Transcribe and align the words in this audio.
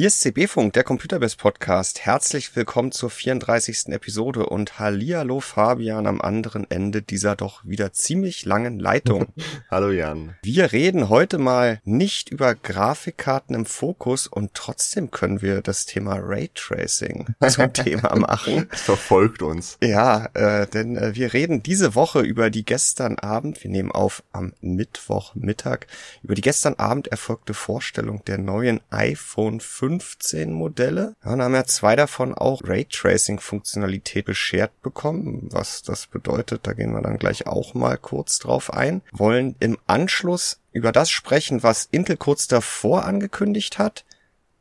Hier 0.00 0.06
ist 0.06 0.20
CB-Funk, 0.20 0.72
der 0.72 0.82
Computerbest 0.82 1.36
Podcast. 1.36 2.00
Herzlich 2.06 2.56
willkommen 2.56 2.90
zur 2.90 3.10
34. 3.10 3.88
Episode 3.88 4.46
und 4.46 4.78
Hallihallo 4.78 5.40
Fabian 5.40 6.06
am 6.06 6.22
anderen 6.22 6.64
Ende 6.70 7.02
dieser 7.02 7.36
doch 7.36 7.62
wieder 7.66 7.92
ziemlich 7.92 8.46
langen 8.46 8.78
Leitung. 8.78 9.26
Hallo 9.70 9.90
Jan. 9.90 10.36
Wir 10.42 10.72
reden 10.72 11.10
heute 11.10 11.36
mal 11.36 11.82
nicht 11.84 12.30
über 12.30 12.54
Grafikkarten 12.54 13.54
im 13.54 13.66
Fokus 13.66 14.26
und 14.26 14.54
trotzdem 14.54 15.10
können 15.10 15.42
wir 15.42 15.60
das 15.60 15.84
Thema 15.84 16.16
Raytracing 16.18 17.34
zum 17.50 17.70
Thema 17.74 18.16
machen. 18.16 18.70
Es 18.72 18.80
verfolgt 18.80 19.42
uns. 19.42 19.76
Ja, 19.82 20.30
äh, 20.32 20.66
denn 20.66 20.96
äh, 20.96 21.14
wir 21.14 21.34
reden 21.34 21.62
diese 21.62 21.94
Woche 21.94 22.20
über 22.20 22.48
die 22.48 22.64
gestern 22.64 23.18
Abend, 23.18 23.62
wir 23.62 23.70
nehmen 23.70 23.92
auf 23.92 24.22
am 24.32 24.54
Mittwochmittag, 24.62 25.80
über 26.22 26.34
die 26.34 26.40
gestern 26.40 26.76
Abend 26.76 27.08
erfolgte 27.08 27.52
Vorstellung 27.52 28.24
der 28.24 28.38
neuen 28.38 28.80
iPhone 28.88 29.60
15 29.98 30.52
Modelle. 30.52 31.14
Ja, 31.24 31.32
und 31.32 31.42
haben 31.42 31.54
ja 31.54 31.64
zwei 31.64 31.96
davon 31.96 32.34
auch 32.34 32.62
Raytracing-Funktionalität 32.64 34.24
beschert 34.24 34.80
bekommen. 34.82 35.48
Was 35.50 35.82
das 35.82 36.06
bedeutet, 36.06 36.66
da 36.66 36.74
gehen 36.74 36.92
wir 36.92 37.02
dann 37.02 37.18
gleich 37.18 37.46
auch 37.46 37.74
mal 37.74 37.98
kurz 37.98 38.38
drauf 38.38 38.72
ein. 38.72 39.02
Wollen 39.10 39.56
im 39.58 39.76
Anschluss 39.88 40.60
über 40.72 40.92
das 40.92 41.10
sprechen, 41.10 41.64
was 41.64 41.88
Intel 41.90 42.16
kurz 42.16 42.46
davor 42.46 43.04
angekündigt 43.04 43.78
hat, 43.78 44.04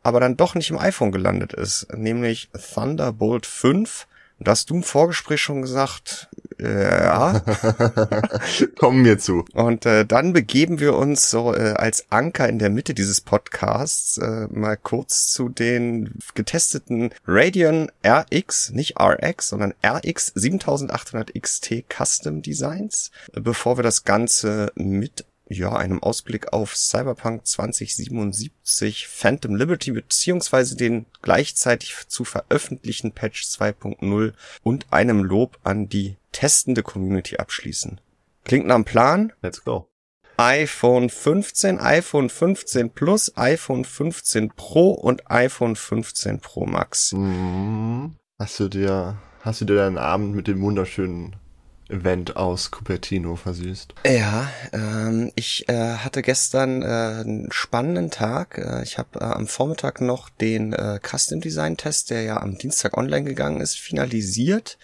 aber 0.02 0.20
dann 0.20 0.38
doch 0.38 0.55
nicht 0.55 0.72
im 0.72 0.80
iPhone 0.80 1.12
gelandet 1.12 1.54
ist, 1.54 1.88
nämlich 1.94 2.50
Thunderbolt 2.74 3.46
5 3.46 4.08
da 4.41 4.52
hast 4.52 4.70
du 4.70 4.76
im 4.76 4.84
Vorgespräch 4.84 5.41
schon 5.41 5.62
gesagt, 5.62 6.30
ja. 6.59 7.40
Kommen 8.77 9.05
wir 9.05 9.18
zu. 9.18 9.46
Und 9.54 9.85
äh, 9.85 10.05
dann 10.05 10.34
begeben 10.34 10.79
wir 10.79 10.96
uns 10.96 11.29
so 11.29 11.54
äh, 11.54 11.74
als 11.76 12.12
Anker 12.12 12.49
in 12.49 12.60
der 12.60 12.70
Mitte 12.70 12.93
dieses 12.93 13.21
Podcasts 13.21 14.18
äh, 14.18 14.48
mal 14.52 14.76
kurz 14.76 15.27
zu 15.27 15.49
den 15.49 16.13
getesteten 16.35 17.12
Radeon 17.26 17.90
RX, 18.05 18.71
nicht 18.71 18.99
RX, 18.99 19.49
sondern 19.49 19.74
RX 19.85 20.34
7800 20.35 21.34
XT 21.40 21.85
Custom 21.90 22.41
Designs, 22.41 23.12
bevor 23.34 23.77
wir 23.77 23.84
das 23.84 24.04
Ganze 24.04 24.71
mit 24.76 25.26
ja, 25.49 25.76
einem 25.76 26.02
Ausblick 26.02 26.54
auf 26.54 26.76
Cyberpunk 26.76 27.46
2077 27.46 29.07
Phantom 29.07 29.55
Liberty 29.55 29.91
beziehungsweise 29.91 30.77
den 30.77 31.07
gleichzeitig 31.21 31.96
zu 32.07 32.24
veröffentlichen 32.24 33.12
Patch 33.12 33.43
2.0 33.46 34.34
und 34.63 34.85
einem 34.91 35.24
Lob 35.24 35.57
an 35.63 35.90
die 35.90 36.18
testende 36.32 36.84
Community 36.84 37.38
abschließen. 37.38 38.02
Klingt 38.46 38.68
nach 38.68 38.76
einem 38.76 38.85
Plan? 38.85 39.34
Let's 39.41 39.63
go. 39.63 39.90
iPhone 40.38 41.10
15, 41.10 41.80
iPhone 41.80 42.30
15 42.30 42.91
Plus, 42.91 43.36
iPhone 43.36 43.86
15 43.86 44.52
Pro 44.55 44.91
und 44.91 45.30
iPhone 45.30 45.76
15 45.76 46.40
Pro 46.40 46.66
Max. 46.66 47.12
Mhm. 47.12 48.16
Hast 48.40 48.60
du 48.60 48.70
dir, 48.70 49.18
hast 49.41 49.62
du 49.62 49.66
dir 49.66 49.76
deinen 49.76 49.98
Abend 49.98 50.34
mit 50.34 50.48
dem 50.48 50.62
wunderschönen 50.62 51.36
Event 51.90 52.36
aus 52.36 52.71
Cupertino 52.71 53.36
versüßt. 53.36 53.96
Ja, 54.05 54.49
ähm, 54.74 55.32
ich 55.36 55.68
äh, 55.68 55.96
hatte 55.96 56.21
gestern 56.21 56.84
äh, 56.84 56.86
einen 56.86 57.52
spannenden 57.52 58.12
Tag. 58.12 58.58
Äh, 58.58 58.84
ich 58.84 58.98
habe 58.98 59.20
äh, 59.20 59.24
am 59.24 59.48
Vormittag 59.48 59.99
noch 59.99 60.30
den 60.30 60.74
äh, 60.74 60.99
Custom 61.02 61.41
Design 61.41 61.77
Test, 61.77 62.12
der 62.12 62.21
ja 62.21 62.41
am 62.41 62.58
Dienstag 62.58 62.96
online 62.96 63.26
gegangen 63.26 63.60
ist, 63.60 63.80
finalisiert 63.80 64.78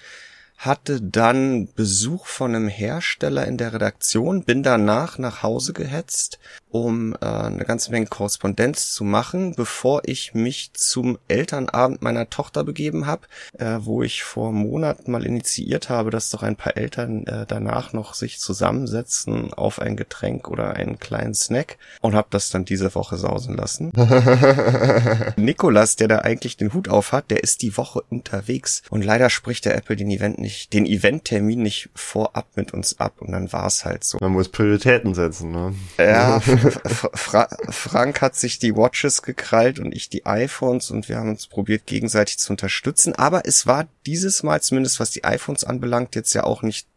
hatte 0.57 1.01
dann 1.01 1.67
Besuch 1.75 2.25
von 2.25 2.55
einem 2.55 2.67
Hersteller 2.67 3.45
in 3.45 3.57
der 3.57 3.73
Redaktion, 3.73 4.43
bin 4.43 4.63
danach 4.63 5.17
nach 5.17 5.43
Hause 5.43 5.73
gehetzt, 5.73 6.39
um 6.69 7.13
äh, 7.21 7.25
eine 7.25 7.65
ganze 7.65 7.91
Menge 7.91 8.07
Korrespondenz 8.07 8.91
zu 8.91 9.03
machen, 9.03 9.55
bevor 9.55 10.01
ich 10.05 10.33
mich 10.33 10.71
zum 10.73 11.17
Elternabend 11.27 12.01
meiner 12.01 12.29
Tochter 12.29 12.63
begeben 12.63 13.05
habe, 13.05 13.27
äh, 13.57 13.77
wo 13.79 14.03
ich 14.03 14.23
vor 14.23 14.51
Monaten 14.51 15.11
mal 15.11 15.25
initiiert 15.25 15.89
habe, 15.89 16.09
dass 16.09 16.31
doch 16.31 16.43
ein 16.43 16.55
paar 16.55 16.77
Eltern 16.77 17.25
äh, 17.27 17.45
danach 17.47 17.93
noch 17.93 18.13
sich 18.13 18.39
zusammensetzen 18.39 19.53
auf 19.53 19.79
ein 19.79 19.95
Getränk 19.95 20.49
oder 20.49 20.73
einen 20.73 20.99
kleinen 20.99 21.33
Snack 21.33 21.77
und 22.01 22.15
habe 22.15 22.27
das 22.31 22.49
dann 22.49 22.65
diese 22.65 22.93
Woche 22.95 23.17
sausen 23.17 23.55
lassen. 23.55 23.91
Nikolas, 25.37 25.95
der 25.95 26.07
da 26.07 26.19
eigentlich 26.19 26.57
den 26.57 26.73
Hut 26.73 26.89
auf 26.89 27.11
hat, 27.11 27.29
der 27.31 27.43
ist 27.43 27.61
die 27.61 27.77
Woche 27.77 28.01
unterwegs 28.09 28.81
und 28.89 29.03
leider 29.03 29.29
spricht 29.29 29.65
der 29.65 29.75
Apple 29.75 29.95
den 29.95 30.11
Event 30.11 30.39
nicht, 30.45 30.73
den 30.73 30.85
Eventtermin 30.85 31.63
nicht 31.63 31.89
vorab 31.95 32.45
mit 32.55 32.71
uns 32.71 32.99
ab 32.99 33.19
und 33.19 33.31
dann 33.31 33.51
war 33.51 33.65
es 33.65 33.83
halt 33.83 34.03
so. 34.03 34.19
Man 34.21 34.31
muss 34.31 34.49
Prioritäten 34.49 35.15
setzen, 35.15 35.51
ne? 35.51 35.73
Ja, 35.97 36.39
Fra 37.13 37.49
Frank 37.69 38.21
hat 38.21 38.35
sich 38.35 38.59
die 38.59 38.75
Watches 38.75 39.23
gekrallt 39.23 39.79
und 39.79 39.91
ich 39.91 40.07
die 40.07 40.27
iPhones 40.27 40.91
und 40.91 41.09
wir 41.09 41.17
haben 41.17 41.29
uns 41.29 41.47
probiert 41.47 41.87
gegenseitig 41.87 42.37
zu 42.37 42.53
unterstützen, 42.53 43.15
aber 43.15 43.47
es 43.47 43.65
war 43.65 43.87
dieses 44.05 44.43
Mal 44.43 44.61
zumindest 44.61 44.99
was 44.99 45.09
die 45.09 45.23
iPhones 45.23 45.63
anbelangt 45.63 46.13
jetzt 46.13 46.35
ja 46.35 46.43
auch 46.43 46.61
nicht 46.61 46.87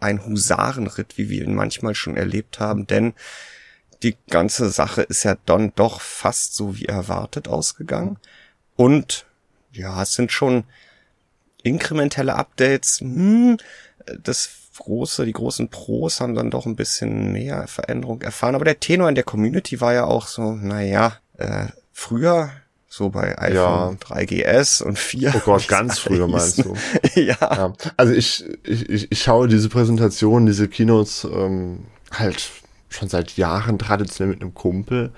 ein 0.00 0.26
Husarenritt, 0.26 1.16
wie 1.16 1.30
wir 1.30 1.44
ihn 1.44 1.54
manchmal 1.54 1.94
schon 1.94 2.16
erlebt 2.16 2.58
haben, 2.58 2.88
denn 2.88 3.14
die 4.02 4.16
ganze 4.28 4.68
Sache 4.70 5.02
ist 5.02 5.22
ja 5.22 5.36
dann 5.46 5.72
doch 5.76 6.00
fast 6.00 6.56
so 6.56 6.76
wie 6.76 6.86
erwartet 6.86 7.46
ausgegangen. 7.46 8.18
Und 8.74 9.26
ja, 9.70 10.02
es 10.02 10.14
sind 10.14 10.32
schon 10.32 10.64
inkrementelle 11.66 12.34
Updates. 12.34 13.00
Hm, 13.00 13.58
das 14.22 14.48
große, 14.78 15.24
die 15.24 15.32
großen 15.32 15.68
Pros 15.68 16.20
haben 16.20 16.34
dann 16.34 16.50
doch 16.50 16.66
ein 16.66 16.76
bisschen 16.76 17.32
mehr 17.32 17.66
Veränderung 17.66 18.22
erfahren. 18.22 18.54
Aber 18.54 18.64
der 18.64 18.80
Tenor 18.80 19.08
in 19.08 19.14
der 19.14 19.24
Community 19.24 19.80
war 19.80 19.92
ja 19.92 20.04
auch 20.04 20.26
so, 20.26 20.52
naja, 20.52 21.16
äh, 21.38 21.66
früher 21.92 22.50
so 22.88 23.10
bei 23.10 23.38
iPhone 23.38 23.98
ja. 24.00 24.16
3GS 24.16 24.82
und 24.82 24.98
4. 24.98 25.34
Oh 25.34 25.40
Gott, 25.44 25.68
ganz 25.68 25.98
früher 25.98 26.28
meinst 26.28 26.64
du. 26.64 26.74
ja. 27.14 27.36
ja. 27.40 27.72
Also 27.96 28.12
ich, 28.12 28.44
ich, 28.62 28.88
ich, 28.88 29.12
ich 29.12 29.22
schaue 29.22 29.48
diese 29.48 29.68
Präsentation, 29.68 30.46
diese 30.46 30.68
Keynotes 30.68 31.24
ähm, 31.24 31.86
halt 32.10 32.50
schon 32.88 33.08
seit 33.08 33.36
Jahren 33.36 33.78
traditionell 33.78 34.32
mit 34.34 34.42
einem 34.42 34.54
Kumpel 34.54 35.12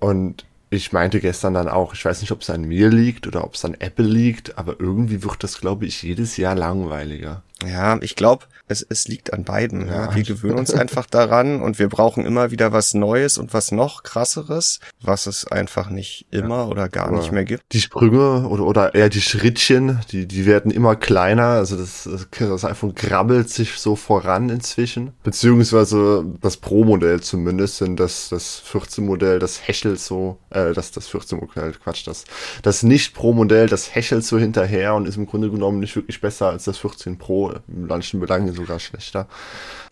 und 0.00 0.44
ich 0.72 0.90
meinte 0.90 1.20
gestern 1.20 1.52
dann 1.52 1.68
auch, 1.68 1.92
ich 1.92 2.02
weiß 2.02 2.22
nicht, 2.22 2.32
ob 2.32 2.40
es 2.40 2.48
an 2.48 2.62
mir 2.62 2.88
liegt 2.88 3.26
oder 3.26 3.44
ob 3.44 3.54
es 3.54 3.64
an 3.66 3.74
Apple 3.78 4.06
liegt, 4.06 4.56
aber 4.56 4.80
irgendwie 4.80 5.22
wird 5.22 5.44
das, 5.44 5.60
glaube 5.60 5.84
ich, 5.84 6.02
jedes 6.02 6.38
Jahr 6.38 6.54
langweiliger. 6.54 7.42
Ja, 7.66 7.98
ich 8.00 8.16
glaube, 8.16 8.46
es, 8.68 8.84
es 8.88 9.06
liegt 9.06 9.32
an 9.32 9.44
beiden. 9.44 9.86
Ja. 9.86 10.06
ja. 10.06 10.14
Wir 10.14 10.22
gewöhnen 10.22 10.58
uns 10.58 10.72
einfach 10.72 11.06
daran 11.06 11.62
und 11.62 11.78
wir 11.78 11.88
brauchen 11.88 12.24
immer 12.24 12.50
wieder 12.50 12.72
was 12.72 12.94
Neues 12.94 13.38
und 13.38 13.54
was 13.54 13.70
noch 13.70 14.02
krasseres, 14.02 14.80
was 15.00 15.26
es 15.26 15.46
einfach 15.46 15.90
nicht 15.90 16.26
immer 16.30 16.56
ja. 16.56 16.66
oder 16.66 16.88
gar 16.88 17.08
aber 17.08 17.18
nicht 17.18 17.32
mehr 17.32 17.44
gibt. 17.44 17.62
Die 17.72 17.80
Sprünge 17.80 18.48
oder, 18.48 18.64
oder 18.64 18.94
eher 18.94 19.08
die 19.08 19.20
Schrittchen, 19.20 20.00
die, 20.10 20.26
die 20.26 20.46
werden 20.46 20.70
immer 20.70 20.96
kleiner. 20.96 21.48
Also 21.48 21.76
das, 21.76 22.08
das 22.38 22.64
iPhone 22.64 22.94
grabbelt 22.94 23.50
sich 23.50 23.78
so 23.78 23.96
voran 23.96 24.48
inzwischen. 24.48 25.12
Beziehungsweise 25.22 26.24
das 26.40 26.56
Pro-Modell 26.56 27.20
zumindest, 27.20 27.80
denn 27.80 27.96
das, 27.96 28.28
das 28.30 28.62
14-Modell, 28.72 29.38
das 29.38 29.66
häschelt 29.66 30.00
so, 30.00 30.38
äh, 30.50 30.72
das, 30.72 30.90
das 30.92 31.10
14-Modell, 31.10 31.74
Quatsch, 31.82 32.06
das, 32.06 32.24
das 32.62 32.82
Nicht-Pro-Modell, 32.82 33.66
das 33.68 33.94
häschelt 33.94 34.24
so 34.24 34.38
hinterher 34.38 34.94
und 34.94 35.06
ist 35.06 35.16
im 35.16 35.26
Grunde 35.26 35.50
genommen 35.50 35.80
nicht 35.80 35.94
wirklich 35.96 36.20
besser 36.20 36.48
als 36.48 36.64
das 36.64 36.78
14 36.78 37.18
Pro 37.18 37.51
in 37.68 37.86
manchen 37.86 38.20
Belangen 38.20 38.52
sogar 38.54 38.80
schlechter. 38.80 39.26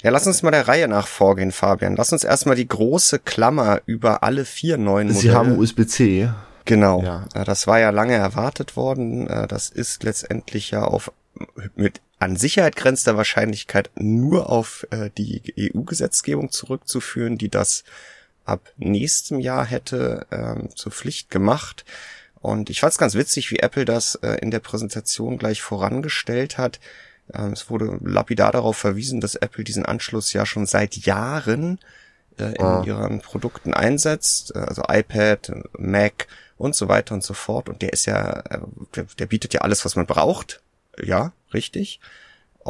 Ja, 0.03 0.11
lass 0.11 0.27
uns 0.27 0.43
mal 0.43 0.51
der 0.51 0.69
Reihe 0.69 0.89
nach 0.89 1.07
vorgehen, 1.07 1.53
Fabian. 1.53 1.97
Lass 1.97 2.13
uns 2.13 2.25
erstmal 2.25 2.57
die 2.57 2.69
große 2.69 3.19
Klammer 3.19 3.81
über 3.87 4.23
alle 4.23 4.45
vier 4.45 4.79
neuen 4.79 5.09
Modelle. 5.09 5.21
Sie 5.21 5.33
haben 5.33 5.59
USB-C. 5.59 6.31
Genau. 6.65 7.03
Ja. 7.03 7.25
Äh, 7.35 7.45
das 7.45 7.67
war 7.67 7.79
ja 7.81 7.91
lange 7.91 8.15
erwartet 8.15 8.77
worden. 8.77 9.27
Äh, 9.27 9.49
das 9.49 9.71
ist 9.71 10.03
letztendlich 10.03 10.71
ja 10.71 10.85
auf 10.85 11.13
mit 11.75 12.01
an 12.19 12.37
Sicherheit 12.37 12.77
grenzender 12.77 13.17
Wahrscheinlichkeit 13.17 13.91
nur 13.95 14.51
auf 14.51 14.87
äh, 14.91 15.11
die 15.17 15.43
EU-Gesetzgebung 15.59 16.51
zurückzuführen, 16.51 17.39
die 17.39 17.49
das 17.49 17.85
ab 18.45 18.73
nächstem 18.77 19.41
Jahr 19.41 19.65
hätte 19.65 20.27
ähm, 20.31 20.69
zur 20.75 20.93
Pflicht 20.93 21.31
gemacht. 21.31 21.85
Und 22.41 22.71
ich 22.71 22.81
fand 22.81 22.93
es 22.93 22.99
ganz 22.99 23.15
witzig, 23.15 23.51
wie 23.51 23.59
Apple 23.59 23.85
das 23.85 24.17
äh, 24.17 24.35
in 24.41 24.51
der 24.51 24.61
Präsentation 24.61 25.39
gleich 25.39 25.63
vorangestellt 25.63 26.59
hat. 26.59 26.81
Ähm, 27.35 27.53
es 27.53 27.71
wurde 27.71 27.99
lapidar 28.03 28.53
darauf 28.53 28.77
verwiesen, 28.77 29.21
dass 29.21 29.35
Apple 29.35 29.65
diesen 29.65 29.87
Anschluss 29.87 30.33
ja 30.33 30.47
schon 30.47 30.67
seit 30.67 30.97
Jahren 30.97 31.79
äh, 32.39 32.55
in 32.55 32.65
ah. 32.65 32.83
ihren 32.85 33.21
Produkten 33.21 33.75
einsetzt, 33.75 34.55
äh, 34.55 34.59
also 34.59 34.83
iPad, 34.89 35.53
Mac 35.79 36.27
und 36.57 36.75
so 36.75 36.89
weiter 36.89 37.15
und 37.15 37.25
so 37.25 37.35
fort. 37.35 37.69
Und 37.69 37.83
der 37.83 37.93
ist 37.93 38.07
ja, 38.07 38.41
äh, 38.51 38.61
der, 38.95 39.05
der 39.19 39.27
bietet 39.27 39.55
ja 39.55 39.61
alles, 39.63 39.85
was 39.85 39.97
man 39.97 40.07
braucht. 40.07 40.61
Ja, 41.03 41.33
richtig. 41.55 42.01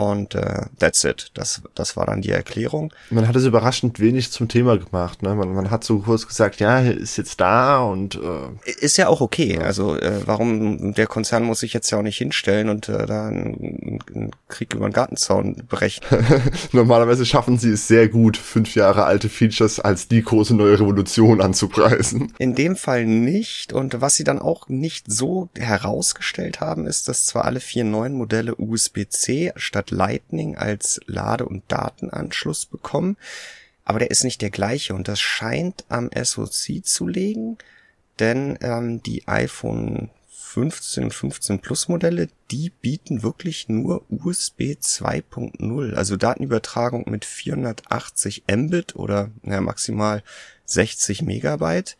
Und 0.00 0.34
äh, 0.34 0.62
that's 0.78 1.04
it. 1.04 1.30
Das, 1.34 1.60
das 1.74 1.94
war 1.94 2.06
dann 2.06 2.22
die 2.22 2.30
Erklärung. 2.30 2.90
Man 3.10 3.28
hat 3.28 3.36
es 3.36 3.44
überraschend 3.44 4.00
wenig 4.00 4.32
zum 4.32 4.48
Thema 4.48 4.78
gemacht. 4.78 5.22
Ne? 5.22 5.34
Man, 5.34 5.52
man 5.52 5.70
hat 5.70 5.84
so 5.84 5.98
kurz 5.98 6.26
gesagt, 6.26 6.58
ja, 6.58 6.80
ist 6.80 7.18
jetzt 7.18 7.38
da 7.38 7.80
und 7.80 8.14
äh, 8.14 8.70
ist 8.80 8.96
ja 8.96 9.08
auch 9.08 9.20
okay. 9.20 9.56
Ja. 9.56 9.60
Also 9.60 9.98
äh, 9.98 10.22
warum 10.24 10.94
der 10.94 11.06
Konzern 11.06 11.42
muss 11.42 11.60
sich 11.60 11.74
jetzt 11.74 11.90
ja 11.90 11.98
auch 11.98 12.02
nicht 12.02 12.16
hinstellen 12.16 12.70
und 12.70 12.88
äh, 12.88 13.04
da 13.04 13.26
einen, 13.26 14.00
einen 14.14 14.30
Krieg 14.48 14.72
über 14.72 14.88
den 14.88 14.94
Gartenzaun 14.94 15.56
brechen. 15.68 16.02
Normalerweise 16.72 17.26
schaffen 17.26 17.58
sie 17.58 17.72
es 17.72 17.86
sehr 17.86 18.08
gut, 18.08 18.38
fünf 18.38 18.74
Jahre 18.74 19.04
alte 19.04 19.28
Features 19.28 19.80
als 19.80 20.08
die 20.08 20.22
große 20.22 20.54
neue 20.54 20.80
Revolution 20.80 21.42
anzupreisen. 21.42 22.32
In 22.38 22.54
dem 22.54 22.74
Fall 22.74 23.04
nicht. 23.04 23.74
Und 23.74 24.00
was 24.00 24.14
sie 24.14 24.24
dann 24.24 24.38
auch 24.38 24.66
nicht 24.70 25.12
so 25.12 25.50
herausgestellt 25.58 26.60
haben, 26.60 26.86
ist, 26.86 27.06
dass 27.06 27.26
zwar 27.26 27.44
alle 27.44 27.60
vier 27.60 27.84
neuen 27.84 28.14
Modelle 28.14 28.54
USB-C 28.56 29.52
statt 29.56 29.89
Lightning 29.90 30.56
als 30.56 31.00
Lade- 31.06 31.46
und 31.46 31.64
Datenanschluss 31.68 32.66
bekommen. 32.66 33.16
Aber 33.84 33.98
der 33.98 34.10
ist 34.10 34.24
nicht 34.24 34.42
der 34.42 34.50
gleiche 34.50 34.94
und 34.94 35.08
das 35.08 35.20
scheint 35.20 35.84
am 35.88 36.10
SoC 36.14 36.84
zu 36.84 37.08
liegen, 37.08 37.58
denn 38.18 38.58
ähm, 38.60 39.02
die 39.02 39.26
iPhone 39.26 40.10
15 40.28 41.04
und 41.04 41.14
15 41.14 41.58
Plus 41.60 41.88
Modelle, 41.88 42.28
die 42.50 42.70
bieten 42.70 43.22
wirklich 43.22 43.68
nur 43.68 44.04
USB 44.10 44.76
2.0, 44.80 45.94
also 45.94 46.16
Datenübertragung 46.16 47.08
mit 47.08 47.24
480 47.24 48.44
Mbit 48.50 48.96
oder 48.96 49.30
ja, 49.44 49.60
maximal 49.60 50.24
60 50.64 51.22
Megabyte, 51.22 51.96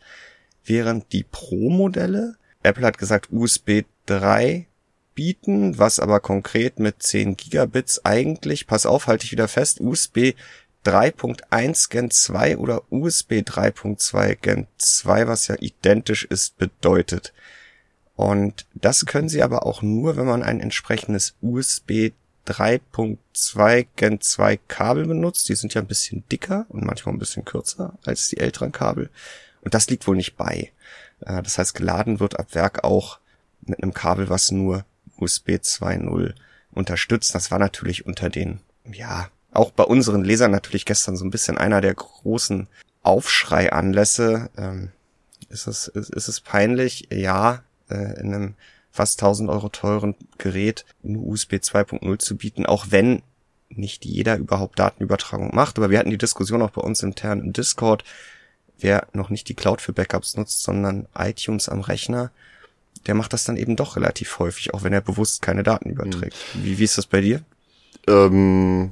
während 0.65 1.13
die 1.13 1.23
Pro 1.23 1.69
Modelle, 1.69 2.35
Apple 2.61 2.85
hat 2.85 2.97
gesagt 2.97 3.29
USB 3.31 3.83
3 4.05 4.67
bieten, 5.15 5.77
was 5.77 5.99
aber 5.99 6.19
konkret 6.19 6.79
mit 6.79 7.03
10 7.03 7.37
Gigabits 7.37 8.05
eigentlich, 8.05 8.67
pass 8.67 8.85
auf, 8.85 9.07
halte 9.07 9.25
ich 9.25 9.31
wieder 9.31 9.47
fest, 9.47 9.79
USB 9.81 10.33
3.1 10.85 11.89
Gen 11.89 12.09
2 12.09 12.57
oder 12.57 12.83
USB 12.89 13.33
3.2 13.33 14.35
Gen 14.35 14.67
2, 14.77 15.27
was 15.27 15.47
ja 15.47 15.55
identisch 15.59 16.25
ist, 16.25 16.57
bedeutet. 16.57 17.33
Und 18.15 18.65
das 18.73 19.05
können 19.05 19.29
Sie 19.29 19.43
aber 19.43 19.65
auch 19.65 19.81
nur, 19.81 20.17
wenn 20.17 20.25
man 20.25 20.43
ein 20.43 20.59
entsprechendes 20.59 21.35
USB 21.41 22.11
3.2 22.47 23.87
Gen 23.95 24.21
2 24.21 24.57
Kabel 24.67 25.05
benutzt. 25.05 25.49
Die 25.49 25.55
sind 25.55 25.73
ja 25.73 25.81
ein 25.81 25.87
bisschen 25.87 26.23
dicker 26.31 26.65
und 26.69 26.85
manchmal 26.85 27.13
ein 27.15 27.19
bisschen 27.19 27.45
kürzer 27.45 27.97
als 28.03 28.27
die 28.27 28.37
älteren 28.37 28.71
Kabel. 28.71 29.09
Und 29.61 29.73
das 29.73 29.87
liegt 29.89 30.07
wohl 30.07 30.15
nicht 30.15 30.35
bei. 30.35 30.71
Äh, 31.21 31.43
das 31.43 31.57
heißt, 31.57 31.75
geladen 31.75 32.19
wird 32.19 32.39
ab 32.39 32.53
Werk 32.53 32.83
auch 32.83 33.19
mit 33.61 33.81
einem 33.81 33.93
Kabel, 33.93 34.29
was 34.29 34.51
nur 34.51 34.85
USB 35.21 35.51
2.0 35.51 36.33
unterstützt. 36.71 37.35
Das 37.35 37.51
war 37.51 37.59
natürlich 37.59 38.05
unter 38.05 38.29
den, 38.29 38.59
ja, 38.91 39.29
auch 39.51 39.71
bei 39.71 39.83
unseren 39.83 40.23
Lesern 40.23 40.51
natürlich 40.51 40.85
gestern 40.85 41.17
so 41.17 41.25
ein 41.25 41.31
bisschen 41.31 41.57
einer 41.57 41.81
der 41.81 41.93
großen 41.93 42.67
Aufschreianlässe. 43.03 44.49
Ähm, 44.57 44.91
ist 45.49 45.67
es, 45.67 45.87
ist, 45.87 46.09
ist 46.09 46.27
es 46.27 46.41
peinlich? 46.41 47.09
Ja, 47.11 47.63
äh, 47.89 48.19
in 48.19 48.33
einem 48.33 48.53
fast 48.91 49.21
1000 49.21 49.49
Euro 49.49 49.69
teuren 49.69 50.15
Gerät 50.37 50.85
nur 51.01 51.27
USB 51.27 51.55
2.0 51.55 52.19
zu 52.19 52.37
bieten, 52.37 52.65
auch 52.65 52.87
wenn 52.89 53.21
nicht 53.69 54.05
jeder 54.05 54.37
überhaupt 54.37 54.79
Datenübertragung 54.79 55.53
macht. 55.53 55.77
Aber 55.77 55.89
wir 55.89 55.99
hatten 55.99 56.09
die 56.09 56.17
Diskussion 56.17 56.61
auch 56.61 56.71
bei 56.71 56.81
uns 56.81 57.03
intern 57.03 57.39
im 57.39 57.53
Discord. 57.53 58.03
Wer 58.77 59.07
noch 59.13 59.29
nicht 59.29 59.47
die 59.47 59.53
Cloud 59.53 59.81
für 59.81 59.93
Backups 59.93 60.35
nutzt, 60.35 60.63
sondern 60.63 61.07
iTunes 61.17 61.69
am 61.69 61.81
Rechner, 61.81 62.31
der 63.07 63.15
macht 63.15 63.33
das 63.33 63.43
dann 63.43 63.57
eben 63.57 63.75
doch 63.75 63.95
relativ 63.95 64.39
häufig, 64.39 64.73
auch 64.73 64.83
wenn 64.83 64.93
er 64.93 65.01
bewusst 65.01 65.41
keine 65.41 65.63
Daten 65.63 65.89
überträgt. 65.89 66.35
Mhm. 66.53 66.63
Wie, 66.63 66.79
wie 66.79 66.83
ist 66.83 66.97
das 66.97 67.07
bei 67.07 67.21
dir? 67.21 67.41
Ähm, 68.07 68.91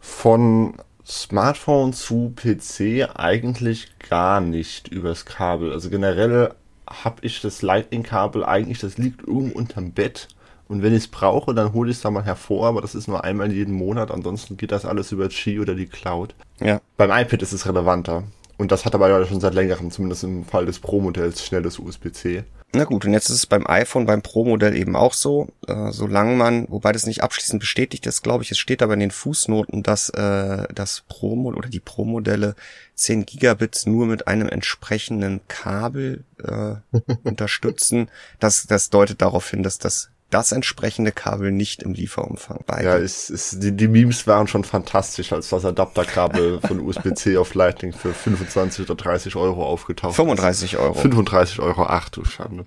von 0.00 0.74
Smartphone 1.06 1.92
zu 1.92 2.32
PC 2.34 3.08
eigentlich 3.14 3.98
gar 4.08 4.40
nicht 4.40 4.88
übers 4.88 5.24
Kabel. 5.24 5.72
Also 5.72 5.90
generell 5.90 6.52
habe 6.88 7.16
ich 7.22 7.40
das 7.40 7.62
Lightning-Kabel 7.62 8.44
eigentlich, 8.44 8.78
das 8.78 8.98
liegt 8.98 9.26
irgendwo 9.26 9.58
unterm 9.58 9.92
Bett. 9.92 10.28
Und 10.68 10.82
wenn 10.82 10.92
ich 10.92 11.04
es 11.04 11.08
brauche, 11.08 11.54
dann 11.54 11.72
hole 11.72 11.90
ich 11.90 11.96
es 11.96 12.02
da 12.02 12.10
mal 12.10 12.24
hervor, 12.24 12.66
aber 12.66 12.80
das 12.80 12.94
ist 12.94 13.08
nur 13.08 13.24
einmal 13.24 13.52
jeden 13.52 13.74
Monat. 13.74 14.10
Ansonsten 14.10 14.56
geht 14.56 14.72
das 14.72 14.84
alles 14.84 15.12
über 15.12 15.28
Qi 15.28 15.60
oder 15.60 15.74
die 15.74 15.86
Cloud. 15.86 16.34
Ja. 16.60 16.80
Beim 16.96 17.10
iPad 17.10 17.42
ist 17.42 17.52
es 17.52 17.66
relevanter. 17.66 18.24
Und 18.56 18.72
das 18.72 18.84
hat 18.84 18.94
aber 18.94 19.26
schon 19.26 19.40
seit 19.40 19.54
längerem, 19.54 19.90
zumindest 19.90 20.24
im 20.24 20.44
Fall 20.44 20.66
des 20.66 20.78
Pro-Modells, 20.78 21.44
schnelles 21.44 21.78
USB-C. 21.78 22.44
Na 22.74 22.84
gut, 22.84 23.04
und 23.04 23.12
jetzt 23.12 23.28
ist 23.28 23.36
es 23.36 23.46
beim 23.46 23.66
iPhone, 23.66 24.06
beim 24.06 24.22
Pro-Modell 24.22 24.74
eben 24.74 24.96
auch 24.96 25.12
so, 25.12 25.48
äh, 25.66 25.90
solange 25.90 26.34
man, 26.34 26.66
wobei 26.70 26.92
das 26.92 27.04
nicht 27.04 27.22
abschließend 27.22 27.60
bestätigt 27.60 28.06
ist, 28.06 28.22
glaube 28.22 28.44
ich, 28.44 28.50
es 28.50 28.56
steht 28.56 28.80
aber 28.80 28.94
in 28.94 29.00
den 29.00 29.10
Fußnoten, 29.10 29.82
dass 29.82 30.08
äh, 30.08 30.66
das 30.74 31.02
Pro 31.06 31.34
oder 31.34 31.68
die 31.68 31.80
Pro-Modelle 31.80 32.54
10 32.94 33.26
Gigabits 33.26 33.84
nur 33.84 34.06
mit 34.06 34.26
einem 34.26 34.48
entsprechenden 34.48 35.46
Kabel 35.48 36.24
äh, 36.42 36.76
unterstützen. 37.24 38.10
Das, 38.40 38.66
das 38.66 38.88
deutet 38.88 39.20
darauf 39.20 39.50
hin, 39.50 39.62
dass 39.62 39.78
das 39.78 40.11
das 40.32 40.52
entsprechende 40.52 41.12
Kabel 41.12 41.52
nicht 41.52 41.82
im 41.82 41.92
Lieferumfang 41.92 42.60
bei. 42.66 42.82
Ja, 42.82 42.96
ist, 42.96 43.30
ist, 43.30 43.62
die, 43.62 43.72
die 43.72 43.88
Memes 43.88 44.26
waren 44.26 44.46
schon 44.46 44.64
fantastisch, 44.64 45.32
als 45.32 45.50
das 45.50 45.64
Adapterkabel 45.64 46.60
von 46.66 46.80
USB-C 46.80 47.36
auf 47.36 47.54
Lightning 47.54 47.92
für 47.92 48.14
25 48.14 48.88
oder 48.88 48.94
30 48.94 49.36
Euro 49.36 49.64
aufgetaucht 49.64 50.16
35 50.16 50.78
Euro. 50.78 50.94
35 50.94 51.60
Euro, 51.60 51.84
ach 51.84 52.08
du 52.08 52.24
Schande. 52.24 52.66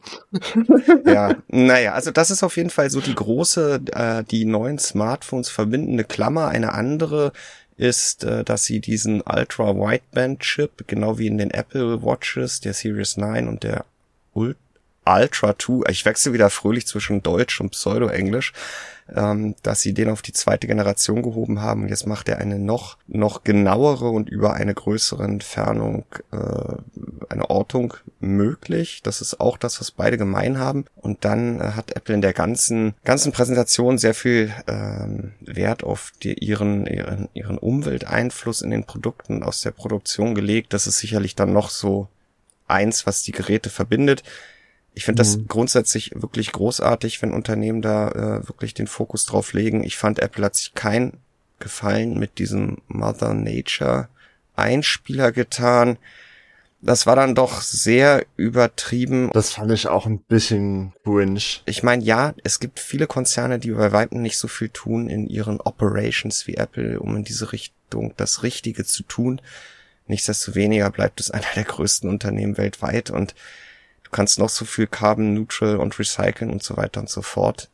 ja, 1.06 1.35
naja, 1.47 1.94
also 1.94 2.12
das 2.12 2.31
ist 2.31 2.44
auf 2.44 2.56
jeden 2.57 2.69
Fall 2.69 2.89
so 2.89 3.01
die 3.01 3.15
große, 3.15 3.81
äh, 3.91 4.23
die 4.23 4.45
neuen 4.45 4.77
Smartphones 4.77 5.50
verbindende 5.50 6.03
Klammer. 6.03 6.50
Eine 6.50 6.73
andere 6.73 7.33
ist, 7.77 8.23
äh, 8.23 8.44
dass 8.44 8.63
sie 8.65 8.79
diesen 8.79 9.21
Ultra 9.21 9.75
Wideband 9.75 10.41
Chip, 10.41 10.88
genau 10.88 11.17
wie 11.17 11.27
in 11.27 11.38
den 11.38 11.51
Apple 11.51 12.03
Watches, 12.03 12.59
der 12.59 12.73
Series 12.73 13.17
9 13.17 13.47
und 13.47 13.63
der 13.63 13.85
Ultra 14.33 14.64
Ultra 15.05 15.57
2, 15.57 15.89
ich 15.89 16.05
wechsle 16.05 16.33
wieder 16.33 16.49
fröhlich 16.49 16.87
zwischen 16.87 17.21
Deutsch 17.23 17.61
und 17.61 17.71
Pseudo-Englisch, 17.71 18.53
ähm, 19.15 19.55
dass 19.61 19.81
sie 19.81 19.93
den 19.93 20.09
auf 20.09 20.21
die 20.21 20.33
zweite 20.33 20.67
Generation 20.67 21.21
gehoben 21.21 21.61
haben 21.61 21.83
und 21.83 21.89
jetzt 21.89 22.07
macht 22.07 22.27
er 22.27 22.39
eine 22.39 22.57
noch, 22.57 22.97
noch 23.07 23.43
genauere 23.43 24.09
und 24.09 24.29
über 24.29 24.53
eine 24.55 24.73
größere 24.73 25.23
Entfernung 25.23 26.05
äh, 26.31 26.37
eine 27.29 27.49
Ortung 27.49 27.95
möglich. 28.19 29.01
Das 29.03 29.21
ist 29.21 29.39
auch 29.39 29.57
das, 29.57 29.79
was 29.79 29.91
beide 29.91 30.17
gemein 30.17 30.57
haben. 30.57 30.85
Und 30.95 31.25
dann 31.25 31.59
äh, 31.59 31.71
hat 31.71 31.95
Apple 31.95 32.15
in 32.15 32.21
der 32.21 32.33
ganzen, 32.33 32.95
ganzen 33.03 33.31
Präsentation 33.31 33.97
sehr 33.97 34.13
viel 34.13 34.51
ähm, 34.67 35.33
Wert 35.41 35.83
auf 35.83 36.11
die, 36.23 36.33
ihren, 36.33 36.87
ihren, 36.87 37.29
ihren 37.33 37.57
Umwelteinfluss 37.57 38.61
in 38.61 38.71
den 38.71 38.85
Produkten 38.85 39.43
aus 39.43 39.61
der 39.61 39.71
Produktion 39.71 40.33
gelegt. 40.33 40.73
Das 40.73 40.87
ist 40.87 40.97
sicherlich 40.97 41.35
dann 41.35 41.53
noch 41.53 41.69
so 41.69 42.07
eins, 42.67 43.05
was 43.05 43.21
die 43.21 43.31
Geräte 43.31 43.69
verbindet. 43.69 44.23
Ich 44.95 45.03
finde 45.03 45.19
das 45.21 45.38
mhm. 45.38 45.47
grundsätzlich 45.47 46.12
wirklich 46.15 46.53
großartig, 46.53 47.21
wenn 47.21 47.33
Unternehmen 47.33 47.81
da 47.81 48.09
äh, 48.09 48.47
wirklich 48.47 48.74
den 48.74 48.88
Fokus 48.88 49.25
drauf 49.25 49.53
legen. 49.53 49.83
Ich 49.83 49.97
fand, 49.97 50.19
Apple 50.19 50.45
hat 50.45 50.56
sich 50.56 50.74
kein 50.74 51.13
Gefallen 51.59 52.17
mit 52.17 52.39
diesem 52.39 52.77
Mother 52.88 53.34
Nature 53.34 54.08
Einspieler 54.55 55.34
getan. 55.34 55.98
Das 56.81 57.05
war 57.05 57.15
dann 57.15 57.36
doch 57.36 57.62
sehr 57.62 58.25
übertrieben. 58.38 59.31
Das 59.34 59.51
fand 59.51 59.72
ich 59.72 59.88
auch 59.88 60.05
ein 60.05 60.19
bisschen 60.19 60.93
cringe. 61.03 61.41
Ich 61.65 61.84
meine, 61.84 62.03
ja, 62.03 62.34
es 62.43 62.60
gibt 62.60 62.79
viele 62.79 63.08
Konzerne, 63.08 63.60
die 63.60 63.72
bei 63.72 63.91
Weitem 63.91 64.22
nicht 64.22 64.38
so 64.38 64.48
viel 64.48 64.69
tun 64.69 65.10
in 65.10 65.27
ihren 65.27 65.60
Operations 65.60 66.48
wie 66.48 66.55
Apple, 66.55 67.00
um 67.00 67.15
in 67.17 67.24
diese 67.24 67.51
Richtung 67.51 68.13
das 68.17 68.43
Richtige 68.43 68.86
zu 68.86 69.03
tun. 69.03 69.41
Nichtsdestoweniger 70.08 70.89
bleibt 70.91 71.19
es 71.19 71.31
einer 71.31 71.48
der 71.55 71.65
größten 71.65 72.10
Unternehmen 72.10 72.58
weltweit 72.58 73.10
und 73.10 73.36
kannst 74.15 74.39
noch 74.39 74.50
so 74.50 74.63
viel 74.63 74.88
Carbon 74.88 75.34
Neutral 75.34 75.75
und 75.75 76.00
recyceln 76.00 76.50
und 76.50 76.63
so 76.63 76.77
weiter 76.77 77.01
und 77.01 77.10
so 77.10 77.22
fort. 77.22 77.69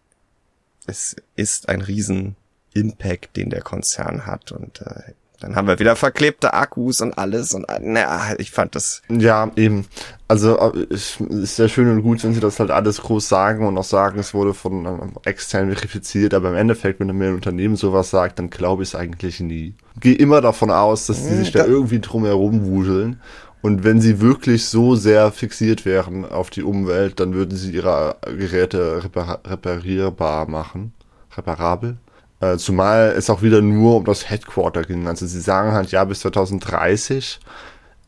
Es 0.88 1.16
ist 1.36 1.70
ein 1.70 1.82
riesen 1.82 2.36
Impact, 2.74 3.38
den 3.38 3.52
der 3.52 3.62
Konzern 3.62 4.26
hat 4.26 4.52
und 4.52 4.82
äh, 4.82 5.14
dann 5.40 5.56
haben 5.56 5.68
wir 5.68 5.80
wieder 5.80 5.96
verklebte 5.96 6.54
Akkus 6.54 7.02
und 7.02 7.18
alles 7.18 7.54
und 7.54 7.66
na, 7.82 8.40
ich 8.40 8.52
fand 8.52 8.76
das. 8.76 9.02
Ja, 9.10 9.52
eben. 9.56 9.86
Also 10.28 10.58
äh, 10.74 10.86
ist 10.90 11.20
sehr 11.56 11.68
schön 11.68 11.92
und 11.92 12.02
gut, 12.02 12.24
wenn 12.24 12.34
sie 12.34 12.40
das 12.40 12.60
halt 12.60 12.72
alles 12.72 13.02
groß 13.02 13.28
sagen 13.28 13.68
und 13.68 13.78
auch 13.78 13.84
sagen, 13.84 14.20
es 14.20 14.34
wurde 14.34 14.54
von 14.56 14.86
ähm, 14.86 15.14
extern 15.26 15.72
verifiziert, 15.72 16.34
aber 16.34 16.50
im 16.50 16.56
Endeffekt, 16.56 17.00
wenn 17.00 17.16
mir 17.16 17.30
ein 17.30 17.36
Unternehmen 17.36 17.76
sowas 17.76 18.10
sagt, 18.10 18.40
dann 18.40 18.50
glaube 18.50 18.82
ich 18.82 18.90
es 18.90 18.96
eigentlich 18.96 19.40
nie. 19.40 19.76
Gehe 20.00 20.16
immer 20.16 20.42
davon 20.42 20.72
aus, 20.72 21.06
dass 21.06 21.28
die 21.28 21.36
sich 21.36 21.52
da, 21.52 21.60
da 21.60 21.66
irgendwie 21.66 22.00
drum 22.00 22.26
herum 22.26 22.66
wuseln 22.66 23.20
und 23.62 23.84
wenn 23.84 24.02
sie 24.02 24.20
wirklich 24.22 24.66
so 24.66 24.96
sehr 24.96 25.32
fixiert 25.32 25.86
wären 25.86 26.26
auf 26.26 26.50
die 26.50 26.64
Umwelt, 26.64 27.20
dann 27.20 27.34
würden 27.34 27.58
sie 27.58 27.72
ihre 27.72 28.16
Geräte 28.26 29.04
repar 29.04 29.42
reparierbar 29.46 30.50
machen. 30.50 30.94
Reparabel. 31.38 31.98
Äh, 32.40 32.58
zumal 32.58 33.14
es 33.16 33.30
auch 33.30 33.42
wieder 33.42 33.62
nur 33.62 33.98
um 33.98 34.06
das 34.06 34.30
Headquarter 34.30 34.82
ging. 34.84 35.08
Also 35.08 35.28
sie 35.28 35.40
sagen 35.40 35.74
halt, 35.74 35.92
ja, 35.92 36.04
bis 36.04 36.22
2030 36.22 37.40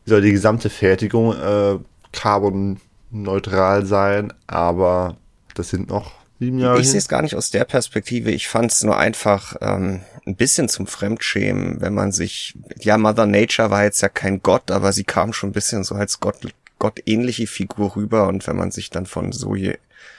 soll 0.06 0.20
die 0.20 0.32
gesamte 0.32 0.70
Fertigung 0.70 1.32
äh, 1.32 1.78
carbonneutral 2.12 3.86
sein, 3.86 4.32
aber 4.46 5.16
das 5.54 5.70
sind 5.70 5.88
noch 5.88 6.12
Sieben 6.40 6.58
Jahre 6.58 6.80
ich 6.80 6.90
sehe 6.90 6.98
es 6.98 7.08
gar 7.08 7.22
nicht 7.22 7.36
aus 7.36 7.50
der 7.50 7.64
Perspektive. 7.64 8.30
Ich 8.30 8.48
fand 8.48 8.72
es 8.72 8.82
nur 8.82 8.98
einfach 8.98 9.56
ähm, 9.60 10.00
ein 10.26 10.36
bisschen 10.36 10.68
zum 10.68 10.86
Fremdschämen, 10.86 11.80
wenn 11.80 11.94
man 11.94 12.12
sich, 12.12 12.54
ja, 12.80 12.96
Mother 12.96 13.26
Nature 13.26 13.70
war 13.70 13.84
jetzt 13.84 14.00
ja 14.00 14.08
kein 14.08 14.42
Gott, 14.42 14.70
aber 14.70 14.92
sie 14.92 15.04
kam 15.04 15.32
schon 15.32 15.50
ein 15.50 15.54
bisschen 15.54 15.84
so 15.84 15.94
als 15.94 16.20
Gott, 16.20 16.36
gottähnliche 16.78 17.46
Figur 17.46 17.96
rüber 17.96 18.28
und 18.28 18.46
wenn 18.46 18.56
man 18.56 18.70
sich 18.70 18.90
dann 18.90 19.06
von 19.06 19.32
so, 19.32 19.54
je, 19.54 19.76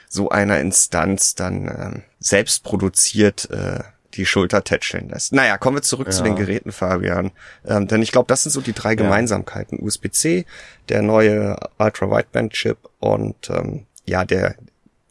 so 0.08 0.30
einer 0.30 0.60
Instanz 0.60 1.34
dann 1.34 1.66
ähm, 1.66 2.02
selbst 2.20 2.62
produziert 2.62 3.50
äh, 3.50 3.80
die 4.14 4.26
Schulter 4.26 4.64
tätscheln 4.64 5.08
lässt. 5.10 5.32
Naja, 5.32 5.58
kommen 5.58 5.76
wir 5.76 5.82
zurück 5.82 6.06
ja. 6.06 6.12
zu 6.12 6.22
den 6.22 6.36
Geräten, 6.36 6.72
Fabian. 6.72 7.32
Ähm, 7.66 7.86
denn 7.86 8.02
ich 8.02 8.12
glaube, 8.12 8.28
das 8.28 8.42
sind 8.42 8.52
so 8.52 8.60
die 8.60 8.72
drei 8.72 8.94
Gemeinsamkeiten. 8.94 9.78
USB-C, 9.80 10.46
der 10.88 11.02
neue 11.02 11.56
Ultra-Wideband-Chip 11.78 12.78
und 12.98 13.50
ähm, 13.50 13.84
ja, 14.06 14.24
der 14.24 14.54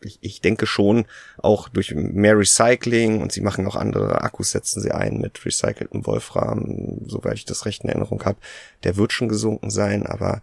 ich, 0.05 0.19
ich 0.21 0.41
denke 0.41 0.65
schon 0.65 1.05
auch 1.37 1.69
durch 1.69 1.93
mehr 1.95 2.37
Recycling 2.37 3.21
und 3.21 3.31
sie 3.31 3.41
machen 3.41 3.67
auch 3.67 3.75
andere 3.75 4.21
Akkus, 4.21 4.51
setzen 4.51 4.81
sie 4.81 4.91
ein 4.91 5.19
mit 5.19 5.43
recyceltem 5.45 6.05
Wolfram, 6.05 6.99
soweit 7.05 7.35
ich 7.35 7.45
das 7.45 7.65
recht 7.65 7.83
in 7.83 7.89
Erinnerung 7.89 8.23
habe. 8.23 8.37
Der 8.83 8.97
wird 8.97 9.11
schon 9.11 9.29
gesunken 9.29 9.69
sein, 9.69 10.05
aber 10.05 10.41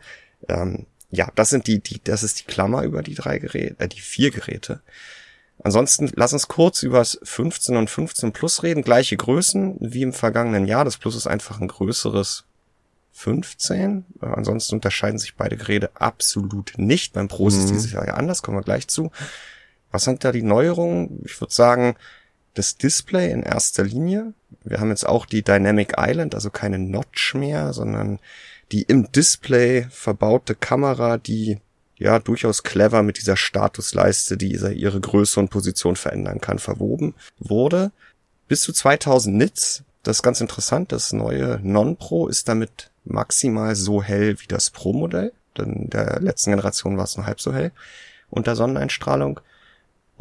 ähm, 0.49 0.87
ja, 1.11 1.31
das 1.35 1.51
sind 1.51 1.67
die, 1.67 1.79
die, 1.79 2.01
das 2.03 2.23
ist 2.23 2.41
die 2.41 2.45
Klammer 2.45 2.83
über 2.83 3.03
die 3.03 3.15
drei 3.15 3.39
Geräte, 3.39 3.77
äh, 3.79 3.89
die 3.89 4.01
vier 4.01 4.31
Geräte. 4.31 4.81
Ansonsten 5.63 6.11
lass 6.17 6.33
uns 6.33 6.49
kurz 6.49 6.83
über 6.83 6.99
das 6.99 7.21
15 7.23 7.77
und 7.77 7.89
15 7.89 8.33
Plus 8.33 8.63
reden. 8.63 8.83
Gleiche 8.83 9.17
Größen 9.17 9.77
wie 9.81 10.03
im 10.03 10.13
vergangenen 10.13 10.67
Jahr. 10.67 10.85
Das 10.85 10.97
Plus 10.97 11.15
ist 11.15 11.27
einfach 11.27 11.61
ein 11.61 11.69
größeres 11.69 12.45
15. 13.13 14.05
Äh, 14.21 14.27
ansonsten 14.27 14.77
unterscheiden 14.77 15.19
sich 15.19 15.37
beide 15.37 15.57
Geräte 15.57 15.91
absolut 15.95 16.73
nicht. 16.77 17.13
Beim 17.13 17.29
Pro 17.29 17.45
mhm. 17.45 17.49
ist 17.51 17.71
dieses 17.71 17.93
Jahr 17.93 18.07
ja 18.07 18.15
anders, 18.15 18.43
kommen 18.43 18.57
wir 18.57 18.63
gleich 18.63 18.89
zu. 18.89 19.11
Was 19.93 20.05
sind 20.05 20.25
da 20.25 20.33
die 20.33 20.43
Neuerungen? 20.43 21.23
Ich 21.25 21.41
würde 21.41 21.55
sagen, 21.55 21.95
das 22.55 22.77
Display 22.77 23.31
in 23.31 23.43
erster 23.43 23.85
Linie. 23.85 24.33
Wir 24.65 24.81
haben 24.81 24.91
jetzt 24.91 25.07
auch 25.07 25.27
die 25.27 25.43
Dynamic 25.43 25.95
Island, 25.99 26.35
also 26.35 26.51
keine 26.51 26.79
Notch 26.79 27.35
mehr, 27.35 27.73
sondern 27.73 28.19
die 28.73 28.83
im 28.83 29.11
Display 29.13 29.87
verbaute 29.91 30.55
Kamera, 30.55 31.19
die 31.19 31.59
ja 31.99 32.19
durchaus 32.19 32.63
clever 32.63 33.03
mit 33.03 33.19
dieser 33.19 33.37
Statusleiste, 33.37 34.37
die 34.37 34.53
ihre 34.53 35.01
Größe 35.01 35.39
und 35.39 35.51
Position 35.51 35.97
verändern 35.97 36.41
kann, 36.41 36.59
verwoben 36.59 37.15
wurde. 37.39 37.93
Bis 38.49 38.63
zu 38.63 38.73
2000 38.73 39.37
Nits. 39.37 39.85
Das 40.03 40.19
ist 40.19 40.23
ganz 40.23 40.41
interessant. 40.41 40.91
Das 40.91 41.13
neue 41.13 41.61
Non-Pro 41.63 42.27
ist 42.29 42.49
damit 42.49 42.91
maximal 43.05 43.77
so 43.77 44.03
hell 44.03 44.41
wie 44.41 44.49
das 44.49 44.71
Pro-Modell. 44.71 45.33
Denn 45.57 45.73
in 45.73 45.91
der 45.91 46.19
letzten 46.21 46.51
Generation 46.51 46.97
war 46.97 47.05
es 47.05 47.17
nur 47.17 47.27
halb 47.27 47.41
so 47.41 47.53
hell 47.55 47.73
unter 48.31 48.57
Sonneneinstrahlung 48.57 49.41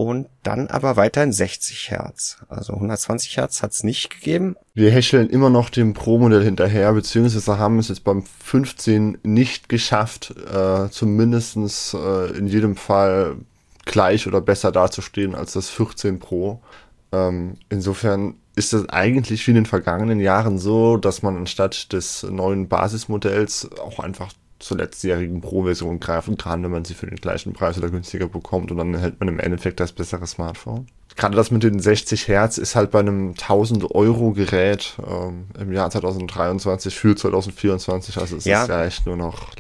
und 0.02 0.28
dann 0.44 0.68
aber 0.68 0.96
weiterhin 0.96 1.32
60 1.32 1.92
Hertz. 1.92 2.38
Also 2.50 2.74
120 2.74 3.38
Hertz 3.38 3.62
hat 3.62 3.72
es 3.72 3.84
nicht 3.84 4.10
gegeben. 4.10 4.56
Wir 4.74 4.92
häscheln 4.92 5.30
immer 5.30 5.50
noch 5.50 5.70
dem 5.70 5.94
Pro-Modell 5.94 6.44
hinterher, 6.44 6.92
beziehungsweise 6.94 7.58
haben 7.58 7.80
es 7.80 7.90
jetzt 7.90 8.04
beim 8.04 8.24
15 8.44 9.20
nicht 9.24 9.70
geschafft, 9.70 10.34
äh, 10.54 10.90
zumindestens 10.90 11.94
äh, 11.94 12.38
in 12.38 12.48
jedem 12.48 12.76
Fall 12.76 13.36
gleich 13.86 14.28
oder 14.28 14.42
besser 14.42 14.72
dazustehen 14.72 15.36
als 15.36 15.54
das 15.54 15.70
14 15.70 16.20
Pro. 16.20 16.62
Ähm, 17.12 17.58
insofern 17.70 18.36
ist 18.56 18.74
es 18.74 18.90
eigentlich 18.90 19.46
wie 19.48 19.52
in 19.52 19.56
den 19.56 19.66
vergangenen 19.66 20.20
Jahren 20.20 20.58
so, 20.58 20.98
dass 20.98 21.22
man 21.22 21.38
anstatt 21.38 21.94
des 21.94 22.24
neuen 22.24 22.68
Basismodells 22.68 23.70
auch 23.80 24.00
einfach 24.00 24.34
zur 24.62 24.78
letztjährigen 24.78 25.42
Pro-Version 25.42 26.00
greifen 26.00 26.38
kann, 26.38 26.64
wenn 26.64 26.72
man 26.72 26.86
sie 26.86 26.94
für 26.94 27.08
den 27.08 27.18
gleichen 27.18 27.54
Preis 27.54 27.78
oder 27.78 27.90
günstiger 27.90 28.28
bekommt 28.28 28.72
und 28.72 28.78
dann 28.78 28.94
erhält 28.94 29.20
man 29.20 29.30
im 29.30 29.40
Endeffekt 29.40 29.80
das 29.80 29.92
bessere 29.92 30.28
Smartphone. 30.28 30.88
Gerade 31.18 31.36
das 31.36 31.52
mit 31.52 31.64
den 31.64 31.80
60 31.80 32.28
Hertz 32.28 32.58
ist 32.58 32.76
halt 32.76 32.92
bei 32.92 33.00
einem 33.00 33.32
1000 33.32 33.92
Euro 33.94 34.32
Gerät 34.32 34.96
ähm, 35.06 35.48
im 35.60 35.72
Jahr 35.74 35.90
2023 35.90 36.96
für 36.96 37.16
2024, 37.16 38.18
also 38.18 38.38
es 38.38 38.46
ja. 38.46 38.64
ist 38.64 38.70
ja 38.70 38.86
echt 38.86 39.06
nur 39.06 39.18
noch 39.18 39.54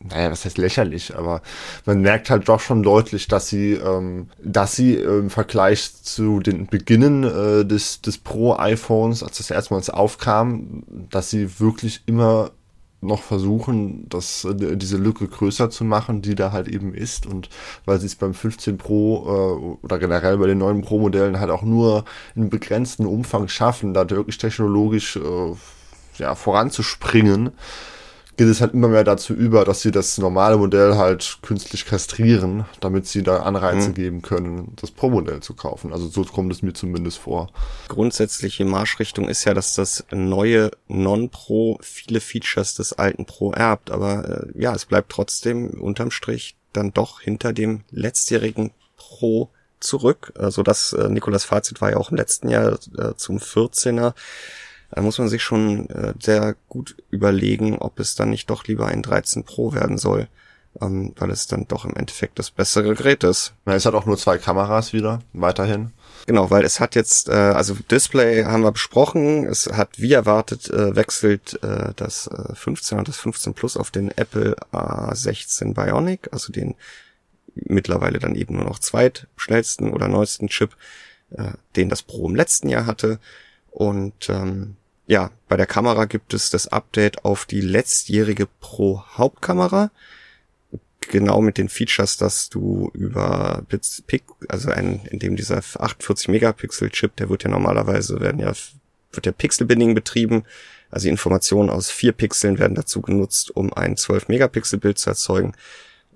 naja, 0.00 0.30
was 0.30 0.44
heißt 0.44 0.58
lächerlich, 0.58 1.16
aber 1.16 1.42
man 1.84 2.00
merkt 2.00 2.30
halt 2.30 2.48
doch 2.48 2.60
schon 2.60 2.82
deutlich, 2.82 3.26
dass 3.28 3.48
sie, 3.48 3.72
ähm, 3.72 4.28
dass 4.42 4.76
sie 4.76 4.94
im 4.94 5.30
Vergleich 5.30 5.92
zu 6.02 6.40
den 6.40 6.66
Beginnen 6.66 7.24
äh, 7.24 7.64
des, 7.64 8.00
des 8.00 8.18
Pro-iPhones, 8.18 9.22
als 9.22 9.38
das 9.38 9.50
erstmals 9.50 9.90
aufkam, 9.90 10.84
dass 11.10 11.30
sie 11.30 11.58
wirklich 11.58 12.02
immer 12.06 12.52
noch 13.00 13.22
versuchen, 13.22 14.08
das, 14.08 14.44
äh, 14.44 14.76
diese 14.76 14.96
Lücke 14.96 15.28
größer 15.28 15.70
zu 15.70 15.84
machen, 15.84 16.22
die 16.22 16.34
da 16.34 16.52
halt 16.52 16.68
eben 16.68 16.94
ist. 16.94 17.26
Und 17.26 17.48
weil 17.84 18.00
sie 18.00 18.06
es 18.06 18.16
beim 18.16 18.34
15 18.34 18.78
Pro 18.78 19.24
äh, 19.26 19.84
oder 19.84 19.98
generell 19.98 20.38
bei 20.38 20.46
den 20.46 20.58
neuen 20.58 20.82
Pro-Modellen 20.82 21.38
halt 21.38 21.50
auch 21.50 21.62
nur 21.62 22.04
in 22.34 22.50
begrenzten 22.50 23.06
Umfang 23.06 23.48
schaffen, 23.48 23.94
da 23.94 24.08
wirklich 24.08 24.38
technologisch 24.38 25.16
äh, 25.16 25.54
ja, 26.18 26.34
voranzuspringen, 26.34 27.50
geht 28.38 28.48
es 28.48 28.60
halt 28.60 28.72
immer 28.72 28.86
mehr 28.86 29.02
dazu 29.02 29.34
über, 29.34 29.64
dass 29.64 29.82
sie 29.82 29.90
das 29.90 30.16
normale 30.16 30.56
Modell 30.56 30.96
halt 30.96 31.38
künstlich 31.42 31.84
kastrieren, 31.84 32.64
damit 32.78 33.06
sie 33.06 33.24
da 33.24 33.38
Anreize 33.42 33.90
mhm. 33.90 33.94
geben 33.94 34.22
können, 34.22 34.72
das 34.76 34.92
Pro-Modell 34.92 35.40
zu 35.40 35.54
kaufen. 35.54 35.92
Also 35.92 36.08
so 36.08 36.22
kommt 36.22 36.52
es 36.52 36.62
mir 36.62 36.72
zumindest 36.72 37.18
vor. 37.18 37.48
Grundsätzliche 37.88 38.64
Marschrichtung 38.64 39.28
ist 39.28 39.44
ja, 39.44 39.54
dass 39.54 39.74
das 39.74 40.04
neue 40.12 40.70
Non-Pro 40.86 41.80
viele 41.82 42.20
Features 42.20 42.76
des 42.76 42.92
alten 42.92 43.26
Pro 43.26 43.52
erbt, 43.52 43.90
aber 43.90 44.46
äh, 44.54 44.62
ja, 44.62 44.72
es 44.72 44.86
bleibt 44.86 45.10
trotzdem 45.10 45.70
unterm 45.70 46.12
Strich 46.12 46.56
dann 46.72 46.92
doch 46.92 47.20
hinter 47.20 47.52
dem 47.52 47.82
letztjährigen 47.90 48.70
Pro 48.96 49.50
zurück. 49.80 50.32
Also 50.38 50.62
das 50.62 50.92
äh, 50.92 51.08
Nikolas 51.08 51.44
Fazit 51.44 51.80
war 51.80 51.90
ja 51.90 51.96
auch 51.96 52.12
im 52.12 52.16
letzten 52.16 52.48
Jahr 52.48 52.78
äh, 52.96 53.14
zum 53.16 53.38
14er 53.38 54.14
da 54.90 55.02
muss 55.02 55.18
man 55.18 55.28
sich 55.28 55.42
schon 55.42 55.88
äh, 55.90 56.14
sehr 56.20 56.56
gut 56.68 56.96
überlegen, 57.10 57.78
ob 57.78 58.00
es 58.00 58.14
dann 58.14 58.30
nicht 58.30 58.48
doch 58.48 58.64
lieber 58.64 58.86
ein 58.86 59.02
13 59.02 59.44
Pro 59.44 59.72
werden 59.74 59.98
soll, 59.98 60.28
ähm, 60.80 61.12
weil 61.16 61.30
es 61.30 61.46
dann 61.46 61.68
doch 61.68 61.84
im 61.84 61.94
Endeffekt 61.94 62.38
das 62.38 62.50
bessere 62.50 62.94
Gerät 62.94 63.22
ist. 63.24 63.52
Ja, 63.66 63.74
es 63.74 63.84
hat 63.84 63.94
auch 63.94 64.06
nur 64.06 64.16
zwei 64.16 64.38
Kameras 64.38 64.92
wieder, 64.92 65.20
weiterhin. 65.32 65.92
Genau, 66.26 66.50
weil 66.50 66.64
es 66.64 66.80
hat 66.80 66.94
jetzt, 66.94 67.28
äh, 67.28 67.32
also 67.32 67.74
Display 67.90 68.44
haben 68.44 68.62
wir 68.62 68.72
besprochen, 68.72 69.46
es 69.46 69.66
hat 69.66 69.98
wie 69.98 70.12
erwartet 70.12 70.70
äh, 70.70 70.96
wechselt 70.96 71.62
äh, 71.62 71.92
das 71.96 72.26
äh, 72.26 72.54
15 72.54 72.98
und 72.98 73.08
das 73.08 73.18
15 73.18 73.54
Plus 73.54 73.76
auf 73.76 73.90
den 73.90 74.10
Apple 74.16 74.56
A16 74.72 75.74
Bionic, 75.74 76.28
also 76.32 76.52
den 76.52 76.74
mittlerweile 77.54 78.18
dann 78.18 78.34
eben 78.34 78.56
nur 78.56 78.64
noch 78.64 78.78
zweitschnellsten 78.78 79.92
oder 79.92 80.08
neuesten 80.08 80.48
Chip, 80.48 80.76
äh, 81.30 81.52
den 81.76 81.88
das 81.88 82.02
Pro 82.02 82.28
im 82.28 82.34
letzten 82.34 82.68
Jahr 82.68 82.86
hatte. 82.86 83.18
Und 83.70 84.28
ähm, 84.28 84.76
ja, 85.08 85.30
bei 85.48 85.56
der 85.56 85.66
Kamera 85.66 86.04
gibt 86.04 86.34
es 86.34 86.50
das 86.50 86.68
Update 86.68 87.24
auf 87.24 87.46
die 87.46 87.62
letztjährige 87.62 88.46
Pro 88.60 89.02
Hauptkamera. 89.16 89.90
Genau 91.00 91.40
mit 91.40 91.56
den 91.56 91.70
Features, 91.70 92.18
dass 92.18 92.50
du 92.50 92.90
über 92.92 93.64
Pic, 94.06 94.24
also 94.48 94.70
ein, 94.70 95.00
in 95.06 95.18
dem 95.18 95.34
dieser 95.34 95.56
48 95.56 96.28
Megapixel 96.28 96.90
Chip, 96.90 97.16
der 97.16 97.30
wird 97.30 97.42
ja 97.42 97.48
normalerweise, 97.48 98.20
werden 98.20 98.38
ja, 98.38 98.52
wird 99.12 99.24
der 99.24 99.32
Pixelbinding 99.32 99.94
betrieben. 99.94 100.44
Also 100.90 101.04
die 101.04 101.10
Informationen 101.10 101.70
aus 101.70 101.90
vier 101.90 102.12
Pixeln 102.12 102.58
werden 102.58 102.74
dazu 102.74 103.00
genutzt, 103.00 103.50
um 103.56 103.72
ein 103.72 103.96
12 103.96 104.28
Megapixel 104.28 104.78
Bild 104.78 104.98
zu 104.98 105.08
erzeugen. 105.08 105.54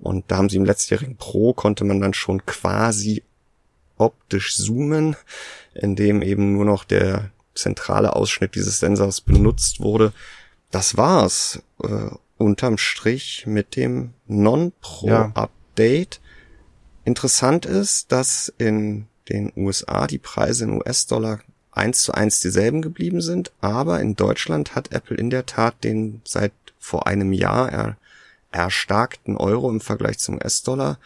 Und 0.02 0.30
da 0.30 0.37
haben 0.37 0.50
sie 0.50 0.58
im 0.58 0.66
letztjährigen 0.66 1.16
Pro 1.16 1.54
konnte 1.54 1.84
man 1.84 1.99
dann 1.99 2.12
schon 2.12 2.44
quasi 2.44 3.22
optisch 3.96 4.54
zoomen, 4.54 5.16
indem 5.72 6.20
eben 6.20 6.52
nur 6.52 6.66
noch 6.66 6.84
der 6.84 7.30
zentrale 7.54 8.14
Ausschnitt 8.14 8.54
dieses 8.54 8.80
Sensors 8.80 9.21
benutzt 9.21 9.80
wurde. 9.80 10.12
Das 10.71 10.97
war's 10.97 11.62
äh, 11.82 12.11
unterm 12.38 12.78
Strich 12.78 13.47
mit 13.47 13.76
dem 13.76 14.14
Non-Pro-Update. 14.26 16.14
Ja. 16.14 16.21
Interessant 17.04 17.66
ist, 17.66 18.12
dass 18.12 18.52
in 18.59 19.06
den 19.28 19.52
USA 19.56 20.06
die 20.06 20.18
Preise 20.18 20.64
in 20.64 20.73
US-Dollar 20.73 21.40
eins 21.71 22.02
zu 22.02 22.12
eins 22.12 22.40
dieselben 22.40 22.82
geblieben 22.82 23.21
sind, 23.21 23.52
aber 23.61 24.00
in 24.00 24.14
Deutschland 24.14 24.75
hat 24.75 24.92
Apple 24.92 25.16
in 25.16 25.30
der 25.30 25.47
Tat 25.47 25.85
den 25.85 26.21
seit 26.25 26.52
vor 26.78 27.06
einem 27.06 27.32
Jahr 27.32 27.71
er, 27.73 27.97
erstarkten 28.50 29.37
Euro 29.37 29.71
im 29.71 29.80
Vergleich 29.80 30.18
zum 30.18 30.35
US-Dollar 30.37 30.99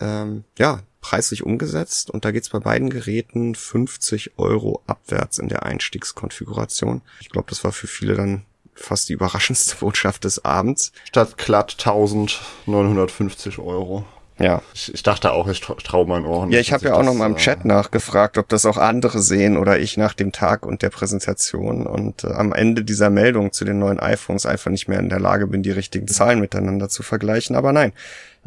ähm, 0.00 0.44
ja 0.58 0.80
preislich 1.02 1.42
umgesetzt 1.44 2.10
und 2.10 2.24
da 2.24 2.30
geht's 2.30 2.48
bei 2.48 2.60
beiden 2.60 2.88
Geräten 2.88 3.54
50 3.54 4.38
Euro 4.38 4.82
abwärts 4.86 5.38
in 5.38 5.48
der 5.48 5.64
Einstiegskonfiguration. 5.64 7.02
Ich 7.20 7.28
glaube, 7.28 7.50
das 7.50 7.64
war 7.64 7.72
für 7.72 7.88
viele 7.88 8.14
dann 8.14 8.46
fast 8.74 9.10
die 9.10 9.12
überraschendste 9.12 9.76
Botschaft 9.76 10.24
des 10.24 10.42
Abends. 10.44 10.92
Statt 11.04 11.36
glatt 11.36 11.76
1950 11.78 13.58
Euro. 13.58 14.06
Ja. 14.38 14.62
Ich, 14.74 14.92
ich 14.94 15.02
dachte 15.02 15.32
auch, 15.32 15.46
ich 15.48 15.60
traue 15.60 16.06
meinen 16.06 16.26
Ohren. 16.26 16.50
Ja, 16.50 16.58
ich 16.58 16.72
habe 16.72 16.86
ja 16.86 16.94
auch 16.94 17.02
noch 17.02 17.14
mal 17.14 17.26
im 17.26 17.36
Chat 17.36 17.64
äh, 17.64 17.68
nachgefragt, 17.68 18.38
ob 18.38 18.48
das 18.48 18.66
auch 18.66 18.76
andere 18.76 19.20
sehen 19.20 19.56
oder 19.56 19.78
ich 19.78 19.96
nach 19.96 20.14
dem 20.14 20.32
Tag 20.32 20.66
und 20.66 20.82
der 20.82 20.90
Präsentation 20.90 21.86
und 21.86 22.24
äh, 22.24 22.28
am 22.28 22.52
Ende 22.52 22.82
dieser 22.82 23.10
Meldung 23.10 23.52
zu 23.52 23.64
den 23.64 23.78
neuen 23.78 24.00
iPhones 24.00 24.46
einfach 24.46 24.70
nicht 24.70 24.88
mehr 24.88 24.98
in 24.98 25.10
der 25.10 25.20
Lage 25.20 25.46
bin, 25.46 25.62
die 25.62 25.70
richtigen 25.70 26.08
Zahlen 26.08 26.40
miteinander 26.40 26.88
zu 26.88 27.02
vergleichen. 27.02 27.56
Aber 27.56 27.72
nein, 27.72 27.92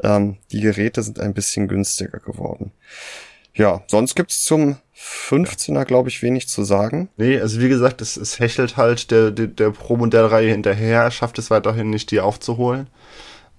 ähm, 0.04 0.38
die 0.52 0.62
Geräte 0.62 1.04
sind 1.04 1.20
ein 1.20 1.34
bisschen 1.34 1.68
günstiger 1.68 2.20
geworden. 2.20 2.72
Ja, 3.54 3.84
sonst 3.88 4.16
gibt's 4.16 4.44
zum 4.44 4.78
15er, 4.98 5.86
glaube 5.86 6.10
ich, 6.10 6.22
wenig 6.22 6.50
zu 6.50 6.64
sagen. 6.64 7.10
Nee, 7.16 7.40
also 7.40 7.62
wie 7.62 7.70
gesagt, 7.70 8.02
es, 8.02 8.18
es 8.18 8.40
hechelt 8.40 8.76
halt 8.76 9.12
der, 9.12 9.32
der, 9.32 9.48
der 9.48 9.70
Pro-Modellreihe 9.72 10.50
hinterher, 10.50 11.10
schafft 11.12 11.40
es 11.40 11.50
weiterhin 11.52 11.90
nicht, 11.90 12.12
die 12.12 12.20
aufzuholen. 12.20 12.88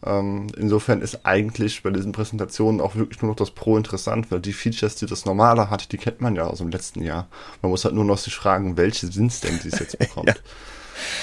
Ähm, 0.07 0.47
insofern 0.57 1.01
ist 1.03 1.27
eigentlich 1.27 1.83
bei 1.83 1.91
diesen 1.91 2.13
Präsentationen 2.13 2.81
auch 2.81 2.95
wirklich 2.95 3.23
nur 3.23 3.31
noch 3.31 3.37
das 3.37 3.51
Pro 3.51 3.77
interessant, 3.77 4.31
weil 4.31 4.41
die 4.41 4.53
Features, 4.53 4.97
die 4.97 5.07
das 5.07 5.25
Normale 5.25 5.69
hat, 5.71 5.93
die 5.93 5.99
kennt 5.99 6.21
man 6.21 6.37
ja 6.37 6.47
aus 6.47 6.59
dem 6.59 6.69
letzten 6.69 7.03
Jahr. 7.03 7.29
Man 7.63 7.71
muss 7.71 7.85
halt 7.85 7.95
nur 7.95 8.05
noch 8.05 8.19
sich 8.19 8.35
fragen, 8.35 8.77
welche 8.77 9.07
sind's 9.09 9.41
denn, 9.41 9.59
die 9.63 9.69
es 9.69 9.79
jetzt 9.79 9.99
bekommt. 9.99 10.29
ja. 10.29 10.35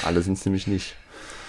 Alle 0.03 0.21
sind's 0.21 0.45
nämlich 0.45 0.67
nicht. 0.67 0.95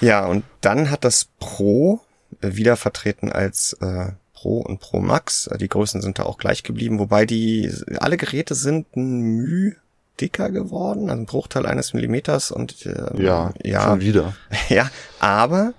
Ja, 0.00 0.26
und 0.26 0.44
dann 0.60 0.90
hat 0.90 1.04
das 1.04 1.26
Pro 1.38 2.00
äh, 2.40 2.54
wieder 2.56 2.76
vertreten 2.76 3.30
als 3.30 3.74
äh, 3.80 4.12
Pro 4.32 4.58
und 4.58 4.80
Pro 4.80 5.00
Max. 5.00 5.46
Äh, 5.46 5.58
die 5.58 5.68
Größen 5.68 6.02
sind 6.02 6.18
da 6.18 6.24
auch 6.24 6.38
gleich 6.38 6.62
geblieben, 6.62 6.98
wobei 6.98 7.26
die 7.26 7.72
alle 7.98 8.16
Geräte 8.16 8.54
sind 8.54 8.96
ein 8.96 9.20
Müh 9.20 9.76
dicker 10.20 10.50
geworden, 10.50 11.10
also 11.10 11.22
ein 11.22 11.26
Bruchteil 11.26 11.66
eines 11.66 11.92
Millimeters 11.92 12.50
und 12.50 12.86
äh, 12.86 13.20
ja, 13.20 13.52
ja, 13.62 13.82
schon 13.82 14.00
wieder. 14.00 14.34
Ja, 14.68 14.90
aber 15.18 15.74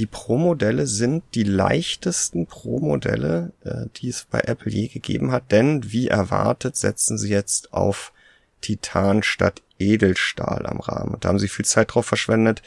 die 0.00 0.06
Pro-Modelle 0.06 0.86
sind 0.86 1.24
die 1.34 1.42
leichtesten 1.42 2.46
Pro-Modelle, 2.46 3.52
äh, 3.64 3.84
die 3.96 4.08
es 4.08 4.24
bei 4.24 4.40
Apple 4.40 4.72
je 4.72 4.88
gegeben 4.88 5.30
hat, 5.30 5.52
denn 5.52 5.92
wie 5.92 6.08
erwartet 6.08 6.74
setzen 6.76 7.18
sie 7.18 7.28
jetzt 7.28 7.74
auf 7.74 8.14
Titan 8.62 9.22
statt 9.22 9.60
Edelstahl 9.78 10.64
am 10.64 10.80
Rahmen. 10.80 11.12
Und 11.12 11.24
da 11.24 11.28
haben 11.28 11.38
sie 11.38 11.48
viel 11.48 11.66
Zeit 11.66 11.94
drauf 11.94 12.06
verschwendet, 12.06 12.62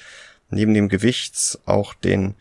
neben 0.51 0.75
dem 0.75 0.89
Gewichts 0.89 1.57
auch 1.65 1.95
den 1.95 2.35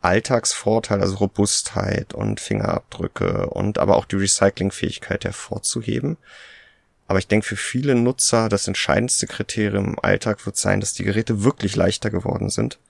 Alltagsvorteil, 0.00 1.00
also 1.00 1.18
Robustheit 1.18 2.12
und 2.12 2.40
Fingerabdrücke 2.40 3.46
und 3.46 3.78
aber 3.78 3.96
auch 3.96 4.06
die 4.06 4.16
Recyclingfähigkeit 4.16 5.24
hervorzuheben. 5.24 6.16
Aber 7.06 7.20
ich 7.20 7.28
denke, 7.28 7.46
für 7.46 7.56
viele 7.56 7.94
Nutzer 7.94 8.48
das 8.48 8.66
entscheidendste 8.66 9.28
Kriterium 9.28 9.84
im 9.84 10.00
Alltag 10.00 10.44
wird 10.46 10.56
sein, 10.56 10.80
dass 10.80 10.94
die 10.94 11.04
Geräte 11.04 11.44
wirklich 11.44 11.76
leichter 11.76 12.10
geworden 12.10 12.50
sind. 12.50 12.80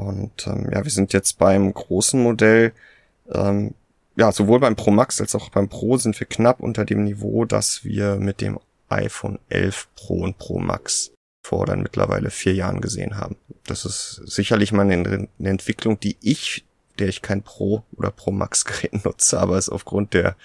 Und 0.00 0.46
ähm, 0.46 0.68
ja, 0.72 0.84
wir 0.84 0.90
sind 0.90 1.12
jetzt 1.12 1.38
beim 1.38 1.72
großen 1.72 2.22
Modell, 2.22 2.72
ähm, 3.30 3.74
ja, 4.16 4.32
sowohl 4.32 4.60
beim 4.60 4.76
Pro 4.76 4.90
Max 4.90 5.20
als 5.20 5.34
auch 5.34 5.50
beim 5.50 5.68
Pro 5.68 5.96
sind 5.96 6.18
wir 6.18 6.26
knapp 6.26 6.60
unter 6.60 6.84
dem 6.84 7.04
Niveau, 7.04 7.44
das 7.44 7.84
wir 7.84 8.16
mit 8.16 8.40
dem 8.40 8.58
iPhone 8.88 9.38
11 9.48 9.88
Pro 9.94 10.22
und 10.22 10.38
Pro 10.38 10.58
Max 10.58 11.12
vor 11.42 11.64
dann 11.64 11.82
mittlerweile 11.82 12.30
vier 12.30 12.54
Jahren 12.54 12.80
gesehen 12.80 13.16
haben. 13.16 13.36
Das 13.64 13.84
ist 13.84 14.20
sicherlich 14.26 14.72
mal 14.72 14.82
eine, 14.82 15.28
eine 15.38 15.48
Entwicklung, 15.48 15.98
die 15.98 16.16
ich, 16.20 16.66
der 16.98 17.08
ich 17.08 17.22
kein 17.22 17.42
Pro 17.42 17.84
oder 17.96 18.10
Pro 18.10 18.30
Max 18.30 18.64
Gerät 18.66 19.04
nutze, 19.04 19.38
aber 19.38 19.56
es 19.56 19.68
aufgrund 19.68 20.14
der 20.14 20.36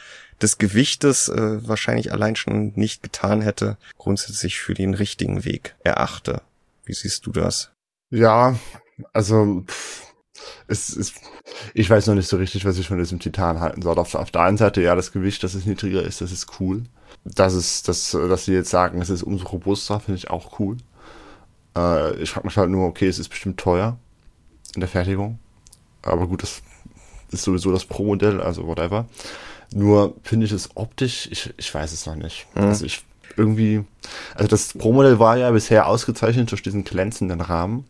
des 0.42 0.58
Gewichtes 0.58 1.30
äh, 1.30 1.68
wahrscheinlich 1.68 2.12
allein 2.12 2.36
schon 2.36 2.74
nicht 2.76 3.02
getan 3.04 3.42
hätte, 3.42 3.78
grundsätzlich 3.98 4.60
für 4.60 4.74
den 4.74 4.94
richtigen 4.94 5.46
Weg 5.46 5.76
erachte. 5.84 6.42
Wie 6.84 6.94
siehst 6.94 7.26
du 7.26 7.32
das? 7.32 7.72
Ja, 8.10 8.60
also 9.14 9.64
pff, 9.68 10.14
es 10.68 10.90
ist, 10.90 11.16
ich 11.74 11.90
weiß 11.90 12.08
noch 12.08 12.16
nicht 12.16 12.28
so 12.28 12.38
richtig, 12.38 12.66
was 12.66 12.78
ich 12.78 12.88
von 12.88 12.98
diesem 12.98 13.20
Titan 13.20 13.60
halten 13.60 13.82
soll. 13.82 13.98
Auf, 13.98 14.16
auf 14.16 14.32
der 14.32 14.42
einen 14.42 14.58
Seite, 14.58 14.82
ja, 14.82 14.96
das 14.96 15.12
Gewicht, 15.12 15.44
dass 15.44 15.54
es 15.54 15.66
niedriger 15.66 16.02
ist, 16.02 16.22
das 16.22 16.32
ist 16.32 16.60
cool. 16.60 16.84
Das 17.24 17.54
ist, 17.54 17.88
das, 17.88 18.12
dass 18.12 18.46
sie 18.46 18.54
jetzt 18.54 18.70
sagen, 18.70 19.02
es 19.02 19.10
ist 19.10 19.24
umso 19.24 19.48
robuster, 19.48 20.00
finde 20.00 20.18
ich 20.18 20.30
auch 20.30 20.60
cool. 20.60 20.78
Äh, 21.76 22.16
ich 22.22 22.32
frage 22.32 22.48
mich 22.48 22.58
halt 22.58 22.70
nur, 22.70 22.88
okay, 22.88 23.08
es 23.08 23.20
ist 23.20 23.30
bestimmt 23.30 23.60
teuer 23.60 23.98
in 24.76 24.82
der 24.82 24.90
Fertigung. 24.90 25.40
Aber 26.02 26.28
gut, 26.28 26.44
das 26.44 26.62
ist 27.32 27.44
sowieso 27.44 27.72
das 27.72 27.86
Pro-Modell, 27.86 28.42
also 28.42 28.68
whatever. 28.68 29.06
Nur 29.74 30.16
finde 30.24 30.46
ich 30.46 30.52
es 30.52 30.70
optisch, 30.76 31.28
ich, 31.32 31.54
ich 31.58 31.74
weiß 31.74 31.92
es 31.92 32.06
noch 32.06 32.16
nicht. 32.16 32.48
Mhm. 32.56 32.64
Also 32.64 32.86
ich 32.86 33.04
irgendwie, 33.38 33.84
also 34.36 34.48
das 34.48 34.74
Pro-Modell 34.74 35.20
war 35.20 35.38
ja 35.38 35.52
bisher 35.52 35.88
ausgezeichnet 35.88 36.52
durch 36.52 36.62
diesen 36.62 36.84
glänzenden 36.84 37.42
Rahmen 37.42 37.86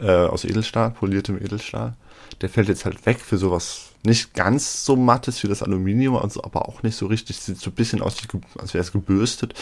äh, 0.00 0.10
aus 0.10 0.44
Edelstahl, 0.44 0.90
poliertem 0.90 1.36
Edelstahl. 1.36 1.94
Der 2.40 2.48
fällt 2.48 2.68
jetzt 2.68 2.84
halt 2.84 3.06
weg 3.06 3.20
für 3.20 3.38
sowas 3.38 3.90
nicht 4.04 4.34
ganz 4.34 4.84
so 4.84 4.96
mattes 4.96 5.42
wie 5.42 5.48
das 5.48 5.62
Aluminium, 5.62 6.16
also 6.16 6.42
aber 6.44 6.68
auch 6.68 6.82
nicht 6.82 6.96
so 6.96 7.06
richtig. 7.06 7.38
Sieht 7.38 7.58
so 7.58 7.70
ein 7.70 7.74
bisschen 7.74 8.02
aus, 8.02 8.16
als 8.58 8.72
wäre 8.72 8.82
es 8.82 8.92
gebürstet. 8.92 9.54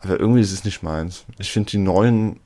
Aber 0.00 0.18
irgendwie 0.18 0.40
ist 0.40 0.52
es 0.52 0.64
nicht 0.64 0.82
meins. 0.82 1.24
Ich 1.38 1.50
finde 1.50 1.70
die 1.70 1.78
neuen 1.78 2.40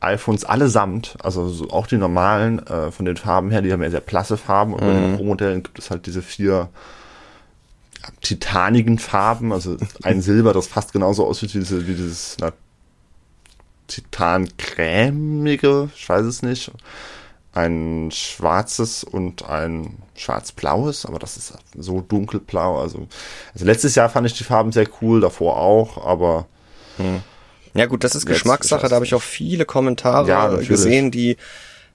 iPhones 0.00 0.44
allesamt, 0.44 1.16
also 1.22 1.48
so 1.48 1.70
auch 1.70 1.86
die 1.86 1.96
normalen, 1.96 2.64
äh, 2.66 2.92
von 2.92 3.04
den 3.04 3.16
Farben 3.16 3.50
her, 3.50 3.62
die 3.62 3.72
haben 3.72 3.82
ja 3.82 3.90
sehr 3.90 4.00
blasse 4.00 4.36
Farben 4.36 4.74
und 4.74 4.82
mhm. 4.82 4.86
bei 4.86 4.92
den 4.92 5.10
mhm. 5.10 5.16
Pro-Modellen 5.16 5.62
gibt 5.64 5.78
es 5.78 5.90
halt 5.90 6.06
diese 6.06 6.22
vier 6.22 6.68
titanigen 8.20 8.98
Farben, 8.98 9.52
also 9.52 9.76
ein 10.04 10.22
Silber, 10.22 10.52
das 10.52 10.68
fast 10.68 10.92
genauso 10.92 11.26
aussieht 11.26 11.54
wie, 11.54 11.58
diese, 11.58 11.88
wie 11.88 11.94
dieses 11.94 12.36
Titan-cremige, 13.88 15.90
ich 15.94 16.08
weiß 16.08 16.24
es 16.24 16.42
nicht, 16.42 16.70
ein 17.52 18.10
schwarzes 18.12 19.02
und 19.02 19.48
ein 19.48 19.96
schwarz-blaues, 20.14 21.06
aber 21.06 21.18
das 21.18 21.36
ist 21.36 21.54
so 21.76 22.00
dunkelblau, 22.00 22.80
also, 22.80 23.08
also 23.52 23.64
letztes 23.64 23.96
Jahr 23.96 24.08
fand 24.08 24.28
ich 24.28 24.34
die 24.34 24.44
Farben 24.44 24.70
sehr 24.70 24.86
cool, 25.02 25.20
davor 25.20 25.56
auch, 25.56 26.06
aber 26.06 26.46
mhm 26.98 27.22
ja 27.74 27.86
gut, 27.86 28.04
das 28.04 28.14
ist 28.14 28.26
Geschmackssache. 28.26 28.88
Da 28.88 28.96
habe 28.96 29.04
ich 29.04 29.14
auch 29.14 29.22
viele 29.22 29.64
Kommentare 29.64 30.28
ja, 30.28 30.48
gesehen, 30.48 31.10
die 31.10 31.36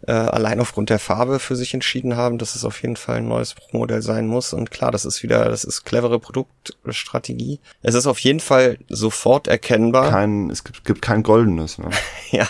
äh, 0.08 0.12
allein 0.12 0.60
aufgrund 0.60 0.90
der 0.90 1.00
Farbe 1.00 1.40
für 1.40 1.56
sich 1.56 1.74
entschieden 1.74 2.16
haben, 2.16 2.38
dass 2.38 2.56
es 2.56 2.66
auf 2.66 2.82
jeden 2.82 2.96
Fall 2.96 3.18
ein 3.18 3.28
neues 3.28 3.54
Pro-Modell 3.54 4.02
sein 4.02 4.28
muss. 4.28 4.54
Und 4.54 4.72
klar, 4.72 4.92
das 4.92 5.06
ist 5.06 5.24
wieder, 5.24 5.46
das 5.46 5.64
ist 5.64 5.84
clevere 5.84 6.20
Produktstrategie. 6.20 7.60
Es 7.82 7.96
ist 7.96 8.08
auf 8.08 8.20
jeden 8.20 8.40
Fall 8.40 8.78
sofort 8.90 9.48
erkennbar. 9.48 10.10
Kein, 10.10 10.50
es 10.50 10.64
gibt, 10.64 10.84
gibt 10.86 11.02
kein 11.02 11.24
goldenes. 11.24 11.78
Ne? 11.78 11.90
ja. 12.32 12.48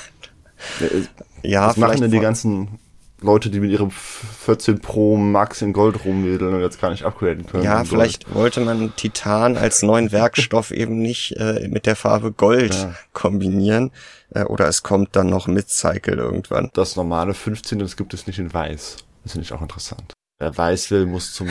Ja, 1.42 1.68
Was 1.68 1.78
machen 1.78 2.02
denn 2.02 2.12
die 2.12 2.20
ganzen 2.20 2.80
Leute, 3.24 3.50
die 3.50 3.60
mit 3.60 3.72
ihrem 3.72 3.92
14 3.92 4.80
Pro 4.80 5.18
Max 5.18 5.62
in 5.62 5.74
Gold 5.74 6.06
rumwedeln 6.06 6.54
und 6.54 6.62
jetzt 6.62 6.80
gar 6.80 6.90
nicht 6.90 7.04
upgraden 7.04 7.46
können. 7.46 7.64
Ja, 7.64 7.84
vielleicht 7.84 8.26
Gold. 8.26 8.36
wollte 8.36 8.62
man 8.62 8.96
Titan 8.96 9.58
als 9.58 9.82
neuen 9.82 10.12
Werkstoff 10.12 10.72
eben 10.72 11.00
nicht 11.00 11.36
äh, 11.38 11.68
mit 11.68 11.86
der 11.86 11.96
Farbe 11.96 12.32
Gold 12.32 12.74
ja. 12.74 12.94
kombinieren. 13.14 13.92
Äh, 14.32 14.44
oder 14.44 14.68
es 14.68 14.84
kommt 14.84 15.16
dann 15.16 15.28
noch 15.28 15.48
mit 15.48 15.70
Cycle 15.70 16.18
irgendwann. 16.18 16.70
Das 16.74 16.96
normale 16.96 17.34
15, 17.34 17.80
das 17.80 17.98
gibt 17.98 18.14
es 18.14 18.28
nicht 18.28 18.40
in 18.40 18.54
Weiß. 18.54 18.98
Das 19.24 19.32
finde 19.32 19.46
ich 19.46 19.54
auch 19.54 19.62
interessant. 19.62 20.14
Wer 20.40 20.58
weiß 20.58 20.92
will, 20.92 21.06
muss 21.06 21.34
zum 21.34 21.50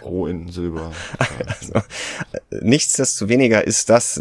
Pro 0.00 0.26
in 0.26 0.50
Silber. 0.50 0.92
Also, 1.46 1.80
nichtsdestoweniger 2.50 3.66
ist 3.66 3.88
das 3.88 4.20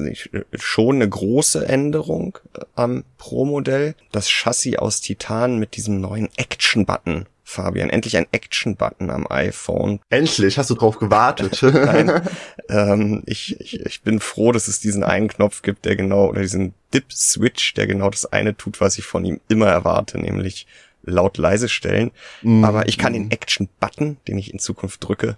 schon 0.54 0.96
eine 0.96 1.10
große 1.10 1.68
Änderung 1.68 2.38
am 2.76 3.04
Pro-Modell. 3.18 3.96
Das 4.12 4.30
Chassis 4.30 4.78
aus 4.78 5.02
Titan 5.02 5.58
mit 5.58 5.76
diesem 5.76 6.00
neuen 6.00 6.30
Action-Button. 6.38 7.26
Fabian, 7.44 7.90
endlich 7.90 8.18
ein 8.18 8.28
Action-Button 8.32 9.10
am 9.10 9.26
iPhone. 9.30 10.02
Endlich, 10.10 10.58
hast 10.58 10.70
du 10.70 10.76
drauf 10.76 11.00
gewartet? 11.00 11.62
Nein, 11.64 12.22
ähm, 12.68 13.24
ich, 13.26 13.60
ich, 13.62 13.86
ich 13.86 14.02
bin 14.02 14.20
froh, 14.20 14.52
dass 14.52 14.68
es 14.68 14.82
diesen 14.82 15.02
einen 15.02 15.30
Knopf 15.30 15.62
gibt, 15.62 15.86
der 15.86 15.96
genau, 15.96 16.28
oder 16.28 16.42
diesen 16.42 16.74
Dip-Switch, 16.94 17.74
der 17.74 17.88
genau 17.88 18.10
das 18.10 18.26
eine 18.26 18.58
tut, 18.58 18.82
was 18.82 18.98
ich 18.98 19.06
von 19.06 19.24
ihm 19.24 19.40
immer 19.48 19.68
erwarte, 19.68 20.20
nämlich 20.20 20.68
laut 21.08 21.38
leise 21.38 21.70
stellen. 21.70 22.12
Mhm. 22.42 22.64
Aber 22.64 22.88
ich 22.88 22.98
kann 22.98 23.14
den 23.14 23.32
Action-Button, 23.32 24.18
den 24.28 24.38
ich 24.38 24.54
in 24.54 24.60
Zukunft 24.60 25.08
drücke, 25.08 25.38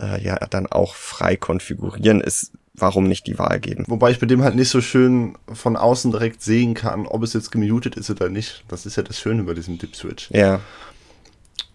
äh, 0.00 0.22
ja 0.22 0.36
dann 0.50 0.66
auch 0.66 0.94
frei 0.94 1.36
konfigurieren. 1.36 2.20
Ist 2.20 2.52
warum 2.74 3.04
nicht 3.04 3.26
die 3.26 3.38
Wahl 3.38 3.60
geben? 3.60 3.84
Wobei 3.86 4.10
ich 4.10 4.18
bei 4.18 4.26
dem 4.26 4.42
halt 4.42 4.56
nicht 4.56 4.68
so 4.68 4.80
schön 4.80 5.36
von 5.52 5.76
außen 5.76 6.10
direkt 6.10 6.42
sehen 6.42 6.74
kann, 6.74 7.06
ob 7.06 7.22
es 7.22 7.32
jetzt 7.32 7.50
gemutet 7.50 7.96
ist 7.96 8.10
oder 8.10 8.28
nicht. 8.28 8.64
Das 8.68 8.84
ist 8.84 8.96
ja 8.96 9.02
das 9.02 9.18
Schöne 9.18 9.44
bei 9.44 9.54
diesem 9.54 9.78
Dip-Switch. 9.78 10.30
Ja. 10.30 10.60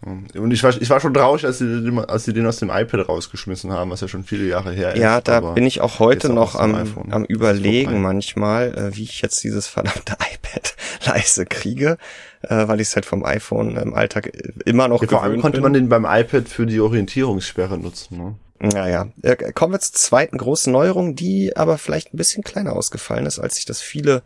Und 0.01 0.51
ich 0.51 0.63
war, 0.63 0.73
ich 0.79 0.89
war 0.89 1.01
schon 1.01 1.13
traurig, 1.13 1.45
als 1.45 1.57
sie, 1.57 1.91
als 2.07 2.23
sie 2.23 2.31
den 2.31 2.45
aus 2.45 2.57
dem 2.57 2.69
iPad 2.69 3.09
rausgeschmissen 3.09 3.73
haben, 3.73 3.91
was 3.91 3.99
ja 3.99 4.07
schon 4.07 4.23
viele 4.23 4.45
Jahre 4.45 4.71
her 4.71 4.93
ist. 4.93 5.01
Ja, 5.01 5.19
da 5.19 5.41
bin 5.41 5.65
ich 5.65 5.81
auch 5.81 5.99
heute 5.99 6.31
noch 6.31 6.55
am, 6.55 6.87
am 7.09 7.25
überlegen 7.25 8.01
manchmal, 8.01 8.73
äh, 8.77 8.95
wie 8.95 9.03
ich 9.03 9.21
jetzt 9.21 9.43
dieses 9.43 9.67
verdammte 9.67 10.13
iPad 10.33 10.75
leise 11.05 11.45
kriege, 11.45 11.97
äh, 12.43 12.67
weil 12.67 12.79
ich 12.79 12.87
es 12.87 12.95
halt 12.95 13.05
vom 13.05 13.25
iPhone 13.25 13.75
im 13.75 13.93
Alltag 13.93 14.31
immer 14.65 14.87
noch 14.87 15.01
ja, 15.01 15.07
Vor 15.09 15.23
allem 15.23 15.41
konnte 15.41 15.57
bin. 15.57 15.63
man 15.63 15.73
den 15.73 15.89
beim 15.89 16.05
iPad 16.05 16.47
für 16.47 16.65
die 16.65 16.79
Orientierungssperre 16.79 17.77
nutzen. 17.77 18.17
Ne? 18.17 18.35
Naja, 18.59 19.07
äh, 19.21 19.35
kommen 19.51 19.73
wir 19.73 19.79
zur 19.79 19.95
zweiten 19.95 20.37
großen 20.37 20.71
Neuerung, 20.71 21.15
die 21.15 21.55
aber 21.57 21.77
vielleicht 21.77 22.13
ein 22.13 22.17
bisschen 22.17 22.43
kleiner 22.43 22.73
ausgefallen 22.73 23.25
ist, 23.25 23.39
als 23.39 23.55
sich 23.55 23.65
das 23.65 23.81
viele 23.81 24.21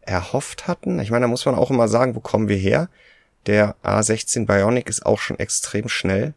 erhofft 0.00 0.66
hatten. 0.66 0.98
Ich 1.00 1.10
meine, 1.10 1.24
da 1.24 1.28
muss 1.28 1.46
man 1.46 1.54
auch 1.54 1.70
immer 1.70 1.88
sagen, 1.88 2.14
wo 2.14 2.20
kommen 2.20 2.48
wir 2.48 2.56
her? 2.56 2.88
Der 3.46 3.76
A16 3.82 4.46
Bionic 4.46 4.88
ist 4.88 5.04
auch 5.04 5.18
schon 5.18 5.38
extrem 5.38 5.88
schnell. 5.88 6.34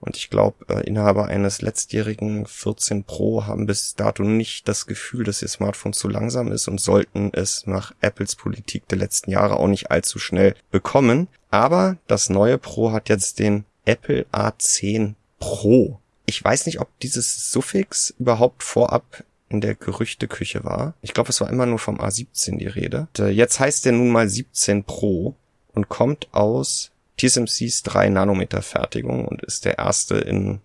Und 0.00 0.16
ich 0.16 0.30
glaube, 0.30 0.66
äh, 0.68 0.86
Inhaber 0.86 1.26
eines 1.26 1.62
letztjährigen 1.62 2.46
14 2.46 3.04
Pro 3.04 3.46
haben 3.46 3.66
bis 3.66 3.94
dato 3.94 4.22
nicht 4.22 4.68
das 4.68 4.86
Gefühl, 4.86 5.24
dass 5.24 5.42
ihr 5.42 5.48
Smartphone 5.48 5.94
zu 5.94 6.08
langsam 6.08 6.52
ist 6.52 6.68
und 6.68 6.80
sollten 6.80 7.30
es 7.32 7.66
nach 7.66 7.94
Apples 8.00 8.36
Politik 8.36 8.86
der 8.88 8.98
letzten 8.98 9.30
Jahre 9.30 9.56
auch 9.56 9.68
nicht 9.68 9.90
allzu 9.90 10.18
schnell 10.18 10.54
bekommen. 10.70 11.28
Aber 11.50 11.96
das 12.06 12.28
neue 12.28 12.58
Pro 12.58 12.92
hat 12.92 13.08
jetzt 13.08 13.38
den 13.38 13.64
Apple 13.84 14.26
A10 14.32 15.14
Pro 15.38 16.00
Ich 16.26 16.42
weiß 16.42 16.66
nicht, 16.66 16.80
ob 16.80 16.88
dieses 17.00 17.50
Suffix 17.50 18.14
überhaupt 18.18 18.62
vorab 18.62 19.24
in 19.48 19.60
der 19.60 19.74
Gerüchteküche 19.74 20.64
war. 20.64 20.94
Ich 21.02 21.14
glaube, 21.14 21.30
es 21.30 21.40
war 21.40 21.48
immer 21.48 21.66
nur 21.66 21.78
vom 21.78 22.00
A17 22.00 22.58
die 22.58 22.66
Rede. 22.66 23.08
Und, 23.16 23.18
äh, 23.20 23.28
jetzt 23.28 23.60
heißt 23.60 23.84
der 23.84 23.92
nun 23.92 24.10
mal 24.10 24.28
17 24.28 24.84
Pro 24.84 25.36
und 25.76 25.88
kommt 25.88 26.26
aus 26.32 26.90
TSMCs 27.18 27.84
3 27.84 28.08
Nanometer 28.08 28.62
Fertigung 28.62 29.26
und 29.26 29.42
ist 29.42 29.64
der 29.64 29.78
erste 29.78 30.16
in 30.16 30.60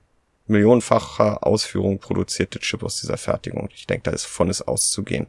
millionenfacher 0.48 1.46
Ausführung 1.46 2.00
produzierte 2.00 2.60
Chip 2.60 2.82
aus 2.82 3.00
dieser 3.02 3.18
Fertigung. 3.18 3.70
Ich 3.76 3.86
denke, 3.86 4.04
da 4.04 4.12
ist 4.12 4.26
von 4.26 4.50
es 4.50 4.62
auszugehen. 4.62 5.28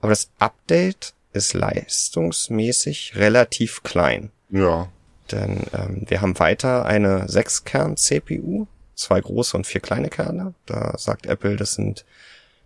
Aber 0.00 0.10
das 0.10 0.30
Update 0.38 1.14
ist 1.32 1.52
leistungsmäßig 1.52 3.16
relativ 3.16 3.82
klein. 3.82 4.30
Ja. 4.50 4.88
Denn 5.30 5.64
ähm, 5.74 6.04
wir 6.08 6.20
haben 6.20 6.38
weiter 6.38 6.86
eine 6.86 7.26
6-Kern-CPU, 7.26 8.66
zwei 8.94 9.20
große 9.20 9.56
und 9.56 9.66
vier 9.66 9.80
kleine 9.80 10.08
Kerne. 10.08 10.54
Da 10.66 10.96
sagt 10.96 11.26
Apple, 11.26 11.56
das 11.56 11.74
sind 11.74 12.04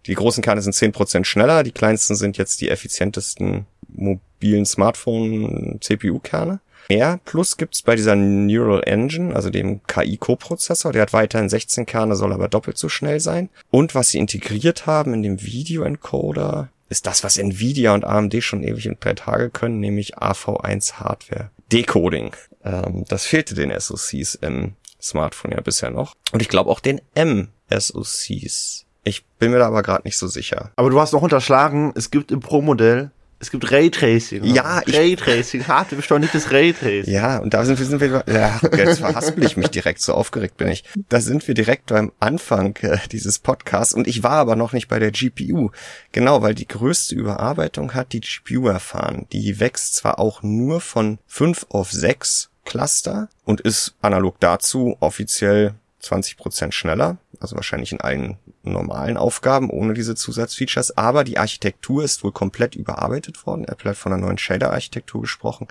die 0.06 0.14
großen 0.14 0.42
Kerne 0.42 0.62
sind 0.62 0.74
10% 0.74 1.24
schneller, 1.24 1.62
die 1.62 1.72
kleinsten 1.72 2.14
sind 2.14 2.38
jetzt 2.38 2.60
die 2.60 2.70
effizientesten 2.70 3.66
mobilen 3.94 4.66
Smartphone-CPU-Kerne. 4.66 6.60
Mehr 6.88 7.20
Plus 7.24 7.56
gibt's 7.56 7.82
bei 7.82 7.94
dieser 7.94 8.16
Neural 8.16 8.82
Engine, 8.84 9.34
also 9.34 9.50
dem 9.50 9.80
KI-Coprozessor. 9.86 10.92
Der 10.92 11.02
hat 11.02 11.12
weiterhin 11.12 11.48
16 11.48 11.86
Kerne, 11.86 12.16
soll 12.16 12.32
aber 12.32 12.48
doppelt 12.48 12.78
so 12.78 12.88
schnell 12.88 13.20
sein. 13.20 13.48
Und 13.70 13.94
was 13.94 14.10
sie 14.10 14.18
integriert 14.18 14.86
haben 14.86 15.14
in 15.14 15.22
dem 15.22 15.40
Video-Encoder, 15.40 16.70
ist 16.88 17.06
das, 17.06 17.22
was 17.22 17.38
Nvidia 17.38 17.94
und 17.94 18.04
AMD 18.04 18.42
schon 18.42 18.64
ewig 18.64 18.88
und 18.88 19.02
drei 19.04 19.14
Tage 19.14 19.50
können, 19.50 19.78
nämlich 19.78 20.18
AV1 20.18 20.94
Hardware 20.94 21.50
Decoding. 21.70 22.34
Ähm, 22.64 23.04
das 23.08 23.24
fehlte 23.24 23.54
den 23.54 23.72
SoCs 23.78 24.34
im 24.34 24.74
Smartphone 25.00 25.52
ja 25.52 25.60
bisher 25.60 25.90
noch. 25.90 26.14
Und 26.32 26.42
ich 26.42 26.48
glaube 26.48 26.70
auch 26.70 26.80
den 26.80 27.00
M-SoCs. 27.14 28.86
Ich 29.04 29.24
bin 29.38 29.52
mir 29.52 29.58
da 29.58 29.68
aber 29.68 29.82
gerade 29.82 30.02
nicht 30.04 30.18
so 30.18 30.26
sicher. 30.26 30.72
Aber 30.76 30.90
du 30.90 31.00
hast 31.00 31.12
noch 31.12 31.22
unterschlagen, 31.22 31.92
es 31.94 32.10
gibt 32.10 32.32
im 32.32 32.40
Pro-Modell 32.40 33.12
es 33.40 33.50
gibt 33.50 33.72
Raytracing. 33.72 34.44
Ja, 34.44 34.82
ich, 34.84 34.94
Raytracing, 34.94 35.66
harte 35.66 35.96
beschleunigtes 35.96 36.52
Raytracing. 36.52 37.12
Ja, 37.12 37.38
und 37.38 37.54
da 37.54 37.64
sind 37.64 37.78
wir, 37.78 37.86
sind 37.86 38.00
wir 38.00 38.22
ja, 38.26 38.60
jetzt 38.76 39.00
verhaspel 39.00 39.44
ich 39.44 39.56
mich 39.56 39.68
direkt, 39.68 40.02
so 40.02 40.12
aufgeregt 40.12 40.58
bin 40.58 40.68
ich. 40.68 40.84
Da 41.08 41.22
sind 41.22 41.48
wir 41.48 41.54
direkt 41.54 41.86
beim 41.86 42.12
Anfang 42.20 42.76
äh, 42.82 42.98
dieses 43.10 43.38
Podcasts 43.38 43.94
und 43.94 44.06
ich 44.06 44.22
war 44.22 44.32
aber 44.32 44.56
noch 44.56 44.74
nicht 44.74 44.88
bei 44.88 44.98
der 44.98 45.10
GPU. 45.10 45.70
Genau, 46.12 46.42
weil 46.42 46.54
die 46.54 46.68
größte 46.68 47.14
Überarbeitung 47.14 47.94
hat 47.94 48.12
die 48.12 48.20
GPU 48.20 48.68
erfahren. 48.68 49.26
Die 49.32 49.58
wächst 49.58 49.94
zwar 49.94 50.18
auch 50.18 50.42
nur 50.42 50.82
von 50.82 51.18
fünf 51.26 51.64
auf 51.70 51.90
sechs 51.90 52.50
Cluster 52.66 53.30
und 53.46 53.62
ist 53.62 53.94
analog 54.02 54.38
dazu 54.38 54.96
offiziell 55.00 55.74
20 56.00 56.36
Prozent 56.36 56.74
schneller, 56.74 57.18
also 57.40 57.56
wahrscheinlich 57.56 57.92
in 57.92 58.00
allen 58.00 58.38
normalen 58.62 59.16
Aufgaben 59.16 59.70
ohne 59.70 59.94
diese 59.94 60.14
Zusatzfeatures, 60.14 60.96
aber 60.96 61.24
die 61.24 61.38
Architektur 61.38 62.04
ist 62.04 62.24
wohl 62.24 62.32
komplett 62.32 62.74
überarbeitet 62.74 63.46
worden. 63.46 63.64
Apple 63.64 63.90
hat 63.90 63.96
von 63.96 64.12
einer 64.12 64.26
neuen 64.26 64.38
Shader-Architektur 64.38 65.22
gesprochen. 65.22 65.68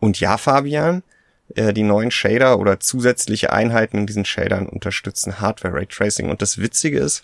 Und 0.00 0.20
ja, 0.20 0.36
Fabian, 0.36 1.02
äh, 1.54 1.72
die 1.72 1.82
neuen 1.82 2.10
Shader 2.10 2.58
oder 2.58 2.80
zusätzliche 2.80 3.52
Einheiten 3.52 3.98
in 3.98 4.06
diesen 4.06 4.24
Shadern 4.24 4.68
unterstützen 4.68 5.40
Hardware 5.40 5.74
Raytracing. 5.74 6.30
Und 6.30 6.42
das 6.42 6.58
Witzige 6.58 6.98
ist, 6.98 7.22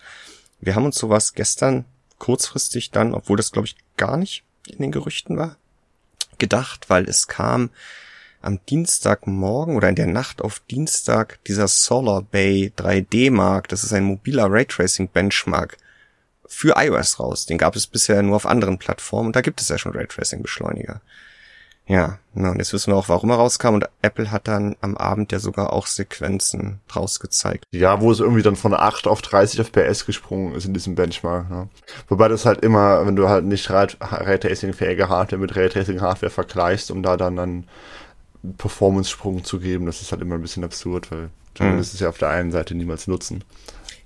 wir 0.60 0.74
haben 0.74 0.84
uns 0.84 0.98
sowas 0.98 1.34
gestern 1.34 1.84
kurzfristig 2.18 2.90
dann, 2.90 3.14
obwohl 3.14 3.36
das 3.36 3.50
glaube 3.50 3.66
ich 3.66 3.76
gar 3.96 4.16
nicht 4.16 4.44
in 4.68 4.78
den 4.78 4.92
Gerüchten 4.92 5.36
war, 5.36 5.56
gedacht, 6.38 6.88
weil 6.88 7.08
es 7.08 7.28
kam 7.28 7.70
am 8.42 8.60
Dienstagmorgen 8.66 9.76
oder 9.76 9.88
in 9.88 9.94
der 9.94 10.06
Nacht 10.06 10.42
auf 10.42 10.60
Dienstag 10.70 11.42
dieser 11.44 11.68
Solar 11.68 12.22
Bay 12.22 12.72
3D 12.76 13.30
Mark, 13.30 13.68
das 13.68 13.84
ist 13.84 13.92
ein 13.92 14.04
mobiler 14.04 14.50
Raytracing 14.50 15.08
Benchmark 15.08 15.76
für 16.46 16.74
iOS 16.76 17.20
raus. 17.20 17.46
Den 17.46 17.58
gab 17.58 17.76
es 17.76 17.86
bisher 17.86 18.22
nur 18.22 18.36
auf 18.36 18.46
anderen 18.46 18.78
Plattformen 18.78 19.28
und 19.28 19.36
da 19.36 19.40
gibt 19.40 19.60
es 19.60 19.68
ja 19.68 19.78
schon 19.78 19.92
Raytracing 19.92 20.42
Beschleuniger. 20.42 21.00
Ja, 21.90 22.18
na, 22.34 22.52
und 22.52 22.58
jetzt 22.58 22.72
wissen 22.72 22.92
wir 22.92 22.96
auch, 22.96 23.08
warum 23.08 23.30
er 23.30 23.36
rauskam 23.36 23.74
und 23.74 23.88
Apple 24.00 24.30
hat 24.30 24.46
dann 24.46 24.76
am 24.80 24.96
Abend 24.96 25.32
ja 25.32 25.40
sogar 25.40 25.72
auch 25.72 25.88
Sequenzen 25.88 26.78
draus 26.86 27.18
gezeigt. 27.18 27.64
Ja, 27.72 28.00
wo 28.00 28.12
es 28.12 28.20
irgendwie 28.20 28.42
dann 28.42 28.54
von 28.54 28.74
8 28.74 29.08
auf 29.08 29.22
30 29.22 29.58
FPS 29.66 30.06
gesprungen 30.06 30.54
ist 30.54 30.66
in 30.66 30.72
diesem 30.72 30.94
Benchmark. 30.94 31.50
Ne? 31.50 31.68
Wobei 32.06 32.28
das 32.28 32.46
halt 32.46 32.62
immer, 32.62 33.04
wenn 33.06 33.16
du 33.16 33.28
halt 33.28 33.44
nicht 33.44 33.70
Raytracing-fähige 33.70 35.08
Hardware 35.08 35.40
mit 35.40 35.56
Raytracing-Hardware 35.56 36.30
vergleichst, 36.30 36.92
um 36.92 37.02
da 37.02 37.16
dann 37.16 37.34
dann 37.34 37.64
Performance-Sprung 38.58 39.44
zu 39.44 39.60
geben, 39.60 39.86
das 39.86 40.00
ist 40.00 40.12
halt 40.12 40.22
immer 40.22 40.36
ein 40.36 40.42
bisschen 40.42 40.64
absurd, 40.64 41.10
weil 41.10 41.30
du 41.54 41.64
mhm. 41.64 41.78
es 41.78 41.98
ja 41.98 42.08
auf 42.08 42.18
der 42.18 42.30
einen 42.30 42.52
Seite 42.52 42.74
niemals 42.74 43.06
nutzen. 43.06 43.44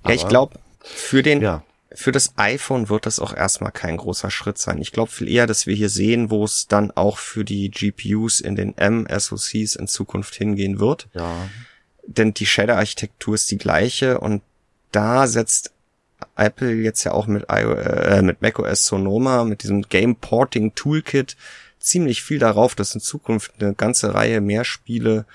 Aber, 0.03 0.13
ja, 0.13 0.21
ich 0.21 0.27
glaube, 0.27 0.59
für 0.81 1.23
den, 1.23 1.41
ja. 1.41 1.63
für 1.93 2.11
das 2.11 2.33
iPhone 2.37 2.89
wird 2.89 3.05
das 3.05 3.19
auch 3.19 3.33
erstmal 3.33 3.71
kein 3.71 3.97
großer 3.97 4.29
Schritt 4.29 4.57
sein. 4.57 4.79
Ich 4.79 4.91
glaube 4.91 5.11
viel 5.11 5.29
eher, 5.29 5.47
dass 5.47 5.65
wir 5.65 5.75
hier 5.75 5.89
sehen, 5.89 6.29
wo 6.29 6.43
es 6.43 6.67
dann 6.67 6.91
auch 6.91 7.17
für 7.17 7.45
die 7.45 7.71
GPUs 7.71 8.41
in 8.41 8.55
den 8.55 8.77
M-SoCs 8.77 9.75
in 9.75 9.87
Zukunft 9.87 10.35
hingehen 10.35 10.79
wird. 10.79 11.07
Ja. 11.13 11.49
Denn 12.05 12.33
die 12.33 12.45
Shader-Architektur 12.45 13.35
ist 13.35 13.49
die 13.49 13.57
gleiche 13.57 14.19
und 14.19 14.43
da 14.91 15.27
setzt 15.27 15.71
Apple 16.35 16.73
jetzt 16.73 17.03
ja 17.03 17.11
auch 17.11 17.27
mit, 17.27 17.45
iOS, 17.49 17.77
äh, 17.77 18.21
mit 18.21 18.41
macOS 18.41 18.85
Sonoma, 18.85 19.43
mit 19.43 19.63
diesem 19.63 19.83
Game 19.83 20.15
Porting 20.15 20.75
Toolkit 20.75 21.35
ziemlich 21.85 22.23
viel 22.23 22.39
darauf, 22.39 22.75
dass 22.75 22.95
in 22.95 23.01
Zukunft 23.01 23.53
eine 23.59 23.73
ganze 23.73 24.13
Reihe 24.13 24.41
mehr 24.41 24.63
Spiele 24.63 25.25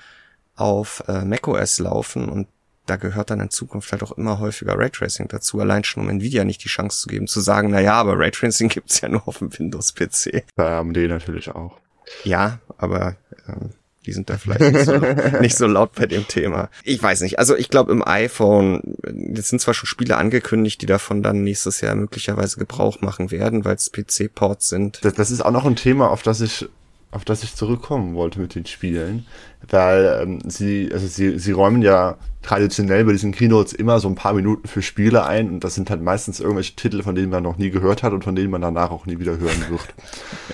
auf 0.55 1.03
äh, 1.07 1.23
macOS 1.23 1.79
laufen 1.79 2.29
und 2.29 2.47
da 2.85 2.95
gehört 2.95 3.29
dann 3.29 3.39
in 3.39 3.49
Zukunft 3.49 3.91
halt 3.91 4.03
auch 4.03 4.11
immer 4.13 4.39
häufiger 4.39 4.77
Raytracing 4.77 5.27
dazu, 5.27 5.59
allein 5.59 5.83
schon 5.83 6.03
um 6.03 6.09
Nvidia 6.09 6.43
nicht 6.43 6.63
die 6.63 6.69
Chance 6.69 7.01
zu 7.01 7.09
geben, 7.09 7.27
zu 7.27 7.39
sagen, 7.39 7.69
na 7.71 7.79
ja, 7.79 7.93
aber 7.93 8.17
Raytracing 8.17 8.69
gibt's 8.69 9.01
ja 9.01 9.09
nur 9.09 9.27
auf 9.27 9.37
dem 9.37 9.57
Windows-PC. 9.57 10.45
Bei 10.55 10.77
AMD 10.77 10.97
natürlich 10.97 11.49
auch. 11.49 11.79
Ja, 12.23 12.59
aber 12.77 13.15
ähm, 13.47 13.71
die 14.05 14.13
sind 14.13 14.29
da 14.29 14.37
vielleicht 14.37 14.61
nicht 14.61 14.85
so, 14.85 14.97
nicht 15.41 15.55
so 15.55 15.67
laut 15.67 15.93
bei 15.93 16.07
dem 16.07 16.27
Thema. 16.27 16.69
Ich 16.83 17.01
weiß 17.01 17.21
nicht. 17.21 17.39
Also 17.39 17.55
ich 17.55 17.69
glaube 17.69 17.91
im 17.91 18.05
iPhone, 18.05 18.95
jetzt 19.35 19.49
sind 19.49 19.61
zwar 19.61 19.73
schon 19.73 19.87
Spiele 19.87 20.17
angekündigt, 20.17 20.81
die 20.81 20.87
davon 20.87 21.21
dann 21.21 21.43
nächstes 21.43 21.81
Jahr 21.81 21.95
möglicherweise 21.95 22.57
Gebrauch 22.57 23.01
machen 23.01 23.31
werden, 23.31 23.63
weil 23.63 23.75
es 23.75 23.91
PC-Ports 23.91 24.69
sind. 24.69 24.99
Das, 25.03 25.13
das 25.13 25.31
ist 25.31 25.41
auch 25.41 25.51
noch 25.51 25.65
ein 25.65 25.75
Thema, 25.75 26.09
auf 26.09 26.23
das 26.23 26.41
ich 26.41 26.67
auf 27.11 27.25
das 27.25 27.43
ich 27.43 27.55
zurückkommen 27.55 28.15
wollte 28.15 28.39
mit 28.39 28.55
den 28.55 28.65
Spielen, 28.65 29.25
weil 29.69 30.21
ähm, 30.23 30.39
sie, 30.49 30.89
also 30.93 31.07
sie, 31.07 31.37
sie 31.37 31.51
räumen 31.51 31.81
ja 31.81 32.17
traditionell 32.41 33.03
bei 33.03 33.11
diesen 33.11 33.33
Keynotes 33.33 33.73
immer 33.73 33.99
so 33.99 34.07
ein 34.07 34.15
paar 34.15 34.33
Minuten 34.33 34.67
für 34.67 34.81
Spiele 34.81 35.25
ein 35.25 35.49
und 35.49 35.63
das 35.63 35.75
sind 35.75 35.89
halt 35.89 36.01
meistens 36.01 36.39
irgendwelche 36.39 36.75
Titel, 36.75 37.03
von 37.03 37.13
denen 37.13 37.29
man 37.29 37.43
noch 37.43 37.57
nie 37.57 37.69
gehört 37.69 38.01
hat 38.01 38.13
und 38.13 38.23
von 38.23 38.35
denen 38.35 38.49
man 38.49 38.61
danach 38.61 38.91
auch 38.91 39.05
nie 39.05 39.19
wieder 39.19 39.37
hören 39.37 39.65
wird. 39.69 39.93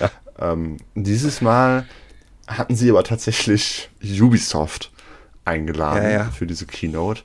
ja. 0.00 0.10
ähm, 0.52 0.78
dieses 0.96 1.40
Mal 1.40 1.86
hatten 2.48 2.74
sie 2.74 2.90
aber 2.90 3.04
tatsächlich 3.04 3.90
Ubisoft 4.02 4.90
eingeladen 5.44 6.04
ja, 6.04 6.10
ja. 6.10 6.24
für 6.24 6.46
diese 6.46 6.66
Keynote. 6.66 7.22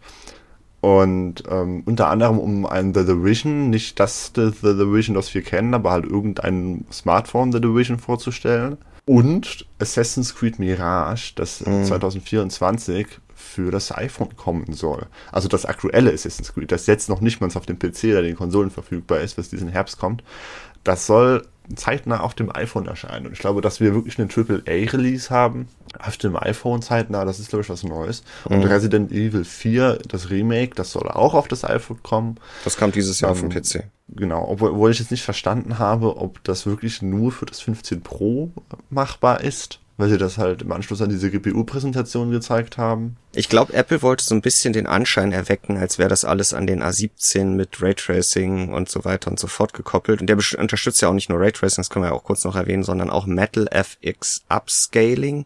Und 0.82 1.44
ähm, 1.50 1.84
unter 1.86 2.10
anderem 2.10 2.38
um 2.40 2.66
ein 2.66 2.94
The 2.94 3.06
Division, 3.06 3.70
nicht 3.70 4.00
das 4.02 4.34
The, 4.36 4.50
The 4.50 4.76
Division, 4.76 5.16
das 5.16 5.34
wir 5.34 5.42
kennen, 5.42 5.74
aber 5.74 5.92
halt 5.92 6.06
irgendein 6.06 6.86
Smartphone 6.92 7.54
The 7.54 7.62
Division 7.62 8.00
vorzustellen. 8.00 8.78
Und 9.06 9.66
Assassin's 9.80 10.36
Creed 10.36 10.60
Mirage, 10.60 11.34
das 11.36 11.66
mhm. 11.66 11.86
2024 11.86 13.08
für 13.34 13.72
das 13.72 13.96
iPhone 13.96 14.36
kommen 14.36 14.74
soll. 14.74 15.06
Also 15.32 15.48
das 15.48 15.66
aktuelle 15.66 16.12
Assassin's 16.12 16.54
Creed, 16.54 16.72
das 16.72 16.86
jetzt 16.88 17.08
noch 17.08 17.22
nicht 17.22 17.40
mal 17.40 17.50
auf 17.54 17.66
dem 17.66 17.80
PC 17.80 18.06
oder 18.06 18.22
den 18.22 18.36
Konsolen 18.36 18.70
verfügbar 18.70 19.22
ist, 19.22 19.38
was 19.38 19.50
diesen 19.50 19.70
Herbst 19.70 19.98
kommt. 20.00 20.24
Das 20.84 21.06
soll 21.06 21.46
zeitnah 21.76 22.20
auf 22.20 22.34
dem 22.34 22.54
iPhone 22.54 22.88
erscheinen. 22.88 23.28
Und 23.28 23.34
ich 23.34 23.40
glaube, 23.40 23.62
dass 23.62 23.80
wir 23.80 23.94
wirklich 23.94 24.20
einen 24.20 24.30
AAA-Release 24.30 25.30
haben 25.30 25.68
auf 26.00 26.18
dem 26.18 26.36
iPhone 26.36 26.82
zeitnah, 26.82 27.24
das 27.24 27.40
ist, 27.40 27.50
glaube 27.50 27.64
ich, 27.64 27.70
was 27.70 27.84
Neues. 27.84 28.24
Mhm. 28.50 28.56
Und 28.56 28.64
Resident 28.66 29.12
Evil 29.12 29.46
4, 29.46 30.00
das 30.08 30.30
Remake, 30.30 30.76
das 30.76 30.92
soll 30.92 31.08
auch 31.10 31.34
auf 31.34 31.48
das 31.48 31.64
iPhone 31.64 32.02
kommen. 32.04 32.36
Das 32.64 32.78
kam 32.78 32.92
dieses 32.92 33.22
Jahr 33.22 33.32
ähm, 33.32 33.38
auf 33.38 33.42
dem 33.42 33.50
PC. 33.50 33.86
Genau, 34.10 34.46
obwohl, 34.48 34.72
obwohl 34.72 34.92
ich 34.92 35.00
jetzt 35.00 35.12
nicht 35.12 35.24
verstanden 35.24 35.80
habe, 35.80 36.18
ob 36.18 36.44
das 36.44 36.66
wirklich 36.66 37.02
nur 37.02 37.32
für 37.32 37.46
das 37.46 37.62
15 37.62 38.02
Pro 38.02 38.52
machbar 38.90 39.42
ist 39.42 39.80
weil 40.04 40.10
sie 40.10 40.18
das 40.18 40.38
halt 40.38 40.64
im 40.64 40.72
Anschluss 40.74 41.02
an 41.02 41.08
diese 41.08 41.32
GPU-Präsentation 41.32 42.30
gezeigt 42.30 42.78
haben. 42.78 43.16
Ich 43.34 43.48
glaube, 43.48 43.72
Apple 43.72 44.02
wollte 44.02 44.26
so 44.26 44.36
ein 44.36 44.42
bisschen 44.42 44.74
den 44.74 44.86
Anschein 44.86 45.32
erwecken, 45.32 45.78
als 45.78 45.98
wäre 45.98 46.10
das 46.10 46.26
alles 46.26 46.54
an 46.54 46.68
den 46.68 46.84
A17 46.84 47.46
mit 47.46 47.82
Raytracing 47.82 48.74
und 48.74 48.90
so 48.90 49.06
weiter 49.06 49.32
und 49.32 49.40
so 49.40 49.48
fort 49.48 49.72
gekoppelt. 49.72 50.20
Und 50.20 50.28
der 50.28 50.36
unterstützt 50.60 51.02
ja 51.02 51.08
auch 51.08 51.14
nicht 51.14 51.30
nur 51.30 51.40
Raytracing, 51.40 51.78
das 51.78 51.90
können 51.90 52.04
wir 52.04 52.10
ja 52.10 52.16
auch 52.16 52.26
kurz 52.26 52.44
noch 52.44 52.58
erwähnen, 52.58 52.84
sondern 52.84 53.10
auch 53.10 53.26
Metal 53.28 53.66
FX 53.72 54.44
Upscaling. 54.50 55.46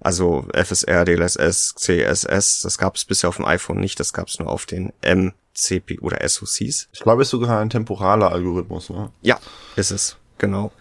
Also 0.00 0.46
FSR, 0.54 1.04
DLSS, 1.04 1.74
CSS, 1.74 2.62
das 2.62 2.78
gab 2.78 2.96
es 2.96 3.04
bisher 3.04 3.28
auf 3.28 3.36
dem 3.36 3.44
iPhone 3.44 3.80
nicht, 3.80 4.00
das 4.00 4.14
gab 4.14 4.28
es 4.28 4.38
nur 4.38 4.48
auf 4.48 4.64
den 4.64 4.94
MCP 5.02 5.98
oder 5.98 6.26
SoCs. 6.26 6.88
Ich 6.90 7.00
glaube, 7.00 7.20
es 7.20 7.26
ist 7.26 7.32
sogar 7.32 7.60
ein 7.60 7.68
temporaler 7.68 8.32
Algorithmus, 8.32 8.88
ne? 8.88 9.10
Ja, 9.20 9.38
ist 9.76 9.90
es, 9.90 10.16
genau 10.38 10.72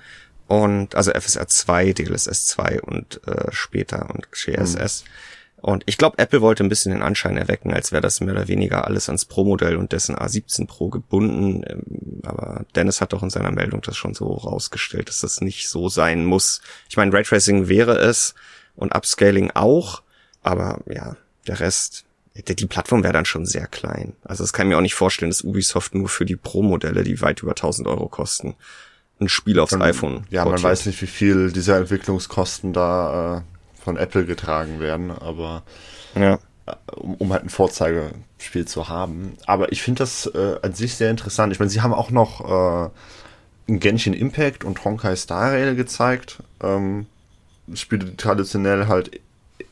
und 0.49 0.95
also 0.95 1.11
FSR 1.11 1.47
2, 1.47 1.93
DLSS 1.93 2.47
2 2.47 2.81
und 2.81 3.21
äh, 3.27 3.51
später 3.51 4.09
und 4.09 4.31
GSS. 4.31 5.03
Mhm. 5.03 5.61
Und 5.61 5.83
ich 5.85 5.99
glaube, 5.99 6.17
Apple 6.17 6.41
wollte 6.41 6.63
ein 6.63 6.69
bisschen 6.69 6.91
den 6.91 7.03
Anschein 7.03 7.37
erwecken, 7.37 7.71
als 7.71 7.91
wäre 7.91 8.01
das 8.01 8.19
mehr 8.19 8.33
oder 8.33 8.47
weniger 8.47 8.87
alles 8.87 9.09
ans 9.09 9.25
Pro-Modell 9.25 9.75
und 9.75 9.91
dessen 9.91 10.15
A17 10.15 10.65
Pro 10.65 10.89
gebunden. 10.89 11.63
Ähm, 11.67 12.21
aber 12.23 12.65
Dennis 12.75 12.99
hat 12.99 13.13
doch 13.13 13.21
in 13.21 13.29
seiner 13.29 13.51
Meldung 13.51 13.81
das 13.81 13.95
schon 13.95 14.15
so 14.15 14.25
rausgestellt, 14.33 15.09
dass 15.09 15.19
das 15.19 15.39
nicht 15.39 15.69
so 15.69 15.87
sein 15.87 16.25
muss. 16.25 16.61
Ich 16.89 16.97
meine, 16.97 17.13
Raytracing 17.13 17.67
wäre 17.67 17.99
es 17.99 18.33
und 18.75 18.95
Upscaling 18.95 19.51
auch, 19.51 20.01
aber 20.41 20.79
ja, 20.87 21.15
der 21.45 21.59
Rest, 21.59 22.05
die 22.33 22.65
Plattform 22.65 23.03
wäre 23.03 23.13
dann 23.13 23.25
schon 23.25 23.45
sehr 23.45 23.67
klein. 23.67 24.13
Also 24.23 24.43
das 24.43 24.51
kann 24.51 24.65
ich 24.65 24.69
mir 24.69 24.77
auch 24.77 24.81
nicht 24.81 24.95
vorstellen, 24.95 25.29
dass 25.29 25.43
Ubisoft 25.43 25.93
nur 25.93 26.09
für 26.09 26.25
die 26.25 26.37
Pro-Modelle, 26.37 27.03
die 27.03 27.21
weit 27.21 27.43
über 27.43 27.51
1000 27.51 27.87
Euro 27.87 28.07
kosten, 28.07 28.55
ein 29.19 29.29
Spiel 29.29 29.59
aufs 29.59 29.73
Und, 29.73 29.81
iPhone. 29.81 30.25
Ja, 30.29 30.43
man 30.45 30.53
portiert. 30.53 30.71
weiß 30.71 30.85
nicht, 30.85 31.01
wie 31.01 31.07
viel 31.07 31.51
dieser 31.51 31.77
Entwicklungskosten 31.77 32.73
da 32.73 33.37
äh, 33.37 33.41
von 33.83 33.97
Apple 33.97 34.25
getragen 34.25 34.79
werden, 34.79 35.11
aber 35.11 35.63
Ja. 36.15 36.39
um, 36.95 37.15
um 37.15 37.33
halt 37.33 37.43
ein 37.43 37.49
Vorzeigespiel 37.49 38.65
zu 38.65 38.87
haben. 38.87 39.33
Aber 39.45 39.71
ich 39.71 39.81
finde 39.81 39.99
das 39.99 40.25
äh, 40.27 40.55
an 40.61 40.73
sich 40.73 40.95
sehr 40.95 41.09
interessant. 41.11 41.51
Ich 41.51 41.59
meine, 41.59 41.69
sie 41.69 41.81
haben 41.81 41.93
auch 41.93 42.11
noch 42.11 42.85
äh, 42.87 42.89
ein 43.71 43.79
Genshin 43.79 44.13
Impact 44.13 44.63
und 44.63 44.83
Honkai 44.85 45.15
Star 45.15 45.51
Rail 45.51 45.75
gezeigt. 45.75 46.39
Ähm, 46.61 47.05
Spiele, 47.73 48.05
die 48.05 48.15
traditionell 48.17 48.87
halt 48.87 49.19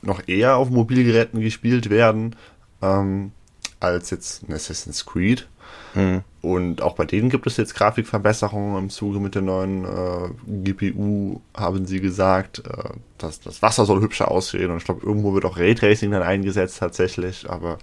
noch 0.02 0.28
eher 0.28 0.58
auf 0.58 0.70
Mobilgeräten 0.70 1.42
gespielt 1.42 1.90
werden, 1.90 2.36
ähm, 2.82 3.32
als 3.80 4.10
jetzt 4.12 4.44
ein 4.48 4.54
Assassin's 4.54 5.06
Creed. 5.06 5.48
Hm. 5.94 6.22
Und 6.42 6.82
auch 6.82 6.96
bei 6.96 7.06
denen 7.06 7.30
gibt 7.30 7.48
es 7.48 7.58
jetzt 7.58 7.76
Grafikverbesserungen 7.76 8.78
im 8.78 8.90
Zuge 8.90 9.20
mit 9.20 9.36
der 9.36 9.42
neuen 9.42 9.84
äh, 9.84 10.30
GPU, 10.64 11.42
haben 11.56 11.86
sie 11.86 12.00
gesagt. 12.00 12.60
Äh, 12.60 12.90
das, 13.18 13.42
das 13.42 13.62
Wasser 13.62 13.86
soll 13.86 14.02
hübscher 14.02 14.30
aussehen 14.30 14.72
und 14.72 14.78
ich 14.78 14.86
glaube, 14.86 15.06
irgendwo 15.06 15.34
wird 15.34 15.46
auch 15.46 15.58
Raytracing 15.58 16.12
dann 16.12 16.24
eingesetzt 16.24 16.78
tatsächlich. 16.80 17.50
Aber 17.50 17.80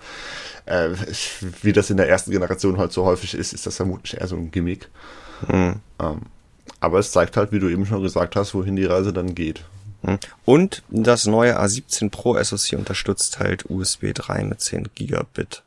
äh, 0.66 0.90
wie 1.62 1.72
das 1.72 1.90
in 1.90 1.96
der 1.96 2.08
ersten 2.08 2.30
Generation 2.30 2.78
halt 2.78 2.92
so 2.92 3.04
häufig 3.04 3.34
ist, 3.34 3.52
ist 3.52 3.66
das 3.66 3.76
vermutlich 3.76 4.20
eher 4.20 4.28
so 4.28 4.36
ein 4.36 4.50
Gimmick. 4.50 4.88
Hm. 5.46 5.74
Ähm, 6.00 6.20
aber 6.80 6.98
es 6.98 7.10
zeigt 7.12 7.36
halt, 7.36 7.52
wie 7.52 7.60
du 7.60 7.68
eben 7.68 7.86
schon 7.86 8.02
gesagt 8.02 8.36
hast, 8.36 8.54
wohin 8.54 8.76
die 8.76 8.84
Reise 8.84 9.12
dann 9.12 9.34
geht. 9.34 9.64
Hm. 10.02 10.18
Und 10.44 10.82
das 10.88 11.26
neue 11.26 11.58
A17 11.58 12.10
Pro 12.10 12.42
SoC 12.42 12.78
unterstützt 12.78 13.40
halt 13.40 13.68
USB 13.68 14.12
3 14.14 14.44
mit 14.44 14.60
10 14.60 14.90
Gigabit. 14.94 15.62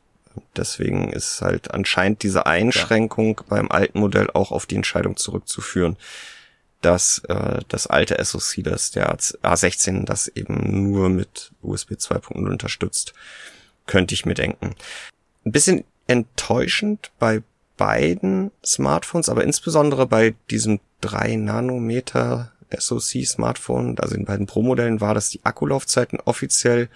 Deswegen 0.56 1.12
ist 1.12 1.40
halt 1.40 1.72
anscheinend 1.72 2.22
diese 2.22 2.46
Einschränkung 2.46 3.40
beim 3.48 3.70
alten 3.70 4.00
Modell 4.00 4.30
auch 4.30 4.52
auf 4.52 4.66
die 4.66 4.76
Entscheidung 4.76 5.16
zurückzuführen, 5.16 5.96
dass 6.80 7.22
äh, 7.28 7.60
das 7.68 7.86
alte 7.86 8.22
SoC, 8.22 8.64
das 8.64 8.90
der 8.90 9.16
A16, 9.16 10.04
das 10.04 10.28
eben 10.28 10.90
nur 10.90 11.08
mit 11.08 11.52
USB 11.62 11.92
2.0 11.92 12.34
unterstützt, 12.34 13.14
könnte 13.86 14.14
ich 14.14 14.26
mir 14.26 14.34
denken. 14.34 14.74
Ein 15.44 15.52
bisschen 15.52 15.84
enttäuschend 16.06 17.10
bei 17.18 17.42
beiden 17.76 18.50
Smartphones, 18.64 19.28
aber 19.28 19.44
insbesondere 19.44 20.06
bei 20.06 20.34
diesem 20.50 20.80
3 21.00 21.36
Nanometer 21.36 22.52
SoC 22.76 23.24
Smartphone, 23.24 23.98
also 23.98 24.14
in 24.14 24.24
beiden 24.24 24.46
Pro-Modellen 24.46 25.00
war, 25.00 25.14
dass 25.14 25.30
die 25.30 25.44
Akkulaufzeiten 25.44 26.20
offiziell 26.20 26.88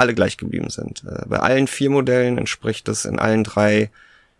alle 0.00 0.14
gleich 0.14 0.36
geblieben 0.36 0.70
sind. 0.70 1.04
Äh, 1.04 1.26
Bei 1.28 1.38
allen 1.38 1.66
vier 1.66 1.90
Modellen 1.90 2.38
entspricht 2.38 2.88
es 2.88 3.04
in 3.04 3.18
allen 3.18 3.44
drei 3.44 3.90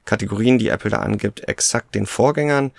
Kategorien, 0.04 0.58
die 0.58 0.68
Apple 0.68 0.90
da 0.90 0.98
angibt, 0.98 1.46
exakt 1.48 1.94
den 1.94 2.06
Vorgängern. 2.06 2.72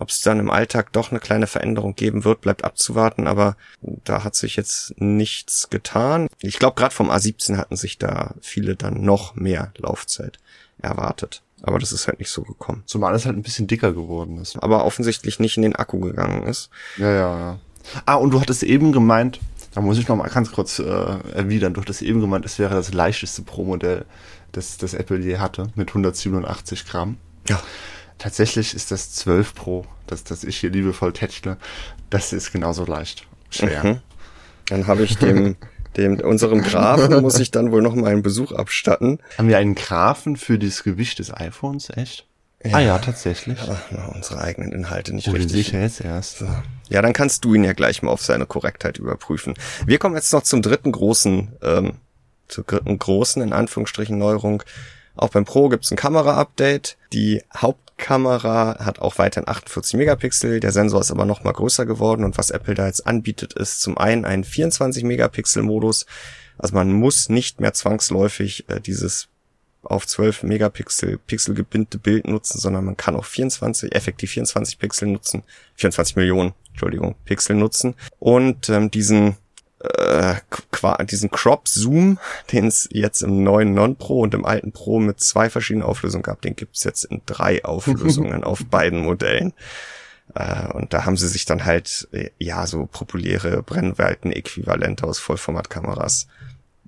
Ob 0.00 0.10
es 0.10 0.20
dann 0.20 0.38
im 0.38 0.50
Alltag 0.50 0.92
doch 0.92 1.10
eine 1.10 1.18
kleine 1.18 1.46
Veränderung 1.46 1.96
geben 1.96 2.24
wird, 2.24 2.40
bleibt 2.40 2.62
abzuwarten, 2.62 3.26
aber 3.26 3.56
da 3.80 4.22
hat 4.22 4.36
sich 4.36 4.54
jetzt 4.54 4.94
nichts 5.00 5.70
getan. 5.70 6.28
Ich 6.40 6.58
glaube, 6.58 6.76
gerade 6.76 6.94
vom 6.94 7.10
A17 7.10 7.56
hatten 7.56 7.76
sich 7.76 7.98
da 7.98 8.34
viele 8.40 8.76
dann 8.76 9.02
noch 9.02 9.34
mehr 9.34 9.72
Laufzeit 9.76 10.38
erwartet. 10.80 11.42
Aber 11.62 11.80
das 11.80 11.90
ist 11.90 12.06
halt 12.06 12.20
nicht 12.20 12.30
so 12.30 12.42
gekommen. 12.42 12.84
Zumal 12.86 13.14
es 13.16 13.26
halt 13.26 13.36
ein 13.36 13.42
bisschen 13.42 13.66
dicker 13.66 13.92
geworden 13.92 14.38
ist. 14.38 14.62
Aber 14.62 14.84
offensichtlich 14.84 15.40
nicht 15.40 15.56
in 15.56 15.64
den 15.64 15.74
Akku 15.74 15.98
gegangen 15.98 16.44
ist. 16.44 16.70
Ja, 16.96 17.10
ja, 17.10 17.38
ja. 17.38 17.58
Ah, 18.04 18.14
und 18.14 18.30
du 18.30 18.40
hattest 18.40 18.62
eben 18.62 18.92
gemeint, 18.92 19.40
da 19.72 19.80
muss 19.80 19.98
ich 19.98 20.08
noch 20.08 20.16
mal 20.16 20.28
ganz 20.28 20.52
kurz 20.52 20.78
äh, 20.78 20.84
erwidern, 20.84 21.74
du 21.74 21.80
hattest 21.80 22.02
eben 22.02 22.20
gemeint, 22.20 22.44
es 22.44 22.58
wäre 22.58 22.74
das 22.74 22.92
leichteste 22.92 23.42
Pro-Modell, 23.42 24.04
das, 24.52 24.78
das 24.78 24.94
Apple 24.94 25.18
je 25.18 25.38
hatte, 25.38 25.68
mit 25.74 25.88
187 25.88 26.86
Gramm. 26.86 27.18
Ja. 27.48 27.60
Tatsächlich 28.18 28.74
ist 28.74 28.90
das 28.90 29.12
12 29.12 29.54
Pro, 29.54 29.86
das, 30.06 30.24
das 30.24 30.44
ich 30.44 30.56
hier 30.58 30.70
liebevoll 30.70 31.12
tätschle, 31.12 31.56
das 32.10 32.32
ist 32.32 32.52
genauso 32.52 32.84
leicht. 32.84 33.26
Schwer. 33.50 33.84
Mhm. 33.84 33.98
Dann 34.66 34.86
habe 34.86 35.04
ich 35.04 35.16
dem, 35.16 35.56
dem, 35.96 36.20
unserem 36.20 36.62
Grafen 36.62 37.22
muss 37.22 37.38
ich 37.38 37.50
dann 37.50 37.70
wohl 37.70 37.82
noch 37.82 37.94
mal 37.94 38.10
einen 38.10 38.22
Besuch 38.22 38.52
abstatten. 38.52 39.20
Haben 39.38 39.48
wir 39.48 39.58
einen 39.58 39.74
Graphen 39.74 40.36
für 40.36 40.58
das 40.58 40.82
Gewicht 40.82 41.18
des 41.18 41.32
iPhones, 41.32 41.90
echt? 41.90 42.26
Ah 42.72 42.80
ja, 42.80 42.98
tatsächlich. 42.98 43.58
Ach, 43.60 44.14
unsere 44.14 44.40
eigenen 44.40 44.72
Inhalte 44.72 45.14
nicht 45.14 45.28
den 45.28 45.34
richtig. 45.34 45.70
ja 45.72 45.80
jetzt 45.80 46.00
erst. 46.00 46.42
Ja, 46.88 47.02
dann 47.02 47.12
kannst 47.12 47.44
du 47.44 47.54
ihn 47.54 47.64
ja 47.64 47.72
gleich 47.72 48.02
mal 48.02 48.10
auf 48.10 48.22
seine 48.22 48.46
Korrektheit 48.46 48.98
überprüfen. 48.98 49.54
Wir 49.86 49.98
kommen 49.98 50.16
jetzt 50.16 50.32
noch 50.32 50.42
zum 50.42 50.62
dritten 50.62 50.92
großen, 50.92 51.56
ähm, 51.62 51.92
zur 52.48 52.64
dritten 52.64 52.98
großen, 52.98 53.42
in 53.42 53.52
Anführungsstrichen, 53.52 54.16
Neuerung. 54.16 54.62
Auch 55.16 55.30
beim 55.30 55.44
Pro 55.44 55.68
gibt's 55.68 55.90
ein 55.90 55.96
Kamera-Update. 55.96 56.96
Die 57.12 57.42
Hauptkamera 57.54 58.84
hat 58.84 59.00
auch 59.00 59.18
weiterhin 59.18 59.48
48 59.48 59.94
Megapixel. 59.94 60.60
Der 60.60 60.72
Sensor 60.72 61.00
ist 61.00 61.10
aber 61.10 61.26
noch 61.26 61.44
mal 61.44 61.52
größer 61.52 61.86
geworden. 61.86 62.24
Und 62.24 62.38
was 62.38 62.50
Apple 62.50 62.74
da 62.74 62.86
jetzt 62.86 63.06
anbietet, 63.06 63.52
ist 63.54 63.80
zum 63.80 63.98
einen 63.98 64.24
ein 64.24 64.44
24 64.44 65.02
Megapixel 65.04 65.62
Modus. 65.62 66.06
Also 66.56 66.74
man 66.74 66.92
muss 66.92 67.28
nicht 67.28 67.60
mehr 67.60 67.72
zwangsläufig 67.72 68.68
äh, 68.68 68.80
dieses 68.80 69.28
auf 69.82 70.06
12 70.06 70.42
Megapixel 70.42 71.18
Pixel 71.18 71.54
gebindete 71.54 71.98
Bild 71.98 72.26
nutzen, 72.26 72.58
sondern 72.58 72.84
man 72.84 72.96
kann 72.96 73.16
auch 73.16 73.24
24, 73.24 73.94
effektiv 73.94 74.32
24 74.32 74.78
Pixel 74.78 75.08
nutzen, 75.08 75.42
24 75.76 76.16
Millionen, 76.16 76.54
Entschuldigung, 76.70 77.14
Pixel 77.24 77.56
nutzen 77.56 77.94
und 78.18 78.68
ähm, 78.68 78.90
diesen 78.90 79.36
äh, 79.80 80.36
diesen 81.04 81.30
Crop 81.30 81.68
Zoom, 81.68 82.18
den 82.52 82.66
es 82.66 82.88
jetzt 82.92 83.22
im 83.22 83.42
neuen 83.42 83.74
Non 83.74 83.96
Pro 83.96 84.20
und 84.20 84.34
im 84.34 84.44
alten 84.44 84.72
Pro 84.72 84.98
mit 84.98 85.20
zwei 85.20 85.50
verschiedenen 85.50 85.86
Auflösungen 85.86 86.22
gab, 86.22 86.42
den 86.42 86.56
gibt's 86.56 86.84
jetzt 86.84 87.04
in 87.04 87.22
drei 87.26 87.64
Auflösungen 87.64 88.44
auf 88.44 88.64
beiden 88.66 89.00
Modellen. 89.00 89.52
Äh, 90.34 90.68
und 90.72 90.92
da 90.92 91.04
haben 91.04 91.16
sie 91.16 91.28
sich 91.28 91.44
dann 91.44 91.64
halt, 91.64 92.08
äh, 92.12 92.30
ja, 92.38 92.66
so 92.66 92.86
populäre 92.86 93.62
Brennweiten-Äquivalente 93.62 95.06
aus 95.06 95.18
Vollformatkameras 95.18 96.26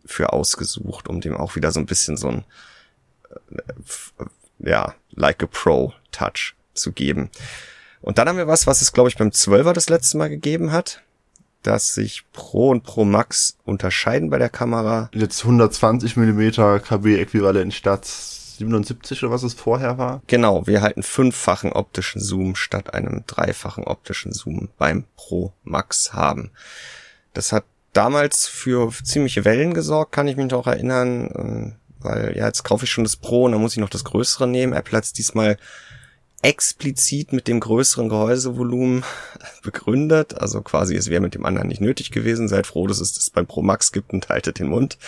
für 0.05 0.33
ausgesucht, 0.33 1.09
um 1.09 1.20
dem 1.20 1.37
auch 1.37 1.57
wieder 1.57 1.70
so 1.72 1.81
ein 1.81 1.87
bisschen 1.87 2.16
so 2.16 2.29
ein 2.29 2.44
ja, 4.59 4.95
like 5.12 5.43
a 5.43 5.47
Pro 5.47 5.93
Touch 6.12 6.55
zu 6.75 6.93
geben. 6.93 7.31
Und 8.01 8.19
dann 8.19 8.29
haben 8.29 8.38
wir 8.38 8.47
was, 8.47 8.66
was 8.66 8.81
es, 8.81 8.93
glaube 8.93 9.09
ich, 9.09 9.16
beim 9.16 9.29
12er 9.29 9.73
das 9.73 9.88
letzte 9.88 10.16
Mal 10.16 10.31
gegeben 10.31 10.73
hat, 10.73 11.03
dass 11.62 11.95
sich 11.95 12.25
Pro 12.33 12.71
und 12.71 12.83
Pro 12.83 13.05
Max 13.05 13.59
unterscheiden 13.64 14.31
bei 14.31 14.38
der 14.38 14.49
Kamera. 14.49 15.11
Jetzt 15.12 15.43
120 15.43 16.16
Millimeter 16.16 16.81
KB-Äquivalent 16.81 17.75
statt 17.75 18.07
77 18.07 19.23
oder 19.23 19.33
was 19.33 19.43
es 19.43 19.55
vorher 19.55 19.99
war. 19.99 20.23
Genau, 20.27 20.66
wir 20.66 20.83
halten 20.83 21.03
fünffachen 21.03 21.73
optischen 21.73 22.21
Zoom 22.21 22.57
statt 22.57 22.95
einem 22.95 23.25
dreifachen 23.27 23.85
optischen 23.85 24.33
Zoom 24.33 24.69
beim 24.79 25.05
Pro 25.16 25.53
Max 25.62 26.12
haben. 26.12 26.51
Das 27.33 27.53
hat 27.53 27.64
damals 27.93 28.47
für 28.47 28.93
ziemliche 29.03 29.45
Wellen 29.45 29.75
gesorgt, 29.75 30.12
kann 30.12 30.29
ich 30.29 30.37
mich 30.37 30.51
noch 30.51 30.66
erinnern, 30.66 31.31
ähm, 31.35 31.77
weil 32.01 32.37
ja, 32.37 32.47
jetzt 32.47 32.63
kaufe 32.63 32.85
ich 32.85 32.91
schon 32.91 33.05
das 33.05 33.17
Pro 33.17 33.45
und 33.45 33.53
dann 33.53 33.61
muss 33.61 33.73
ich 33.73 33.79
noch 33.79 33.91
das 33.91 34.05
größere 34.05 34.47
nehmen. 34.47 34.73
Apple 34.73 34.97
hat 34.97 35.05
es 35.05 35.13
diesmal 35.13 35.57
explizit 36.43 37.33
mit 37.33 37.49
dem 37.49 37.61
größeren 37.61 38.09
Gehäusevolumen 38.09 39.05
begründet. 39.63 40.41
Also 40.41 40.63
quasi, 40.63 40.97
es 40.97 41.11
wäre 41.11 41.21
mit 41.21 41.35
dem 41.35 41.45
anderen 41.45 41.69
nicht 41.69 41.81
nötig 41.81 42.11
gewesen. 42.11 42.49
Seid 42.49 42.67
froh, 42.67 42.87
dass 42.87 43.01
es 43.01 43.13
das 43.13 43.31
beim 43.31 43.47
Pro 43.47 43.63
Max 43.63 43.93
gibt 43.93 44.13
und 44.13 44.29
haltet 44.29 44.59
den 44.59 44.69
Mund. 44.69 44.99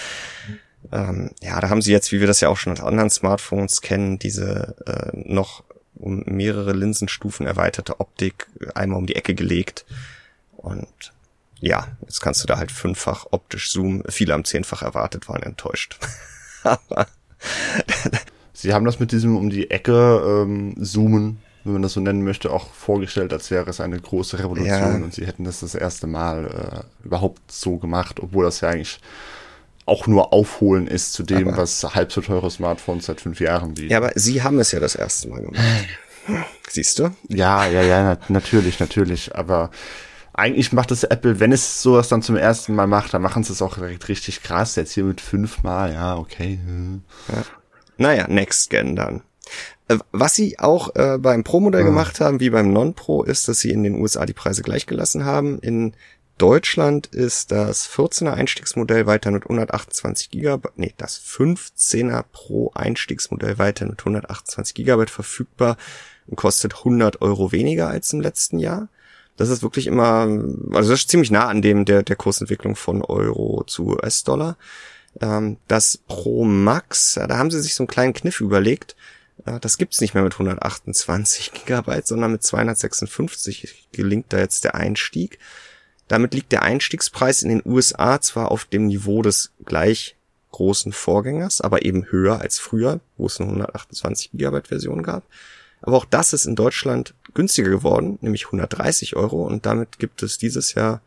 Ähm, 0.91 1.31
ja, 1.41 1.61
da 1.61 1.71
haben 1.71 1.83
sie 1.83 1.93
jetzt, 1.93 2.13
wie 2.13 2.21
wir 2.21 2.27
das 2.27 2.41
ja 2.41 2.49
auch 2.49 2.57
schon 2.57 2.73
aus 2.73 2.81
anderen 2.81 3.11
Smartphones 3.11 3.81
kennen, 3.81 4.19
diese 4.19 4.77
äh, 4.87 5.11
noch 5.15 5.63
um 5.95 6.25
mehrere 6.27 6.73
Linsenstufen 6.73 7.47
erweiterte 7.47 8.01
Optik 8.01 8.49
einmal 8.75 8.99
um 8.99 9.07
die 9.07 9.15
Ecke 9.17 9.35
gelegt. 9.35 9.87
Und 10.57 11.13
ja, 11.61 11.87
jetzt 12.03 12.21
kannst 12.21 12.43
du 12.43 12.47
da 12.47 12.59
halt 12.59 12.73
fünffach 12.73 13.27
optisch 13.31 13.71
zoomen. 13.71 14.03
Viele 14.09 14.33
haben 14.33 14.45
zehnfach 14.45 14.83
erwartet, 14.83 15.29
waren 15.29 15.43
enttäuscht. 15.43 15.99
Sie 18.53 18.73
haben 18.73 18.85
das 18.85 19.01
mit 19.01 19.13
diesem 19.13 19.37
um 19.37 19.51
die 19.51 19.71
Ecke 19.71 20.43
ähm, 20.45 20.75
zoomen, 20.81 21.39
wenn 21.65 21.73
man 21.75 21.83
das 21.83 21.95
so 21.95 22.01
nennen 22.01 22.23
möchte, 22.23 22.51
auch 22.53 22.73
vorgestellt, 22.73 23.33
als 23.33 23.51
wäre 23.51 23.69
es 23.71 23.81
eine 23.81 23.99
große 24.01 24.39
Revolution 24.39 24.67
Ja. 24.69 24.95
und 24.95 25.15
sie 25.15 25.27
hätten 25.27 25.45
das 25.45 25.61
das 25.61 25.75
erste 25.75 26.07
Mal 26.07 26.85
äh, 27.03 27.07
überhaupt 27.07 27.41
so 27.51 27.79
gemacht, 27.79 28.21
obwohl 28.21 28.45
das 28.45 28.61
ja 28.61 28.69
eigentlich 28.69 29.01
auch 29.85 30.07
nur 30.07 30.33
Aufholen 30.33 30.87
ist 30.87 31.13
zu 31.13 31.25
dem, 31.25 31.49
Aber- 31.49 31.57
was 31.59 31.83
halb 31.95 32.13
so 32.13 32.21
teure 32.21 32.51
Smartphones 32.51 33.07
seit 33.07 33.21
fünf 33.21 33.41
Jahren 33.41 33.75
bieten. 33.75 33.91
ja, 33.91 33.99
aber 33.99 34.13
sie 34.15 34.43
haben 34.43 34.59
es 34.61 34.71
ja 34.73 34.79
das 34.81 34.95
erste 34.95 35.29
Mal 35.29 35.43
gemacht. 35.43 35.61
Siehst 36.69 37.01
du? 37.01 37.11
Ja, 37.29 37.67
ja, 37.67 37.83
ja, 37.83 38.03
na, 38.05 38.19
natürlich, 38.29 38.79
natürlich. 38.79 39.35
Aber 39.35 39.71
eigentlich 40.35 40.73
macht 40.73 40.91
das 40.91 41.05
Apple, 41.05 41.41
wenn 41.41 41.53
es 41.53 41.83
sowas 41.83 42.09
dann 42.09 42.23
zum 42.23 42.37
ersten 42.37 42.75
Mal 42.75 42.87
macht, 42.87 43.15
dann 43.15 43.23
machen 43.23 43.45
sie 43.45 43.53
es 43.53 43.63
auch 43.63 43.75
direkt 43.75 44.09
richtig 44.09 44.43
krass. 44.43 44.77
Jetzt 44.77 44.93
hier 44.93 45.05
mit 45.05 45.21
fünfmal, 45.21 45.93
ja, 45.93 46.17
okay. 46.17 46.59
Ja. 47.29 47.43
Naja, 47.99 48.27
Next 48.29 48.71
Gen 48.71 48.97
dann. 48.97 49.23
Äh, 49.89 49.99
was 50.11 50.35
sie 50.35 50.59
auch 50.59 50.95
äh, 50.97 51.19
beim 51.19 51.45
Pro-Modell 51.45 51.83
ja. 51.83 51.87
gemacht 51.87 52.21
haben, 52.21 52.41
wie 52.41 52.51
beim 52.51 52.73
Non-Pro, 52.73 53.23
ist, 53.23 53.49
dass 53.49 53.61
sie 53.61 53.71
in 53.71 53.83
den 53.83 54.01
USA 54.01 54.25
die 54.25 54.33
Preise 54.33 54.63
gleichgelassen 54.63 55.25
haben. 55.25 55.59
In 55.59 55.93
Deutschland 56.39 57.07
ist 57.09 57.53
das 57.53 57.89
14er 57.89 58.33
Einstiegsmodell 58.33 59.07
weiter 59.07 59.31
mit 59.31 59.45
128 59.45 60.31
GB, 60.31 60.71
nee, 60.77 60.95
das 60.97 61.21
15er 61.21 62.25
Pro 62.33 62.73
Einstiegsmodell 62.75 63.59
weiter 63.59 63.87
mit 63.87 64.01
128 64.01 64.75
GB 64.75 65.07
verfügbar 65.07 65.77
und 66.27 66.37
kostet 66.37 66.79
100 66.79 67.21
Euro 67.21 67.53
weniger 67.53 67.89
als 67.89 68.13
im 68.13 68.21
letzten 68.21 68.59
Jahr. 68.59 68.89
Das 69.43 69.49
ist 69.49 69.65
wirklich 69.65 69.89
immer, 69.89 70.29
also 70.71 70.93
das 70.93 71.01
ist 71.01 71.09
ziemlich 71.09 71.33
nah 71.33 71.49
an 71.49 71.63
dem 71.63 71.85
der, 71.85 72.05
der 72.05 72.15
Kursentwicklung 72.15 72.77
von 72.77 73.03
Euro 73.03 73.65
zu 73.67 73.89
US-Dollar. 73.89 74.57
Ähm, 75.21 75.57
das 75.67 75.97
Pro 75.97 76.45
Max, 76.45 77.15
da 77.15 77.39
haben 77.39 77.51
sie 77.51 77.61
sich 77.61 77.75
so 77.75 77.83
einen 77.83 77.89
kleinen 77.89 78.13
Kniff 78.13 78.41
überlegt. 78.41 78.95
Das 79.61 79.79
gibt's 79.79 80.01
nicht 80.01 80.15
mehr 80.15 80.23
mit 80.23 80.35
128 80.35 81.51
Gigabyte, 81.55 82.07
sondern 82.07 82.31
mit 82.31 82.45
256 82.45 83.89
gelingt 83.91 84.27
da 84.29 84.39
jetzt 84.39 84.63
der 84.63 84.77
Einstieg. 84.77 85.41
Damit 86.07 86.35
liegt 86.35 86.53
der 86.53 86.63
Einstiegspreis 86.63 87.43
in 87.43 87.49
den 87.49 87.63
USA 87.65 88.21
zwar 88.21 88.53
auf 88.53 88.65
dem 88.67 88.87
Niveau 88.87 89.23
des 89.23 89.51
gleich 89.65 90.15
großen 90.53 90.93
Vorgängers, 90.93 91.61
aber 91.61 91.85
eben 91.85 92.13
höher 92.13 92.41
als 92.41 92.61
früher, 92.61 93.01
wo 93.17 93.27
es 93.27 93.41
eine 93.41 93.49
128 93.49 94.31
Gigabyte 94.31 94.69
Version 94.69 95.03
gab. 95.03 95.25
Aber 95.81 95.97
auch 95.97 96.05
das 96.05 96.33
ist 96.33 96.47
in 96.47 96.55
Deutschland 96.55 97.15
günstiger 97.35 97.71
geworden, 97.71 98.19
nämlich 98.21 98.47
130 98.47 99.17
Euro 99.17 99.47
und 99.47 99.67
damit 99.67 99.99
gibt 99.99 100.23
es 100.23 100.39
dieses 100.39 100.75
Jahr 100.75 101.01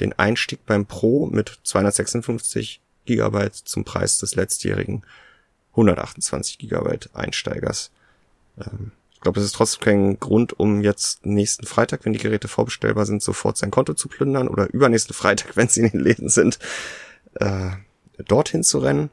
den 0.00 0.18
Einstieg 0.18 0.64
beim 0.66 0.86
Pro 0.86 1.26
mit 1.26 1.58
256 1.64 2.80
Gigabyte 3.04 3.54
zum 3.54 3.84
Preis 3.84 4.18
des 4.18 4.34
letztjährigen 4.34 5.02
128 5.72 6.58
Gigabyte 6.58 7.10
Einsteigers. 7.14 7.90
Ähm, 8.58 8.92
ich 9.12 9.20
glaube, 9.20 9.38
es 9.40 9.46
ist 9.46 9.54
trotzdem 9.54 9.84
kein 9.84 10.20
Grund, 10.20 10.58
um 10.58 10.80
jetzt 10.80 11.26
nächsten 11.26 11.66
Freitag, 11.66 12.04
wenn 12.04 12.14
die 12.14 12.18
Geräte 12.18 12.48
vorbestellbar 12.48 13.04
sind, 13.04 13.22
sofort 13.22 13.58
sein 13.58 13.70
Konto 13.70 13.92
zu 13.92 14.08
plündern 14.08 14.48
oder 14.48 14.66
übernächsten 14.72 15.14
Freitag, 15.14 15.56
wenn 15.56 15.68
sie 15.68 15.80
in 15.80 15.90
den 15.90 16.00
Läden 16.00 16.30
sind, 16.30 16.58
äh, 17.34 17.70
dorthin 18.26 18.64
zu 18.64 18.78
rennen. 18.78 19.10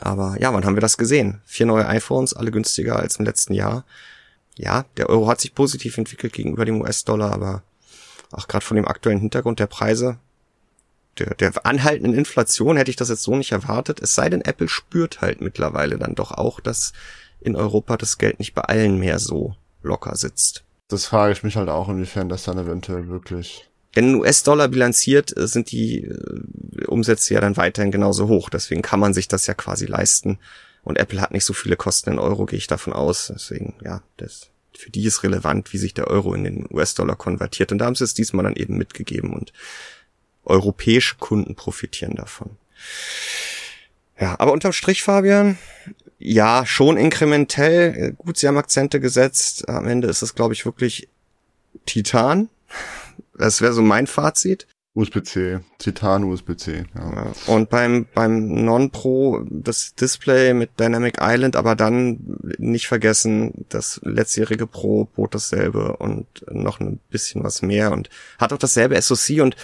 Aber 0.00 0.36
ja, 0.40 0.52
wann 0.52 0.64
haben 0.64 0.74
wir 0.74 0.80
das 0.80 0.98
gesehen? 0.98 1.40
Vier 1.46 1.66
neue 1.66 1.86
iPhones, 1.86 2.34
alle 2.34 2.50
günstiger 2.50 2.96
als 2.96 3.16
im 3.16 3.24
letzten 3.24 3.54
Jahr. 3.54 3.84
Ja, 4.56 4.84
der 4.96 5.08
Euro 5.08 5.28
hat 5.28 5.40
sich 5.40 5.54
positiv 5.54 5.96
entwickelt 5.98 6.32
gegenüber 6.32 6.64
dem 6.64 6.80
US-Dollar, 6.80 7.32
aber 7.32 7.62
auch 8.30 8.48
gerade 8.48 8.64
von 8.64 8.76
dem 8.76 8.88
aktuellen 8.88 9.20
Hintergrund 9.20 9.60
der 9.60 9.66
Preise, 9.66 10.18
der, 11.18 11.34
der 11.34 11.66
anhaltenden 11.66 12.14
Inflation 12.14 12.76
hätte 12.76 12.90
ich 12.90 12.96
das 12.96 13.10
jetzt 13.10 13.22
so 13.22 13.36
nicht 13.36 13.52
erwartet. 13.52 14.00
Es 14.00 14.14
sei 14.14 14.30
denn, 14.30 14.42
Apple 14.42 14.68
spürt 14.68 15.20
halt 15.20 15.40
mittlerweile 15.40 15.98
dann 15.98 16.14
doch 16.14 16.32
auch, 16.32 16.60
dass 16.60 16.92
in 17.40 17.56
Europa 17.56 17.96
das 17.96 18.18
Geld 18.18 18.38
nicht 18.38 18.54
bei 18.54 18.62
allen 18.62 18.98
mehr 18.98 19.18
so 19.18 19.54
locker 19.82 20.16
sitzt. 20.16 20.64
Das 20.88 21.06
frage 21.06 21.32
ich 21.32 21.42
mich 21.42 21.56
halt 21.56 21.68
auch, 21.68 21.88
inwiefern 21.88 22.28
das 22.28 22.44
dann 22.44 22.58
eventuell 22.58 23.08
wirklich. 23.08 23.68
Denn 23.94 24.08
in 24.10 24.14
US-Dollar 24.16 24.68
bilanziert 24.68 25.36
äh, 25.36 25.46
sind 25.46 25.70
die 25.70 26.04
äh, 26.04 26.86
Umsätze 26.86 27.34
ja 27.34 27.40
dann 27.40 27.56
weiterhin 27.56 27.90
genauso 27.90 28.28
hoch. 28.28 28.48
Deswegen 28.48 28.82
kann 28.82 29.00
man 29.00 29.12
sich 29.12 29.28
das 29.28 29.46
ja 29.46 29.54
quasi 29.54 29.86
leisten. 29.86 30.38
Und 30.82 30.98
Apple 30.98 31.20
hat 31.20 31.32
nicht 31.32 31.44
so 31.44 31.52
viele 31.52 31.76
Kosten 31.76 32.10
in 32.12 32.18
Euro, 32.18 32.46
gehe 32.46 32.58
ich 32.58 32.66
davon 32.66 32.92
aus. 32.92 33.30
Deswegen, 33.32 33.74
ja, 33.84 34.02
das, 34.16 34.50
für 34.76 34.90
die 34.90 35.04
ist 35.04 35.22
relevant, 35.22 35.72
wie 35.72 35.78
sich 35.78 35.94
der 35.94 36.08
Euro 36.08 36.34
in 36.34 36.44
den 36.44 36.66
US-Dollar 36.70 37.16
konvertiert. 37.16 37.72
Und 37.72 37.78
da 37.78 37.86
haben 37.86 37.94
sie 37.94 38.04
es 38.04 38.14
diesmal 38.14 38.44
dann 38.44 38.56
eben 38.56 38.76
mitgegeben 38.76 39.32
und 39.32 39.52
europäische 40.44 41.16
Kunden 41.16 41.54
profitieren 41.54 42.16
davon. 42.16 42.56
Ja, 44.18 44.38
aber 44.38 44.52
unterm 44.52 44.72
Strich, 44.72 45.02
Fabian, 45.02 45.56
ja, 46.18 46.66
schon 46.66 46.96
inkrementell. 46.96 48.12
Gut, 48.18 48.38
sie 48.38 48.46
haben 48.46 48.56
Akzente 48.56 49.00
gesetzt. 49.00 49.68
Am 49.68 49.86
Ende 49.86 50.08
ist 50.08 50.22
es, 50.22 50.34
glaube 50.34 50.54
ich, 50.54 50.64
wirklich 50.64 51.08
Titan. 51.86 52.48
Das 53.36 53.60
wäre 53.60 53.72
so 53.72 53.82
mein 53.82 54.06
Fazit. 54.06 54.66
USB-C, 54.94 55.60
Titan 55.78 56.24
USB-C. 56.24 56.84
Ja. 56.94 57.32
Und 57.46 57.70
beim 57.70 58.06
beim 58.12 58.64
Non-Pro 58.64 59.42
das 59.48 59.94
Display 59.94 60.52
mit 60.52 60.78
Dynamic 60.78 61.16
Island, 61.20 61.56
aber 61.56 61.74
dann 61.74 62.38
nicht 62.58 62.88
vergessen, 62.88 63.64
das 63.70 64.00
letztjährige 64.04 64.66
Pro 64.66 65.06
bot 65.06 65.34
dasselbe 65.34 65.96
und 65.96 66.26
noch 66.50 66.78
ein 66.80 67.00
bisschen 67.10 67.42
was 67.42 67.62
mehr 67.62 67.92
und 67.92 68.10
hat 68.38 68.52
auch 68.52 68.58
dasselbe 68.58 69.00
SoC 69.00 69.40
und 69.40 69.56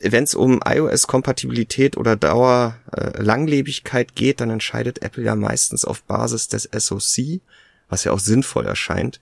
wenn 0.00 0.24
es 0.24 0.34
um 0.34 0.60
iOS-Kompatibilität 0.64 1.96
oder 1.96 2.16
Dauer, 2.16 2.76
äh, 2.92 3.22
Langlebigkeit 3.22 4.14
geht, 4.14 4.40
dann 4.40 4.50
entscheidet 4.50 5.02
Apple 5.02 5.22
ja 5.22 5.34
meistens 5.34 5.84
auf 5.84 6.02
Basis 6.02 6.48
des 6.48 6.68
SoC, 6.70 7.40
was 7.88 8.04
ja 8.04 8.12
auch 8.12 8.18
sinnvoll 8.18 8.66
erscheint. 8.66 9.20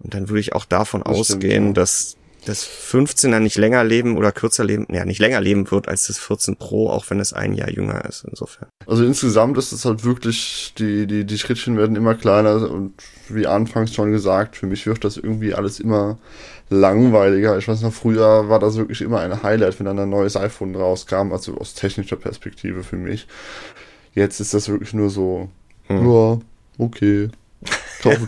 Und 0.00 0.14
dann 0.14 0.28
würde 0.28 0.40
ich 0.40 0.52
auch 0.52 0.64
davon 0.64 1.02
das 1.04 1.16
ausgehen, 1.16 1.50
stimmt, 1.50 1.76
ja. 1.76 1.82
dass 1.82 2.16
das 2.44 2.66
15er 2.66 3.40
nicht 3.40 3.56
länger 3.56 3.84
leben 3.84 4.16
oder 4.16 4.32
kürzer 4.32 4.64
leben, 4.64 4.86
ja, 4.90 5.04
nicht 5.04 5.20
länger 5.20 5.40
leben 5.40 5.70
wird 5.70 5.88
als 5.88 6.06
das 6.06 6.18
14 6.18 6.56
Pro, 6.56 6.90
auch 6.90 7.08
wenn 7.10 7.20
es 7.20 7.32
ein 7.32 7.54
Jahr 7.54 7.70
jünger 7.70 8.04
ist, 8.04 8.24
insofern. 8.28 8.68
Also 8.86 9.04
insgesamt 9.04 9.58
ist 9.58 9.72
es 9.72 9.84
halt 9.84 10.04
wirklich, 10.04 10.74
die, 10.78 11.06
die, 11.06 11.24
die 11.24 11.38
Schrittchen 11.38 11.76
werden 11.76 11.96
immer 11.96 12.14
kleiner 12.14 12.70
und 12.70 12.94
wie 13.28 13.46
anfangs 13.46 13.94
schon 13.94 14.12
gesagt, 14.12 14.56
für 14.56 14.66
mich 14.66 14.86
wird 14.86 15.04
das 15.04 15.16
irgendwie 15.16 15.54
alles 15.54 15.80
immer 15.80 16.18
langweiliger. 16.70 17.58
Ich 17.58 17.68
weiß 17.68 17.82
noch, 17.82 17.92
früher 17.92 18.48
war 18.48 18.58
das 18.58 18.76
wirklich 18.76 19.00
immer 19.00 19.20
ein 19.20 19.42
Highlight, 19.42 19.78
wenn 19.78 19.86
dann 19.86 19.98
ein 19.98 20.10
neues 20.10 20.36
iPhone 20.36 20.74
rauskam, 20.74 21.32
also 21.32 21.56
aus 21.56 21.74
technischer 21.74 22.16
Perspektive 22.16 22.82
für 22.82 22.96
mich. 22.96 23.26
Jetzt 24.14 24.40
ist 24.40 24.54
das 24.54 24.68
wirklich 24.68 24.94
nur 24.94 25.10
so, 25.10 25.48
hm. 25.86 26.10
ja, 26.10 26.38
okay. 26.78 27.30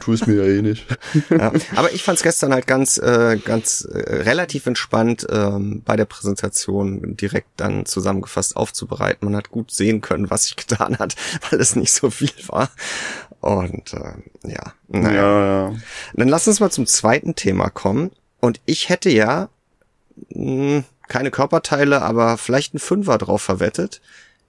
Tue 0.00 0.14
ich 0.14 0.26
mir 0.26 0.44
ja 0.44 0.44
eh 0.44 0.62
nicht. 0.62 0.86
ja, 1.30 1.52
aber 1.74 1.92
ich 1.92 2.02
fand 2.02 2.18
es 2.18 2.22
gestern 2.22 2.52
halt 2.52 2.66
ganz, 2.66 2.98
äh, 2.98 3.38
ganz 3.44 3.82
äh, 3.84 3.98
relativ 3.98 4.66
entspannt 4.66 5.26
ähm, 5.30 5.82
bei 5.84 5.96
der 5.96 6.04
Präsentation 6.04 7.16
direkt 7.16 7.48
dann 7.56 7.86
zusammengefasst 7.86 8.56
aufzubereiten. 8.56 9.26
Man 9.26 9.36
hat 9.36 9.50
gut 9.50 9.70
sehen 9.70 10.00
können, 10.00 10.30
was 10.30 10.44
sich 10.44 10.56
getan 10.56 10.98
hat, 10.98 11.16
weil 11.50 11.60
es 11.60 11.76
nicht 11.76 11.92
so 11.92 12.10
viel 12.10 12.30
war. 12.48 12.70
Und 13.40 13.92
äh, 13.92 14.50
ja, 14.50 14.72
naja. 14.88 15.14
Ja, 15.14 15.68
ja. 15.70 15.74
Dann 16.14 16.28
lass 16.28 16.48
uns 16.48 16.60
mal 16.60 16.70
zum 16.70 16.86
zweiten 16.86 17.34
Thema 17.34 17.70
kommen. 17.70 18.10
Und 18.40 18.60
ich 18.64 18.88
hätte 18.88 19.10
ja 19.10 19.48
mh, 20.30 20.76
hm, 20.78 20.84
keine 21.08 21.30
Körperteile, 21.30 22.02
aber 22.02 22.36
vielleicht 22.36 22.74
ein 22.74 22.78
Fünfer 22.78 23.18
drauf 23.18 23.42
verwettet, 23.42 24.00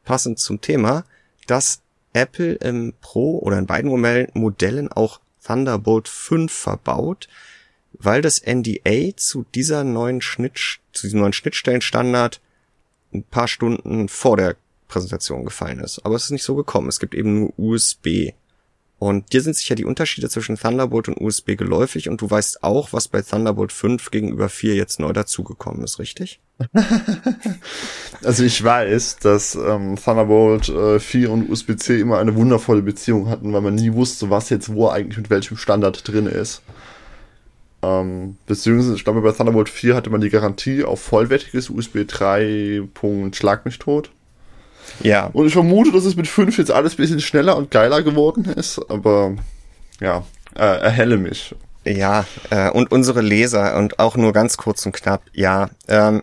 passend 0.05 0.39
zum 0.39 0.61
Thema, 0.61 1.03
dass 1.45 1.81
Apple 2.17 2.53
im 2.55 2.93
Pro 2.99 3.39
oder 3.39 3.57
in 3.57 3.67
beiden 3.67 3.91
Modellen 4.33 4.91
auch 4.91 5.19
Thunderbolt 5.45 6.07
5 6.07 6.51
verbaut, 6.51 7.27
weil 7.93 8.21
das 8.21 8.41
NDA 8.45 9.15
zu 9.15 9.45
dieser 9.55 9.83
neuen 9.83 10.21
Schnitt, 10.21 10.79
zu 10.91 11.07
diesem 11.07 11.21
neuen 11.21 11.33
Schnittstellenstandard 11.33 12.41
ein 13.13 13.23
paar 13.23 13.47
Stunden 13.47 14.09
vor 14.09 14.35
der 14.37 14.55
Präsentation 14.87 15.45
gefallen 15.45 15.79
ist. 15.79 15.99
Aber 16.05 16.15
es 16.15 16.25
ist 16.25 16.31
nicht 16.31 16.43
so 16.43 16.55
gekommen. 16.55 16.89
Es 16.89 16.99
gibt 16.99 17.15
eben 17.15 17.39
nur 17.39 17.53
USB 17.57 18.33
und 18.99 19.31
dir 19.31 19.41
sind 19.41 19.55
sicher 19.55 19.75
die 19.75 19.85
Unterschiede 19.85 20.27
zwischen 20.27 20.57
Thunderbolt 20.57 21.07
und 21.07 21.21
USB 21.21 21.55
geläufig 21.55 22.09
und 22.09 22.19
du 22.19 22.29
weißt 22.29 22.63
auch, 22.63 22.93
was 22.93 23.07
bei 23.07 23.21
Thunderbolt 23.21 23.71
5 23.71 24.09
gegenüber 24.09 24.49
4 24.49 24.75
jetzt 24.75 24.99
neu 24.99 25.13
dazugekommen 25.13 25.83
ist, 25.83 25.99
richtig? 25.99 26.39
also 28.23 28.43
ich 28.43 28.63
weiß, 28.63 29.17
dass 29.17 29.53
ähm, 29.53 29.97
Thunderbolt 30.03 30.69
äh, 30.69 30.99
4 30.99 31.29
und 31.29 31.49
USB-C 31.49 31.99
immer 31.99 32.17
eine 32.17 32.35
wundervolle 32.35 32.81
Beziehung 32.81 33.29
hatten, 33.29 33.53
weil 33.53 33.61
man 33.61 33.75
nie 33.75 33.93
wusste, 33.93 34.31
was 34.31 34.49
jetzt 34.49 34.73
wo 34.73 34.87
eigentlich 34.89 35.17
mit 35.17 35.29
welchem 35.29 35.57
Standard 35.57 36.07
drin 36.07 36.25
ist. 36.25 36.63
Ähm, 37.83 38.37
beziehungsweise, 38.47 38.95
ich 38.95 39.03
glaube, 39.03 39.21
bei 39.21 39.31
Thunderbolt 39.31 39.69
4 39.69 39.95
hatte 39.95 40.09
man 40.09 40.21
die 40.21 40.31
Garantie 40.31 40.83
auf 40.83 40.99
vollwertiges 41.01 41.69
USB 41.69 42.07
3. 42.07 42.81
Schlag 43.31 43.65
mich 43.65 43.77
tot. 43.77 44.09
Ja. 45.01 45.29
Und 45.33 45.47
ich 45.47 45.53
vermute, 45.53 45.91
dass 45.91 46.05
es 46.05 46.15
mit 46.15 46.27
5 46.27 46.57
jetzt 46.57 46.71
alles 46.71 46.93
ein 46.93 46.97
bisschen 46.97 47.19
schneller 47.19 47.57
und 47.57 47.71
geiler 47.71 48.01
geworden 48.01 48.45
ist, 48.45 48.79
aber 48.89 49.35
ja, 49.99 50.23
äh, 50.55 50.81
erhelle 50.81 51.17
mich. 51.17 51.55
Ja, 51.85 52.25
äh, 52.49 52.69
und 52.69 52.91
unsere 52.91 53.21
Leser 53.21 53.77
und 53.77 53.99
auch 53.99 54.17
nur 54.17 54.33
ganz 54.33 54.57
kurz 54.57 54.85
und 54.85 54.91
knapp, 54.91 55.21
ja. 55.33 55.69
Ähm, 55.87 56.21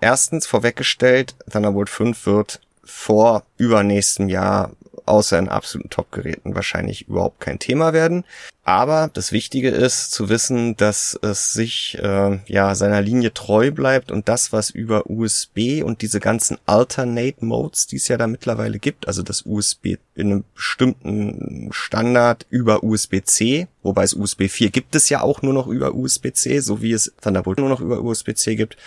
erstens 0.00 0.46
vorweggestellt, 0.46 1.34
Thunderbolt 1.50 1.90
5 1.90 2.26
wird 2.26 2.60
vor 2.84 3.44
übernächstem 3.56 4.28
Jahr 4.28 4.70
außer 5.06 5.38
in 5.38 5.48
absoluten 5.48 5.90
Top-Geräten 5.90 6.54
wahrscheinlich 6.54 7.08
überhaupt 7.08 7.40
kein 7.40 7.58
Thema 7.58 7.92
werden. 7.92 8.24
Aber 8.66 9.10
das 9.12 9.30
Wichtige 9.30 9.68
ist 9.68 10.10
zu 10.10 10.30
wissen, 10.30 10.74
dass 10.76 11.18
es 11.20 11.52
sich 11.52 11.98
äh, 12.00 12.38
ja 12.46 12.74
seiner 12.74 13.02
Linie 13.02 13.34
treu 13.34 13.70
bleibt 13.70 14.10
und 14.10 14.26
das, 14.28 14.54
was 14.54 14.70
über 14.70 15.10
USB 15.10 15.82
und 15.84 16.00
diese 16.00 16.18
ganzen 16.18 16.56
Alternate 16.64 17.44
Modes, 17.44 17.86
die 17.86 17.96
es 17.96 18.08
ja 18.08 18.16
da 18.16 18.26
mittlerweile 18.26 18.78
gibt, 18.78 19.06
also 19.06 19.22
das 19.22 19.42
USB 19.44 19.96
in 20.14 20.30
einem 20.30 20.44
bestimmten 20.54 21.68
Standard 21.72 22.46
über 22.48 22.82
USB-C, 22.82 23.68
wobei 23.82 24.04
es 24.04 24.14
USB 24.14 24.48
4 24.48 24.70
gibt 24.70 24.94
es 24.94 25.10
ja 25.10 25.20
auch 25.20 25.42
nur 25.42 25.52
noch 25.52 25.66
über 25.66 25.94
USB-C, 25.94 26.60
so 26.60 26.80
wie 26.80 26.92
es 26.92 27.12
Thunderbolt 27.20 27.58
nur 27.58 27.68
noch 27.68 27.82
über 27.82 28.00
USB-C 28.00 28.56
gibt. 28.56 28.78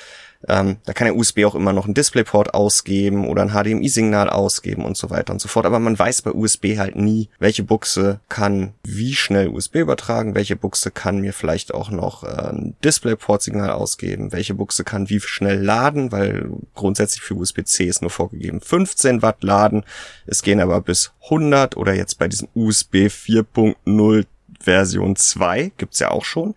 Ähm, 0.48 0.78
da 0.86 0.94
kann 0.94 1.06
der 1.06 1.16
USB 1.16 1.46
auch 1.46 1.56
immer 1.56 1.74
noch 1.74 1.86
einen 1.86 1.94
DisplayPort 1.94 2.54
ausgeben 2.54 3.28
oder 3.28 3.42
ein 3.42 3.52
HDMI-Signal 3.52 4.30
ausgeben 4.30 4.86
und 4.86 4.98
so 4.98 5.10
weiter 5.10 5.34
und 5.34 5.42
so 5.42 5.48
fort. 5.48 5.66
Aber 5.66 5.80
man 5.80 5.98
weiß 5.98 6.22
bei 6.22 6.32
USB 6.32 6.78
halt 6.78 6.96
nie, 6.96 7.30
welche 7.40 7.64
Buchse 7.64 8.20
kann 8.30 8.74
wie 8.84 9.16
schnell 9.16 9.50
USB 9.50 9.76
übertragen, 9.76 10.36
welche 10.36 10.56
Buchse 10.56 10.92
kann 10.92 11.20
mir 11.20 11.34
vielleicht 11.34 11.74
auch 11.74 11.90
noch 11.90 12.24
äh, 12.24 12.50
ein 12.50 12.76
DisplayPort-Signal 12.84 13.72
ausgeben, 13.72 14.32
welche 14.32 14.54
Buchse 14.54 14.84
kann 14.84 15.10
wie 15.10 15.20
schnell 15.20 15.62
laden, 15.62 16.12
weil 16.12 16.50
grundsätzlich 16.76 17.22
für 17.22 17.36
USB-C 17.36 17.86
ist 17.86 18.02
nur 18.02 18.12
vorgegeben 18.12 18.62
15 18.62 19.22
Watt 19.22 19.44
laden. 19.44 19.84
Es 20.26 20.44
gehen 20.44 20.60
aber 20.60 20.82
bis 20.82 21.12
100 21.26 21.78
oder 21.78 21.94
jetzt 21.94 22.20
bei 22.20 22.28
diesem 22.28 22.48
USB 22.54 23.08
4.0 23.08 24.26
Version 24.60 25.16
2 25.16 25.72
gibt's 25.78 26.00
ja 26.00 26.12
auch 26.12 26.26
schon 26.26 26.56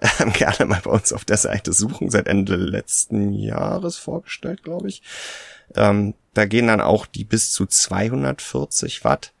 ähm, 0.00 0.32
gerne 0.32 0.66
mal 0.66 0.80
bei 0.82 0.90
uns 0.90 1.12
auf 1.12 1.24
der 1.24 1.36
Seite 1.36 1.72
suchen, 1.72 2.10
seit 2.10 2.26
Ende 2.26 2.56
letzten 2.56 3.32
Jahres 3.32 3.96
vorgestellt, 3.96 4.62
glaube 4.62 4.88
ich. 4.88 5.02
Ähm, 5.76 6.14
da 6.34 6.46
gehen 6.46 6.68
dann 6.68 6.80
auch 6.80 7.06
die 7.06 7.24
bis 7.24 7.52
zu 7.52 7.66
240 7.66 9.04
Watt, 9.04 9.32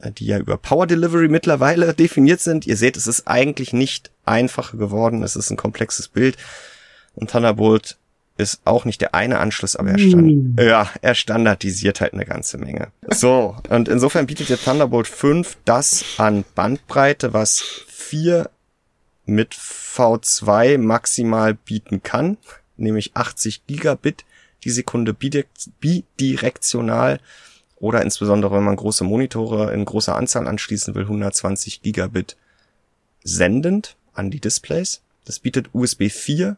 äh, 0.00 0.10
die 0.10 0.26
ja 0.26 0.38
über 0.38 0.56
Power 0.56 0.86
Delivery 0.86 1.28
mittlerweile 1.28 1.94
definiert 1.98 2.40
sind. 2.40 2.66
Ihr 2.66 2.76
seht, 2.76 2.96
es 2.96 3.06
ist 3.06 3.26
eigentlich 3.26 3.72
nicht 3.72 4.10
einfacher 4.24 4.76
geworden, 4.76 5.22
es 5.22 5.36
ist 5.36 5.50
ein 5.50 5.56
komplexes 5.56 6.08
Bild. 6.08 6.36
Und 7.14 7.30
Thunderbolt 7.30 7.96
ist 8.36 8.60
auch 8.64 8.84
nicht 8.84 9.00
der 9.00 9.14
eine 9.14 9.40
Anschluss, 9.40 9.74
aber 9.74 9.90
er, 9.90 9.98
stand, 9.98 10.56
mm. 10.56 10.60
ja, 10.60 10.88
er 11.02 11.14
standardisiert 11.16 12.00
halt 12.00 12.14
eine 12.14 12.24
ganze 12.24 12.56
Menge. 12.56 12.92
So, 13.08 13.56
und 13.68 13.88
insofern 13.88 14.28
bietet 14.28 14.48
der 14.48 14.60
Thunderbolt 14.60 15.08
5 15.08 15.56
das 15.64 16.04
an 16.18 16.44
Bandbreite, 16.54 17.32
was 17.32 17.60
vier 17.88 18.48
mit 19.28 19.54
V2 19.54 20.78
maximal 20.78 21.54
bieten 21.54 22.02
kann, 22.02 22.38
nämlich 22.76 23.14
80 23.14 23.66
Gigabit 23.66 24.24
die 24.64 24.70
Sekunde 24.70 25.14
bidirektional 25.14 27.20
oder 27.76 28.02
insbesondere 28.02 28.56
wenn 28.56 28.64
man 28.64 28.76
große 28.76 29.04
Monitore 29.04 29.72
in 29.72 29.84
großer 29.84 30.16
Anzahl 30.16 30.48
anschließen 30.48 30.94
will, 30.94 31.02
120 31.02 31.82
Gigabit 31.82 32.36
sendend 33.22 33.96
an 34.14 34.30
die 34.30 34.40
Displays. 34.40 35.02
Das 35.26 35.38
bietet 35.38 35.68
USB 35.74 36.10
4 36.10 36.56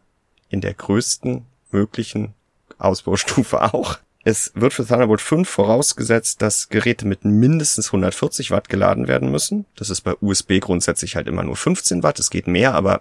in 0.48 0.60
der 0.60 0.74
größten 0.74 1.44
möglichen 1.72 2.34
Ausbaustufe 2.78 3.62
auch. 3.74 3.98
Es 4.22 4.52
wird 4.54 4.74
für 4.74 4.86
Thunderbolt 4.86 5.22
5 5.22 5.48
vorausgesetzt, 5.48 6.42
dass 6.42 6.68
Geräte 6.68 7.06
mit 7.06 7.24
mindestens 7.24 7.86
140 7.86 8.50
Watt 8.50 8.68
geladen 8.68 9.08
werden 9.08 9.30
müssen. 9.30 9.64
Das 9.76 9.88
ist 9.88 10.02
bei 10.02 10.14
USB 10.20 10.60
grundsätzlich 10.60 11.16
halt 11.16 11.26
immer 11.26 11.42
nur 11.42 11.56
15 11.56 12.02
Watt. 12.02 12.18
Es 12.18 12.28
geht 12.28 12.46
mehr, 12.46 12.74
aber 12.74 13.00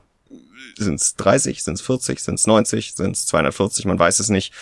sind 0.78 0.95
es 0.95 1.15
30, 1.15 1.61
sind 1.61 1.74
es 1.74 1.82
40, 1.82 2.22
sind 2.22 2.36
es 2.36 2.47
90, 2.47 2.93
sind 2.93 3.17
es 3.17 3.26
240, 3.26 3.86
man 3.86 3.99
weiß 3.99 4.20
es 4.20 4.30
nicht. 4.30 4.53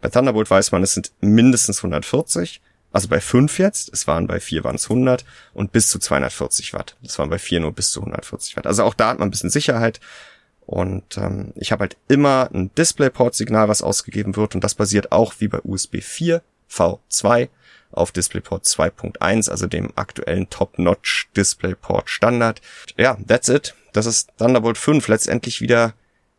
Bei 0.00 0.08
Thunderbolt 0.08 0.50
weiß 0.50 0.72
man, 0.72 0.82
es 0.82 0.94
sind 0.94 1.12
mindestens 1.20 1.78
140. 1.78 2.60
Also 2.92 3.08
bei 3.08 3.20
5 3.20 3.58
jetzt, 3.58 3.90
es 3.92 4.06
waren 4.06 4.26
bei 4.26 4.40
4 4.40 4.64
waren 4.64 4.74
es 4.74 4.84
100 4.84 5.24
und 5.54 5.72
bis 5.72 5.88
zu 5.88 5.98
240 5.98 6.74
Watt. 6.74 6.96
Das 7.02 7.18
waren 7.18 7.30
bei 7.30 7.38
4 7.38 7.60
nur 7.60 7.72
bis 7.72 7.90
zu 7.90 8.00
140 8.00 8.56
Watt. 8.56 8.66
Also 8.66 8.82
auch 8.82 8.94
da 8.94 9.08
hat 9.08 9.18
man 9.18 9.28
ein 9.28 9.30
bisschen 9.30 9.50
Sicherheit. 9.50 10.00
Und 10.72 11.18
ähm, 11.18 11.52
ich 11.54 11.70
habe 11.70 11.82
halt 11.82 11.98
immer 12.08 12.48
ein 12.50 12.74
DisplayPort-Signal, 12.74 13.68
was 13.68 13.82
ausgegeben 13.82 14.36
wird. 14.36 14.54
Und 14.54 14.64
das 14.64 14.74
basiert 14.74 15.12
auch 15.12 15.34
wie 15.38 15.48
bei 15.48 15.60
USB 15.62 16.00
4 16.00 16.40
V2 16.70 17.50
auf 17.90 18.10
DisplayPort 18.10 18.64
2.1, 18.64 19.50
also 19.50 19.66
dem 19.66 19.92
aktuellen 19.96 20.48
Top-Notch 20.48 21.28
DisplayPort 21.36 22.08
Standard. 22.08 22.62
Ja, 22.96 23.18
that's 23.28 23.50
it. 23.50 23.74
Das 23.92 24.06
ist 24.06 24.30
Thunderbolt 24.38 24.78
5 24.78 25.08
letztendlich 25.08 25.60
wieder 25.60 25.92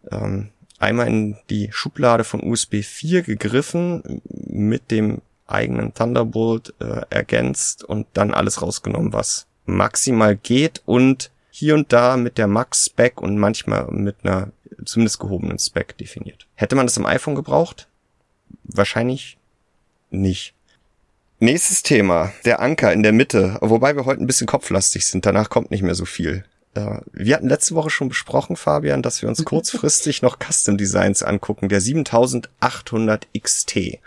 ähm, 0.10 0.50
einmal 0.80 1.08
in 1.10 1.38
die 1.52 1.70
Schublade 1.72 2.24
von 2.24 2.42
USB 2.42 2.82
4 2.82 3.22
gegriffen, 3.22 4.24
mit 4.32 4.90
dem 4.90 5.22
eigenen 5.46 5.94
Thunderbolt 5.94 6.74
äh, 6.80 7.02
ergänzt 7.12 7.84
und 7.84 8.08
dann 8.14 8.34
alles 8.34 8.64
rausgenommen, 8.64 9.14
was 9.14 9.46
maximal 9.68 10.36
geht 10.36 10.82
und 10.86 11.30
hier 11.56 11.76
und 11.76 11.94
da 11.94 12.18
mit 12.18 12.40
der 12.40 12.48
Max-Spec 12.48 13.22
und 13.22 13.38
manchmal 13.38 13.86
mit 13.92 14.16
einer 14.24 14.52
zumindest 14.86 15.20
gehobenen 15.20 15.60
Spec 15.60 15.96
definiert. 16.00 16.48
Hätte 16.56 16.76
man 16.76 16.88
das 16.88 16.98
im 16.98 17.06
iPhone 17.06 17.36
gebraucht? 17.36 17.88
Wahrscheinlich 18.64 19.38
nicht. 20.10 20.56
Nächstes 21.38 21.84
Thema, 21.84 22.34
der 22.44 22.60
Anker 22.60 22.92
in 22.92 23.04
der 23.04 23.12
Mitte, 23.12 23.60
wobei 23.62 23.96
wir 23.96 24.06
heute 24.06 24.24
ein 24.24 24.26
bisschen 24.26 24.48
kopflastig 24.48 25.06
sind, 25.06 25.28
danach 25.28 25.52
kommt 25.52 25.70
nicht 25.70 25.84
mehr 25.84 25.94
so 25.94 26.06
viel. 26.06 26.44
Wir 27.12 27.36
hatten 27.36 27.50
letzte 27.50 27.76
Woche 27.76 27.92
schon 27.92 28.10
besprochen, 28.10 28.56
Fabian, 28.56 29.04
dass 29.04 29.22
wir 29.22 29.30
uns 29.30 29.46
kurzfristig 29.46 30.24
noch 30.24 30.40
Custom 30.40 30.76
Designs 30.76 31.22
angucken, 31.22 31.70
der 31.70 31.82
7800 31.82 33.28
XT. 33.40 34.00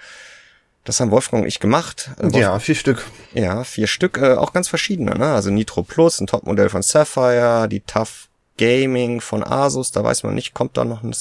Das 0.86 1.00
haben 1.00 1.10
Wolfgang 1.10 1.42
und 1.42 1.48
ich 1.48 1.58
gemacht. 1.58 2.10
Wolfgang, 2.16 2.34
äh, 2.34 2.40
ja, 2.40 2.58
vier 2.60 2.76
Stück. 2.76 3.04
Ja, 3.34 3.64
vier 3.64 3.88
Stück, 3.88 4.18
äh, 4.18 4.34
auch 4.34 4.52
ganz 4.52 4.68
verschiedene. 4.68 5.16
Ne? 5.18 5.26
Also 5.26 5.50
Nitro 5.50 5.82
Plus, 5.82 6.20
ein 6.20 6.28
Topmodell 6.28 6.68
von 6.68 6.82
Sapphire, 6.82 7.68
die 7.68 7.80
Tough 7.80 8.28
Gaming 8.56 9.20
von 9.20 9.42
Asus, 9.42 9.90
da 9.90 10.02
weiß 10.04 10.22
man 10.22 10.34
nicht, 10.34 10.54
kommt 10.54 10.76
da 10.76 10.84
noch 10.84 11.02
ein 11.02 11.14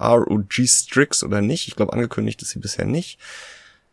ROG 0.00 0.66
Strix 0.66 1.22
oder 1.22 1.42
nicht. 1.42 1.68
Ich 1.68 1.76
glaube, 1.76 1.92
angekündigt 1.92 2.40
ist 2.40 2.50
sie 2.50 2.58
bisher 2.58 2.86
nicht. 2.86 3.18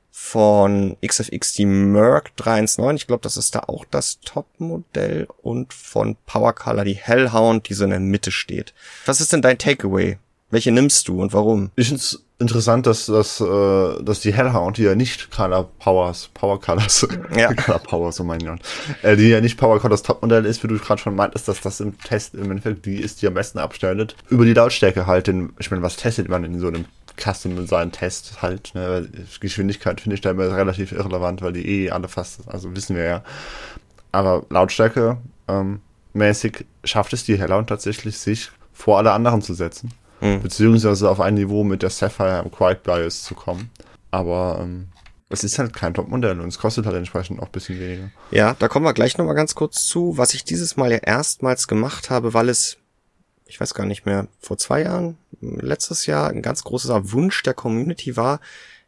Von 0.09 0.97
XFX 1.05 1.53
die 1.53 1.65
Merc 1.65 2.36
319, 2.38 2.95
ich 2.95 3.07
glaube, 3.07 3.22
das 3.22 3.36
ist 3.36 3.55
da 3.55 3.59
auch 3.67 3.84
das 3.91 4.22
Topmodell. 4.22 5.28
Und 5.41 5.74
von 5.74 6.15
Powercolor 6.26 6.86
die 6.86 6.95
Hellhound, 6.95 7.67
die 7.67 7.74
so 7.74 7.84
in 7.84 7.89
der 7.89 7.99
Mitte 7.99 8.32
steht. 8.32 8.74
Was 9.05 9.20
ist 9.20 9.34
denn 9.34 9.41
dein 9.41 9.57
Takeaway? 9.57 10.17
Welche 10.51 10.71
nimmst 10.71 11.07
du 11.07 11.21
und 11.21 11.31
warum? 11.33 11.69
Ich 11.75 11.89
find's 11.89 12.23
interessant, 12.39 12.87
dass, 12.87 13.05
dass, 13.05 13.39
äh, 13.39 14.03
dass 14.03 14.21
die 14.21 14.33
Hellhound, 14.33 14.77
die 14.77 14.83
ja 14.83 14.95
nicht 14.95 15.29
Color 15.29 15.69
Powers, 15.77 16.29
Power 16.33 16.59
Colors, 16.59 17.07
ja. 17.35 17.53
Color 17.65 17.79
Powers, 17.79 18.15
so 18.15 18.23
mein 18.23 18.39
Gott, 18.39 18.59
äh, 19.03 19.15
die 19.15 19.29
ja 19.29 19.41
nicht 19.41 19.57
Power 19.57 19.79
Colors 19.79 20.01
Topmodell 20.01 20.45
ist, 20.45 20.63
wie 20.63 20.67
du 20.67 20.79
gerade 20.79 20.99
schon 20.99 21.15
meintest, 21.15 21.47
dass 21.47 21.61
das 21.61 21.79
im 21.81 21.99
Test 21.99 22.33
im 22.33 22.49
Endeffekt 22.49 22.85
die 22.85 22.95
ist, 22.95 23.21
die 23.21 23.27
am 23.27 23.35
besten 23.35 23.59
abstellt, 23.59 24.15
über 24.29 24.45
die 24.45 24.53
Lautstärke 24.53 25.05
halt, 25.05 25.27
den, 25.27 25.53
ich 25.59 25.69
meine, 25.69 25.83
was 25.83 25.97
testet 25.97 26.29
man 26.29 26.43
in 26.43 26.59
so 26.59 26.67
einem 26.67 26.85
Custom 27.21 27.55
Design 27.55 27.91
Test 27.91 28.41
halt, 28.41 28.71
ne? 28.73 29.07
Geschwindigkeit 29.39 30.01
finde 30.01 30.15
ich 30.15 30.21
da 30.21 30.31
immer 30.31 30.55
relativ 30.55 30.93
irrelevant, 30.93 31.41
weil 31.41 31.53
die 31.53 31.67
eh 31.67 31.91
alle 31.91 32.07
fast, 32.07 32.47
also 32.47 32.75
wissen 32.75 32.95
wir 32.95 33.03
ja. 33.03 33.23
Aber 34.11 34.45
Lautstärke 34.49 35.17
ähm, 35.47 35.81
mäßig 36.13 36.65
schafft 36.83 37.13
es 37.13 37.25
die 37.25 37.37
Hellhound 37.37 37.67
tatsächlich, 37.69 38.17
sich 38.17 38.49
vor 38.73 38.97
alle 38.97 39.11
anderen 39.11 39.41
zu 39.41 39.53
setzen 39.53 39.91
mhm. 40.22 40.41
beziehungsweise 40.41 41.09
auf 41.09 41.20
ein 41.20 41.36
Niveau 41.36 41.63
mit 41.63 41.82
der 41.82 41.89
Sapphire 41.89 42.45
Quiet 42.49 42.84
Bias 42.84 43.24
zu 43.24 43.36
kommen. 43.36 43.70
Aber 44.11 44.59
ähm, 44.61 44.88
es 45.30 45.43
ist 45.43 45.59
halt 45.59 45.74
kein 45.74 45.93
Topmodell 45.93 46.39
und 46.39 46.47
es 46.47 46.57
kostet 46.57 46.86
halt 46.86 46.95
entsprechend 46.95 47.39
auch 47.39 47.45
ein 47.45 47.51
bisschen 47.51 47.80
weniger. 47.80 48.09
Ja, 48.32 48.55
da 48.57 48.67
kommen 48.67 48.86
wir 48.86 48.93
gleich 48.93 49.17
nochmal 49.17 49.36
ganz 49.36 49.55
kurz 49.55 49.86
zu, 49.86 50.17
was 50.17 50.34
ich 50.34 50.43
dieses 50.43 50.76
Mal 50.76 50.91
ja 50.91 50.97
erstmals 50.97 51.67
gemacht 51.67 52.09
habe, 52.09 52.34
weil 52.34 52.49
es, 52.49 52.78
ich 53.45 53.59
weiß 53.59 53.76
gar 53.76 53.86
nicht 53.86 54.05
mehr, 54.05 54.28
vor 54.39 54.57
zwei 54.57 54.82
Jahren, 54.84 55.17
letztes 55.39 56.07
Jahr 56.07 56.30
ein 56.30 56.41
ganz 56.41 56.63
großer 56.63 57.11
Wunsch 57.11 57.43
der 57.43 57.53
Community 57.53 58.17
war, 58.17 58.39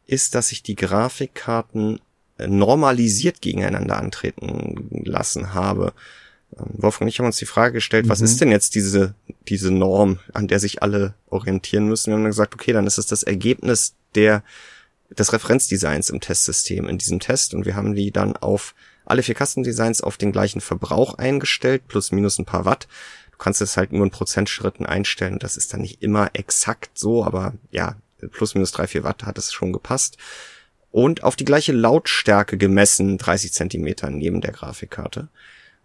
ist, 0.08 0.34
dass 0.34 0.52
ich 0.52 0.64
die 0.64 0.76
Grafikkarten 0.76 2.02
normalisiert 2.48 3.42
gegeneinander 3.42 3.98
antreten 3.98 4.90
lassen 5.06 5.54
habe. 5.54 5.94
Ähm, 6.58 6.66
Wolfgang 6.74 7.04
und 7.04 7.08
ich 7.10 7.20
haben 7.20 7.26
uns 7.26 7.38
die 7.38 7.46
Frage 7.46 7.74
gestellt, 7.74 8.06
mhm. 8.06 8.10
was 8.10 8.22
ist 8.22 8.42
denn 8.42 8.52
jetzt 8.52 8.76
diese, 8.76 9.16
diese 9.48 9.72
Norm, 9.72 10.20
an 10.34 10.48
der 10.48 10.60
sich 10.60 10.82
alle 10.84 11.14
orientieren 11.28 11.88
müssen? 11.88 12.08
Wir 12.08 12.16
haben 12.16 12.24
dann 12.24 12.32
gesagt, 12.32 12.54
okay, 12.54 12.74
dann 12.74 12.88
ist 12.88 12.98
es 12.98 13.08
das 13.08 13.24
Ergebnis 13.24 13.96
der, 14.16 14.44
des 15.10 15.34
Referenzdesigns 15.34 16.10
im 16.10 16.22
Testsystem 16.22 16.88
in 16.88 16.98
diesem 16.98 17.20
Test 17.20 17.54
und 17.54 17.66
wir 17.66 17.76
haben 17.76 17.96
die 17.96 18.12
dann 18.12 18.36
auf 18.36 18.76
alle 19.06 19.24
vier 19.24 19.36
Kastendesigns 19.36 20.02
auf 20.02 20.18
den 20.18 20.32
gleichen 20.32 20.62
Verbrauch 20.62 21.16
eingestellt, 21.16 21.88
plus 21.88 22.12
minus 22.12 22.40
ein 22.40 22.46
paar 22.46 22.66
Watt. 22.66 22.88
Du 23.32 23.38
kannst 23.38 23.62
es 23.62 23.76
halt 23.76 23.92
nur 23.92 24.06
in 24.06 24.12
Prozentschritten 24.12 24.86
einstellen. 24.86 25.40
Das 25.40 25.58
ist 25.58 25.74
dann 25.74 25.82
nicht 25.82 26.02
immer 26.02 26.30
exakt 26.34 26.92
so, 26.98 27.26
aber 27.26 27.54
ja, 27.72 27.96
plus 28.32 28.54
minus 28.54 28.72
drei, 28.72 28.88
vier 28.88 29.04
Watt 29.04 29.26
hat 29.26 29.38
es 29.38 29.52
schon 29.52 29.74
gepasst. 29.74 30.18
Und 30.92 31.24
auf 31.24 31.36
die 31.36 31.46
gleiche 31.46 31.72
Lautstärke 31.72 32.58
gemessen, 32.58 33.18
30 33.18 33.54
Zentimeter 33.54 34.10
neben 34.10 34.42
der 34.42 34.52
Grafikkarte. 34.52 35.30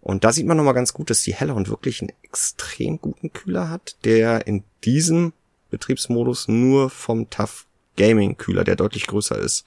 Und 0.07 0.23
da 0.23 0.31
sieht 0.31 0.45
man 0.45 0.55
nochmal 0.55 0.73
ganz 0.73 0.93
gut, 0.93 1.09
dass 1.09 1.23
die 1.23 1.33
Hellhound 1.35 1.67
wirklich 1.67 2.01
einen 2.01 2.13
extrem 2.23 3.01
guten 3.01 3.33
Kühler 3.33 3.69
hat, 3.69 3.97
der 4.05 4.47
in 4.47 4.63
diesem 4.85 5.33
Betriebsmodus 5.69 6.47
nur 6.47 6.89
vom 6.89 7.29
TUF 7.29 7.65
Gaming 7.97 8.37
Kühler, 8.37 8.63
der 8.63 8.77
deutlich 8.77 9.05
größer 9.07 9.37
ist, 9.37 9.65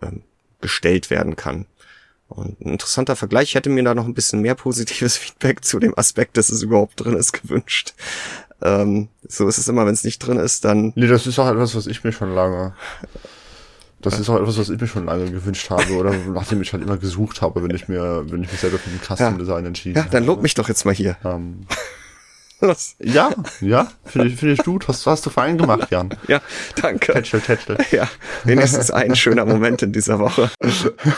ähm, 0.00 0.22
gestellt 0.62 1.10
werden 1.10 1.36
kann. 1.36 1.66
Und 2.28 2.58
ein 2.62 2.72
interessanter 2.72 3.14
Vergleich. 3.14 3.50
Ich 3.50 3.54
hätte 3.56 3.68
mir 3.68 3.84
da 3.84 3.94
noch 3.94 4.06
ein 4.06 4.14
bisschen 4.14 4.40
mehr 4.40 4.54
positives 4.54 5.16
Feedback 5.18 5.62
zu 5.62 5.78
dem 5.78 5.92
Aspekt, 5.98 6.38
dass 6.38 6.48
es 6.48 6.62
überhaupt 6.62 7.04
drin 7.04 7.12
ist, 7.14 7.32
gewünscht. 7.34 7.92
Ähm, 8.62 9.08
so 9.28 9.46
ist 9.48 9.58
es 9.58 9.68
immer, 9.68 9.84
wenn 9.84 9.92
es 9.92 10.02
nicht 10.02 10.20
drin 10.20 10.38
ist, 10.38 10.64
dann. 10.64 10.94
Nee, 10.96 11.08
das 11.08 11.26
ist 11.26 11.38
auch 11.38 11.50
etwas, 11.50 11.74
was 11.74 11.86
ich 11.86 12.04
mir 12.04 12.12
schon 12.12 12.34
lange. 12.34 12.74
Das 14.00 14.18
ist 14.18 14.28
auch 14.28 14.40
etwas, 14.40 14.58
was 14.58 14.70
ich 14.70 14.80
mir 14.80 14.86
schon 14.86 15.06
lange 15.06 15.30
gewünscht 15.30 15.70
habe 15.70 15.92
oder 15.94 16.12
nachdem 16.32 16.62
ich 16.62 16.72
halt 16.72 16.82
immer 16.82 16.96
gesucht 16.96 17.42
habe, 17.42 17.62
wenn 17.62 17.74
ich 17.74 17.88
mir, 17.88 18.24
wenn 18.30 18.42
ich 18.42 18.52
mich 18.52 18.60
selber 18.60 18.78
für 18.78 18.90
den 18.90 19.00
Custom 19.00 19.38
Design 19.38 19.66
entschieden 19.66 19.98
habe. 19.98 20.08
Ja, 20.08 20.12
dann 20.12 20.24
lob 20.24 20.42
mich 20.42 20.54
doch 20.54 20.68
jetzt 20.68 20.84
mal 20.84 20.94
hier. 20.94 21.16
Ähm, 21.24 21.66
ja, 22.98 23.30
ja, 23.60 23.88
finde 24.04 24.28
ich, 24.28 24.36
finde 24.36 24.54
ich 24.54 24.64
gut. 24.64 24.88
Was 24.88 25.06
hast 25.06 25.24
du 25.26 25.30
fein 25.30 25.58
gemacht, 25.58 25.90
Jan? 25.90 26.10
Ja, 26.28 26.40
danke. 26.80 27.12
Tätschel, 27.12 27.40
tätschel. 27.40 27.78
Ja, 27.92 28.08
wenigstens 28.44 28.90
ein 28.90 29.14
schöner 29.14 29.44
Moment 29.44 29.82
in 29.82 29.92
dieser 29.92 30.18
Woche. 30.18 30.50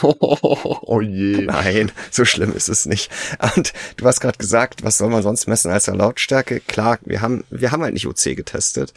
oh, 0.03 0.37
oh 0.83 1.01
je. 1.01 1.47
Nein, 1.47 1.93
so 2.11 2.25
schlimm 2.25 2.53
ist 2.53 2.69
es 2.69 2.87
nicht. 2.87 3.11
Und 3.57 3.73
du 3.97 4.07
hast 4.07 4.21
gerade 4.21 4.39
gesagt, 4.39 4.85
was 4.85 4.99
soll 4.99 5.09
man 5.09 5.23
sonst 5.23 5.49
messen 5.49 5.71
als 5.71 5.87
Lautstärke? 5.87 6.61
Klar, 6.61 6.99
wir 7.03 7.23
haben, 7.23 7.45
wir 7.51 7.73
haben 7.73 7.83
halt 7.83 7.95
nicht 7.95 8.07
OC 8.07 8.37
getestet, 8.37 8.93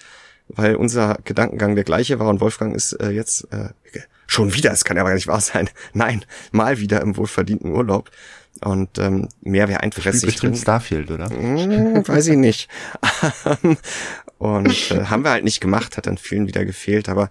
weil 0.48 0.76
unser 0.76 1.20
Gedankengang 1.24 1.76
der 1.76 1.84
gleiche 1.84 2.20
war 2.20 2.30
und 2.30 2.42
Wolfgang 2.42 2.76
ist 2.76 2.94
äh, 2.94 3.10
jetzt 3.10 3.48
äh, 3.52 3.70
schon 4.28 4.54
wieder, 4.54 4.72
es 4.72 4.84
kann 4.84 4.98
ja 4.98 5.04
aber 5.04 5.14
nicht 5.14 5.28
wahr 5.28 5.42
sein. 5.42 5.70
Nein, 5.94 6.26
mal 6.52 6.80
wieder 6.80 7.02
im 7.02 7.18
wohlverdienten 7.18 7.72
Urlaub. 7.72 8.12
Und 8.62 8.98
ähm, 9.00 9.30
mehr 9.42 9.68
wäre 9.68 9.82
einfach 9.82 10.06
jetzt 10.06 10.24
nicht 10.26 10.42
drin. 10.42 10.56
Starfield, 10.56 11.10
oder? 11.12 11.30
Hm, 11.30 12.08
weiß 12.08 12.28
ich 12.28 12.38
nicht. 12.38 12.70
und 14.38 14.92
äh, 14.92 15.06
haben 15.06 15.24
wir 15.24 15.32
halt 15.32 15.44
nicht 15.44 15.60
gemacht, 15.60 15.98
hat 15.98 16.08
dann 16.08 16.18
vielen 16.18 16.48
wieder 16.48 16.64
gefehlt. 16.64 17.10
Aber 17.10 17.30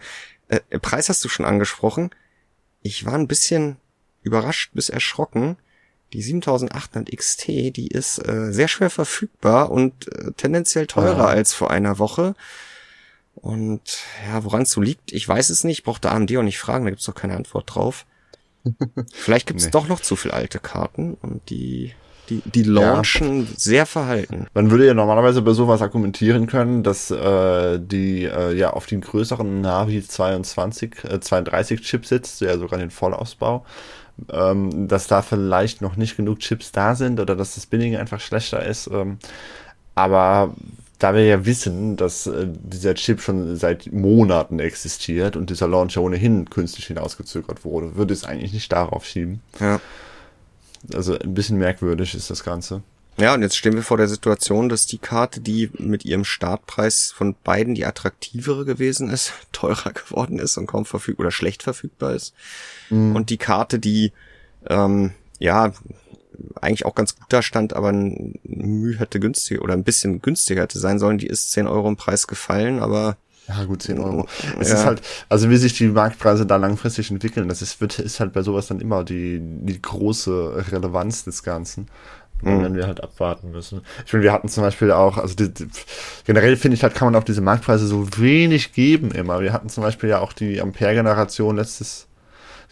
äh, 0.49 0.61
Preis 0.79 1.09
hast 1.09 1.25
du 1.25 1.29
schon 1.29 1.47
angesprochen. 1.47 2.11
Ich 2.83 3.07
war 3.07 3.15
ein 3.15 3.29
bisschen 3.29 3.77
überrascht 4.23 4.73
bis 4.75 4.89
erschrocken. 4.89 5.57
Die 6.13 6.23
7800 6.23 7.17
XT, 7.17 7.47
die 7.49 7.89
ist 7.89 8.19
äh, 8.19 8.53
sehr 8.53 8.69
schwer 8.69 8.91
verfügbar 8.91 9.71
und 9.71 10.13
äh, 10.13 10.33
tendenziell 10.37 10.87
teurer 10.87 11.17
ja. 11.19 11.27
als 11.27 11.55
vor 11.55 11.71
einer 11.71 11.99
Woche. 11.99 12.35
Und 13.43 13.82
ja, 14.26 14.45
woran 14.45 14.62
es 14.62 14.70
so 14.70 14.80
liegt, 14.80 15.12
ich 15.12 15.28
weiß 15.28 15.51
es 15.51 15.64
nicht. 15.64 15.82
Braucht 15.82 16.05
der 16.05 16.12
AMD 16.12 16.34
auch 16.36 16.43
nicht 16.43 16.59
fragen, 16.59 16.84
da 16.84 16.90
gibt's 16.90 17.07
doch 17.07 17.14
keine 17.14 17.36
Antwort 17.36 17.74
drauf. 17.74 18.07
Vielleicht 19.12 19.49
gibt 19.49 19.61
es 19.61 19.66
nee. 19.66 19.72
doch 19.72 19.88
noch 19.88 20.01
zu 20.01 20.16
viel 20.16 20.30
alte 20.30 20.61
Karten 20.61 21.14
und 21.20 21.51
die 21.51 21.93
die, 22.28 22.40
die 22.45 22.62
launchen 22.62 23.40
ja. 23.40 23.47
sehr 23.57 23.84
verhalten. 23.84 24.47
Man 24.55 24.70
würde 24.70 24.86
ja 24.86 24.95
normalerweise 24.95 25.43
bei 25.43 25.53
sowas 25.53 25.82
argumentieren 25.82 26.47
können, 26.47 26.84
dass 26.84 27.11
äh, 27.11 27.80
die 27.80 28.24
äh, 28.24 28.55
ja 28.55 28.70
auf 28.70 28.86
den 28.86 29.01
größeren 29.01 29.61
Navi 29.61 30.07
22, 30.07 31.05
äh, 31.05 31.20
32 31.20 31.82
Chipsets, 31.82 32.38
ja 32.40 32.57
sogar 32.59 32.78
den 32.78 32.90
Vollausbau, 32.90 33.64
ähm, 34.30 34.86
dass 34.86 35.09
da 35.09 35.20
vielleicht 35.22 35.82
noch 35.82 35.97
nicht 35.97 36.16
genug 36.16 36.38
Chips 36.38 36.70
da 36.70 36.95
sind 36.95 37.18
oder 37.18 37.34
dass 37.34 37.57
das 37.57 37.66
Binning 37.66 37.97
einfach 37.97 38.20
schlechter 38.20 38.64
ist. 38.64 38.86
Ähm, 38.86 39.18
aber 39.95 40.55
da 41.03 41.15
wir 41.15 41.25
ja 41.25 41.45
wissen, 41.45 41.97
dass 41.97 42.27
äh, 42.27 42.47
dieser 42.49 42.95
Chip 42.95 43.21
schon 43.21 43.57
seit 43.57 43.93
Monaten 43.93 44.61
existiert 44.61 45.37
und 45.37 45.51
dieser 45.51 45.67
Launcher 45.67 46.01
ohnehin 46.01 46.49
künstlich 46.49 46.87
hinausgezögert 46.87 47.65
wurde, 47.65 47.97
würde 47.97 48.15
es 48.15 48.25
eigentlich 48.25 48.53
nicht 48.53 48.71
darauf 48.71 49.05
schieben. 49.05 49.41
Ja. 49.59 49.81
Also 50.93 51.19
ein 51.19 51.35
bisschen 51.35 51.59
merkwürdig 51.59 52.15
ist 52.15 52.31
das 52.31 52.45
Ganze. 52.45 52.83
Ja, 53.19 53.35
und 53.35 53.43
jetzt 53.43 53.57
stehen 53.57 53.75
wir 53.75 53.83
vor 53.83 53.99
der 53.99 54.09
Situation, 54.09 54.69
dass 54.69 54.87
die 54.87 54.99
Karte, 54.99 55.41
die 55.41 55.71
mit 55.79 56.05
ihrem 56.05 56.25
Startpreis 56.25 57.13
von 57.13 57.35
beiden 57.45 57.75
die 57.75 57.85
attraktivere 57.85 58.65
gewesen 58.65 59.11
ist, 59.11 59.33
teurer 59.53 59.93
geworden 59.93 60.39
ist 60.39 60.57
und 60.57 60.67
kaum 60.67 60.85
verfügbar 60.85 61.27
oder 61.27 61.33
schlecht 61.33 61.63
verfügbar 61.63 62.15
ist. 62.15 62.33
Mhm. 62.91 63.17
Und 63.17 63.31
die 63.31 63.39
Karte, 63.39 63.79
die 63.79 64.13
ähm, 64.69 65.13
ja 65.41 65.73
eigentlich 66.61 66.86
auch 66.86 66.95
ganz 66.95 67.16
gut 67.16 67.26
da 67.28 67.43
stand, 67.43 67.74
aber 67.74 67.88
ein 67.88 68.34
Mühe 68.45 68.99
hätte 68.99 69.20
günstiger 69.20 69.62
oder 69.62 69.74
ein 69.74 69.84
bisschen 69.84 70.22
günstiger 70.22 70.62
hätte 70.62 70.78
sein 70.78 70.99
sollen. 70.99 71.18
Die 71.18 71.26
ist 71.26 71.53
10 71.53 71.66
Euro 71.66 71.88
im 71.88 71.97
Preis 71.97 72.26
gefallen, 72.26 72.80
aber 72.80 73.16
ja, 73.49 73.64
gut, 73.64 73.82
10 73.82 73.99
Euro. 73.99 74.26
Es 74.61 74.68
ja. 74.68 74.76
ist 74.76 74.86
halt, 74.86 75.03
also 75.28 75.51
wie 75.51 75.57
sich 75.57 75.76
die 75.76 75.88
Marktpreise 75.88 76.47
da 76.47 76.57
langfristig 76.57 77.11
entwickeln, 77.11 77.49
das 77.49 77.61
ist, 77.61 77.80
wird, 77.80 77.99
ist 77.99 78.20
halt 78.20 78.32
bei 78.32 78.43
sowas 78.43 78.68
dann 78.68 78.80
immer 78.80 79.05
die, 79.05 79.40
die 79.40 79.82
große 79.82 80.64
Relevanz 80.70 81.24
des 81.24 81.43
Ganzen. 81.43 81.88
Mhm. 82.43 82.62
Wenn 82.62 82.74
wir 82.74 82.86
halt 82.86 83.03
abwarten 83.03 83.53
müssen. 83.53 83.82
Ich 84.05 84.12
meine, 84.12 84.24
wir 84.24 84.32
hatten 84.32 84.49
zum 84.49 84.64
Beispiel 84.64 84.90
auch, 84.90 85.16
also 85.16 85.34
die, 85.34 85.53
die, 85.53 85.68
generell 86.24 86.57
finde 86.57 86.74
ich 86.76 86.82
halt, 86.82 86.95
kann 86.95 87.07
man 87.07 87.14
auf 87.14 87.24
diese 87.24 87.40
Marktpreise 87.40 87.86
so 87.86 88.09
wenig 88.18 88.72
geben 88.72 89.12
immer. 89.12 89.40
Wir 89.40 89.53
hatten 89.53 89.68
zum 89.68 89.82
Beispiel 89.82 90.09
ja 90.09 90.18
auch 90.18 90.32
die 90.32 90.61
Ampere-Generation 90.61 91.57
letztes, 91.57 92.09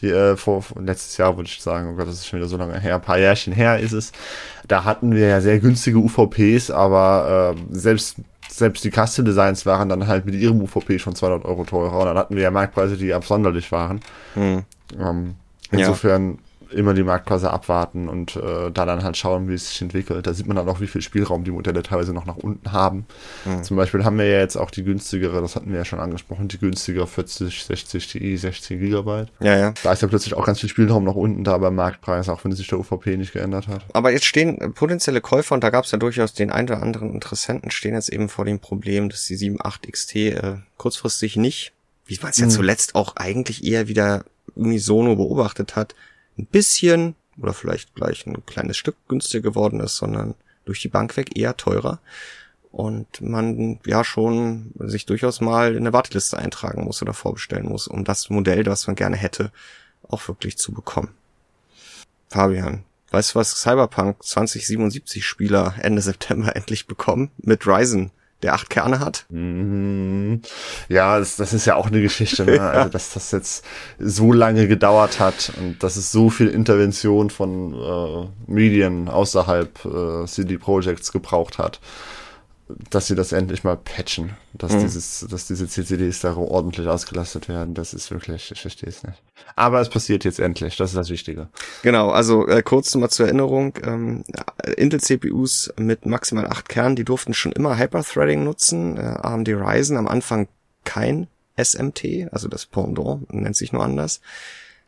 die, 0.01 0.09
äh, 0.09 0.36
vor, 0.36 0.64
letztes 0.78 1.16
Jahr 1.16 1.36
würde 1.36 1.48
ich 1.48 1.62
sagen, 1.62 1.90
oh 1.92 1.96
Gott, 1.96 2.09
das 2.09 2.14
ist 2.14 2.26
schon 2.26 2.38
wieder 2.38 2.48
so 2.48 2.57
lange 2.57 2.78
her, 2.78 2.96
ein 2.96 3.03
paar 3.03 3.18
Jährchen 3.18 3.53
her 3.53 3.78
ist 3.78 3.92
es. 3.92 4.12
Da 4.66 4.84
hatten 4.84 5.14
wir 5.14 5.28
ja 5.28 5.40
sehr 5.40 5.59
günstige 5.59 5.98
UVPs, 5.98 6.70
aber 6.70 7.55
äh, 7.57 7.76
selbst 7.76 8.16
selbst 8.48 8.82
die 8.84 8.90
Custom 8.90 9.24
Designs 9.24 9.64
waren 9.64 9.88
dann 9.88 10.09
halt 10.09 10.26
mit 10.26 10.34
ihrem 10.34 10.61
UVP 10.61 10.98
schon 10.98 11.14
200 11.14 11.44
Euro 11.44 11.64
teurer 11.64 11.98
und 12.01 12.07
dann 12.07 12.18
hatten 12.18 12.34
wir 12.34 12.42
ja 12.42 12.51
Marktpreise, 12.51 12.96
die 12.96 13.14
absonderlich 13.14 13.70
waren. 13.70 14.01
Hm. 14.34 14.64
Ähm, 14.98 15.34
insofern 15.70 16.32
ja 16.32 16.36
immer 16.72 16.94
die 16.94 17.02
Marktpreise 17.02 17.50
abwarten 17.50 18.08
und 18.08 18.36
äh, 18.36 18.70
da 18.70 18.84
dann 18.84 19.02
halt 19.02 19.16
schauen, 19.16 19.48
wie 19.48 19.54
es 19.54 19.68
sich 19.68 19.82
entwickelt. 19.82 20.26
Da 20.26 20.34
sieht 20.34 20.46
man 20.46 20.56
dann 20.56 20.68
auch, 20.68 20.80
wie 20.80 20.86
viel 20.86 21.02
Spielraum 21.02 21.44
die 21.44 21.50
Modelle 21.50 21.82
teilweise 21.82 22.12
noch 22.12 22.26
nach 22.26 22.36
unten 22.36 22.72
haben. 22.72 23.06
Mhm. 23.44 23.62
Zum 23.62 23.76
Beispiel 23.76 24.04
haben 24.04 24.18
wir 24.18 24.26
ja 24.26 24.38
jetzt 24.38 24.56
auch 24.56 24.70
die 24.70 24.84
günstigere, 24.84 25.40
das 25.40 25.56
hatten 25.56 25.70
wir 25.70 25.78
ja 25.78 25.84
schon 25.84 26.00
angesprochen, 26.00 26.48
die 26.48 26.58
günstigere 26.58 27.06
40, 27.06 27.64
60 27.64 28.06
Ti, 28.06 28.36
16 28.36 28.78
Gigabyte. 28.78 29.28
Ja, 29.40 29.56
ja. 29.56 29.74
Da 29.82 29.92
ist 29.92 30.02
ja 30.02 30.08
plötzlich 30.08 30.34
auch 30.34 30.44
ganz 30.44 30.60
viel 30.60 30.68
Spielraum 30.68 31.04
nach 31.04 31.14
unten 31.14 31.44
da 31.44 31.58
beim 31.58 31.74
Marktpreis, 31.74 32.28
auch 32.28 32.44
wenn 32.44 32.52
sich 32.52 32.68
der 32.68 32.78
UVP 32.78 33.16
nicht 33.16 33.32
geändert 33.32 33.68
hat. 33.68 33.84
Aber 33.92 34.10
jetzt 34.12 34.24
stehen 34.24 34.72
potenzielle 34.74 35.20
Käufer, 35.20 35.54
und 35.54 35.64
da 35.64 35.70
gab 35.70 35.84
es 35.84 35.90
ja 35.90 35.98
durchaus 35.98 36.34
den 36.34 36.50
einen 36.50 36.68
oder 36.68 36.82
anderen 36.82 37.14
Interessenten, 37.14 37.70
stehen 37.70 37.94
jetzt 37.94 38.08
eben 38.08 38.28
vor 38.28 38.44
dem 38.44 38.58
Problem, 38.58 39.08
dass 39.08 39.24
die 39.24 39.36
7.8 39.36 39.90
XT 39.90 40.16
äh, 40.16 40.56
kurzfristig 40.76 41.36
nicht, 41.36 41.72
wie 42.06 42.18
man 42.22 42.30
es 42.30 42.38
ja 42.38 42.46
mhm. 42.46 42.50
zuletzt 42.50 42.94
auch 42.94 43.16
eigentlich 43.16 43.64
eher 43.64 43.88
wieder 43.88 44.24
unisono 44.54 45.16
beobachtet 45.16 45.76
hat, 45.76 45.94
ein 46.41 46.47
bisschen 46.47 47.14
oder 47.38 47.53
vielleicht 47.53 47.95
gleich 47.95 48.26
ein 48.26 48.45
kleines 48.47 48.76
Stück 48.76 48.97
günstiger 49.09 49.43
geworden 49.43 49.80
ist, 49.80 49.97
sondern 49.97 50.34
durch 50.64 50.80
die 50.80 50.88
Bank 50.88 51.16
weg 51.16 51.36
eher 51.36 51.57
teurer 51.57 52.01
und 52.70 53.20
man 53.20 53.80
ja 53.84 54.05
schon 54.05 54.72
sich 54.78 55.07
durchaus 55.07 55.41
mal 55.41 55.72
in 55.72 55.78
eine 55.78 55.93
Warteliste 55.93 56.38
eintragen 56.38 56.84
muss 56.84 57.03
oder 57.03 57.14
vorbestellen 57.14 57.68
muss, 57.68 57.88
um 57.88 58.05
das 58.05 58.30
Modell, 58.30 58.62
das 58.62 58.86
man 58.86 58.97
gerne 58.97 59.16
hätte, 59.16 59.51
auch 60.09 60.26
wirklich 60.28 60.57
zu 60.59 60.72
bekommen. 60.72 61.14
Fabian, 62.28 62.84
weißt 63.11 63.34
du, 63.34 63.38
was 63.41 63.61
Cyberpunk 63.61 64.22
2077 64.22 65.24
Spieler 65.24 65.74
Ende 65.80 66.03
September 66.03 66.55
endlich 66.55 66.86
bekommen? 66.86 67.30
Mit 67.38 67.66
Ryzen 67.66 68.12
der 68.43 68.55
acht 68.55 68.70
Kerne 68.70 69.01
hat. 69.01 69.26
Mhm. 69.28 70.43
Ja, 70.88 71.18
das, 71.18 71.36
das 71.36 71.53
ist 71.53 71.66
ja 71.66 71.76
auch 71.76 71.86
eine 71.86 72.01
Geschichte, 72.01 72.45
ne? 72.45 72.57
ja. 72.57 72.70
also 72.70 72.88
dass 72.91 73.12
das 73.14 73.30
jetzt 73.32 73.64
so 73.99 74.32
lange 74.32 74.68
gedauert 74.68 75.20
hat 75.20 75.53
und 75.61 75.82
dass 75.82 75.97
es 75.97 76.11
so 76.12 76.30
viel 76.30 76.49
Intervention 76.49 77.30
von 77.30 77.74
äh, 77.74 78.51
Medien 78.51 79.09
außerhalb 79.09 79.84
äh, 79.84 80.26
CD 80.26 80.59
Projects 80.59 81.12
gebraucht 81.12 81.59
hat 81.59 81.80
dass 82.90 83.06
sie 83.06 83.14
das 83.14 83.32
endlich 83.32 83.64
mal 83.64 83.76
patchen, 83.76 84.30
dass 84.52 84.72
mhm. 84.72 84.80
dieses, 84.80 85.26
dass 85.30 85.46
diese 85.46 85.68
CCDs 85.68 86.20
da 86.20 86.36
ordentlich 86.36 86.86
ausgelastet 86.88 87.48
werden, 87.48 87.74
das 87.74 87.94
ist 87.94 88.10
wirklich, 88.10 88.50
ich 88.52 88.60
verstehe 88.60 88.88
es 88.88 89.02
nicht. 89.02 89.22
Aber 89.56 89.80
es 89.80 89.88
passiert 89.88 90.24
jetzt 90.24 90.40
endlich, 90.40 90.76
das 90.76 90.90
ist 90.90 90.96
das 90.96 91.10
Wichtige. 91.10 91.48
Genau, 91.82 92.10
also 92.10 92.46
äh, 92.46 92.62
kurz 92.62 92.94
nochmal 92.94 93.10
zur 93.10 93.26
Erinnerung, 93.26 93.74
ähm, 93.82 94.24
Intel-CPUs 94.76 95.74
mit 95.78 96.06
maximal 96.06 96.46
acht 96.46 96.68
Kernen, 96.68 96.96
die 96.96 97.04
durften 97.04 97.34
schon 97.34 97.52
immer 97.52 97.78
Hyperthreading 97.78 98.44
nutzen, 98.44 98.96
äh, 98.96 99.00
AMD 99.00 99.48
Ryzen 99.48 99.96
am 99.96 100.08
Anfang 100.08 100.48
kein 100.84 101.28
SMT, 101.56 102.32
also 102.32 102.48
das 102.48 102.66
Pendant, 102.66 103.32
nennt 103.32 103.56
sich 103.56 103.72
nur 103.72 103.84
anders. 103.84 104.20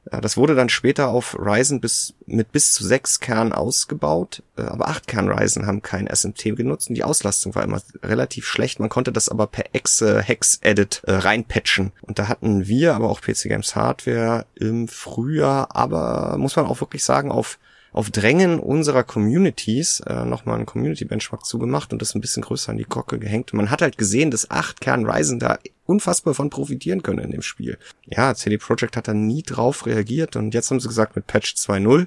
Das 0.04 0.36
wurde 0.36 0.56
dann 0.56 0.68
später 0.68 1.08
auf 1.08 1.36
Ryzen 1.38 1.80
bis, 1.80 2.14
mit 2.26 2.50
bis 2.50 2.72
zu 2.72 2.84
sechs 2.84 3.20
Kernen 3.20 3.52
ausgebaut, 3.52 4.42
äh, 4.56 4.62
aber 4.62 4.88
acht 4.88 5.06
Kern 5.06 5.28
Ryzen 5.28 5.66
haben 5.66 5.80
kein 5.80 6.08
SMT 6.12 6.56
genutzt 6.56 6.88
und 6.88 6.96
die 6.96 7.04
Auslastung 7.04 7.54
war 7.54 7.62
immer 7.62 7.80
relativ 8.02 8.46
schlecht. 8.46 8.80
Man 8.80 8.88
konnte 8.88 9.12
das 9.12 9.28
aber 9.28 9.46
per 9.46 9.66
Exe 9.74 10.20
Hex 10.20 10.58
Edit 10.60 11.02
äh, 11.06 11.12
reinpatchen. 11.12 11.92
Und 12.02 12.18
da 12.18 12.26
hatten 12.26 12.66
wir, 12.66 12.94
aber 12.94 13.10
auch 13.10 13.20
PC 13.20 13.44
Games 13.44 13.76
Hardware 13.76 14.46
im 14.56 14.88
Frühjahr, 14.88 15.74
aber 15.76 16.36
muss 16.36 16.56
man 16.56 16.66
auch 16.66 16.80
wirklich 16.80 17.04
sagen, 17.04 17.30
auf 17.30 17.58
auf 17.92 18.10
Drängen 18.10 18.58
unserer 18.58 19.04
Communities 19.04 20.00
äh, 20.00 20.24
nochmal 20.24 20.56
einen 20.56 20.66
Community-Benchmark 20.66 21.44
zugemacht 21.44 21.92
und 21.92 22.00
das 22.00 22.14
ein 22.14 22.20
bisschen 22.20 22.42
größer 22.42 22.70
an 22.70 22.78
die 22.78 22.84
Glocke 22.84 23.18
gehängt. 23.18 23.52
Man 23.52 23.70
hat 23.70 23.82
halt 23.82 23.98
gesehen, 23.98 24.30
dass 24.30 24.50
acht 24.50 24.80
Kern 24.80 25.04
Ryzen 25.04 25.38
da 25.38 25.58
unfassbar 25.84 26.34
von 26.34 26.48
profitieren 26.48 27.02
können 27.02 27.18
in 27.18 27.30
dem 27.30 27.42
Spiel. 27.42 27.78
Ja, 28.06 28.34
CD 28.34 28.56
Projekt 28.56 28.96
hat 28.96 29.08
da 29.08 29.14
nie 29.14 29.42
drauf 29.42 29.84
reagiert 29.84 30.36
und 30.36 30.54
jetzt 30.54 30.70
haben 30.70 30.80
sie 30.80 30.88
gesagt 30.88 31.16
mit 31.16 31.26
Patch 31.26 31.54
2.0, 31.54 32.06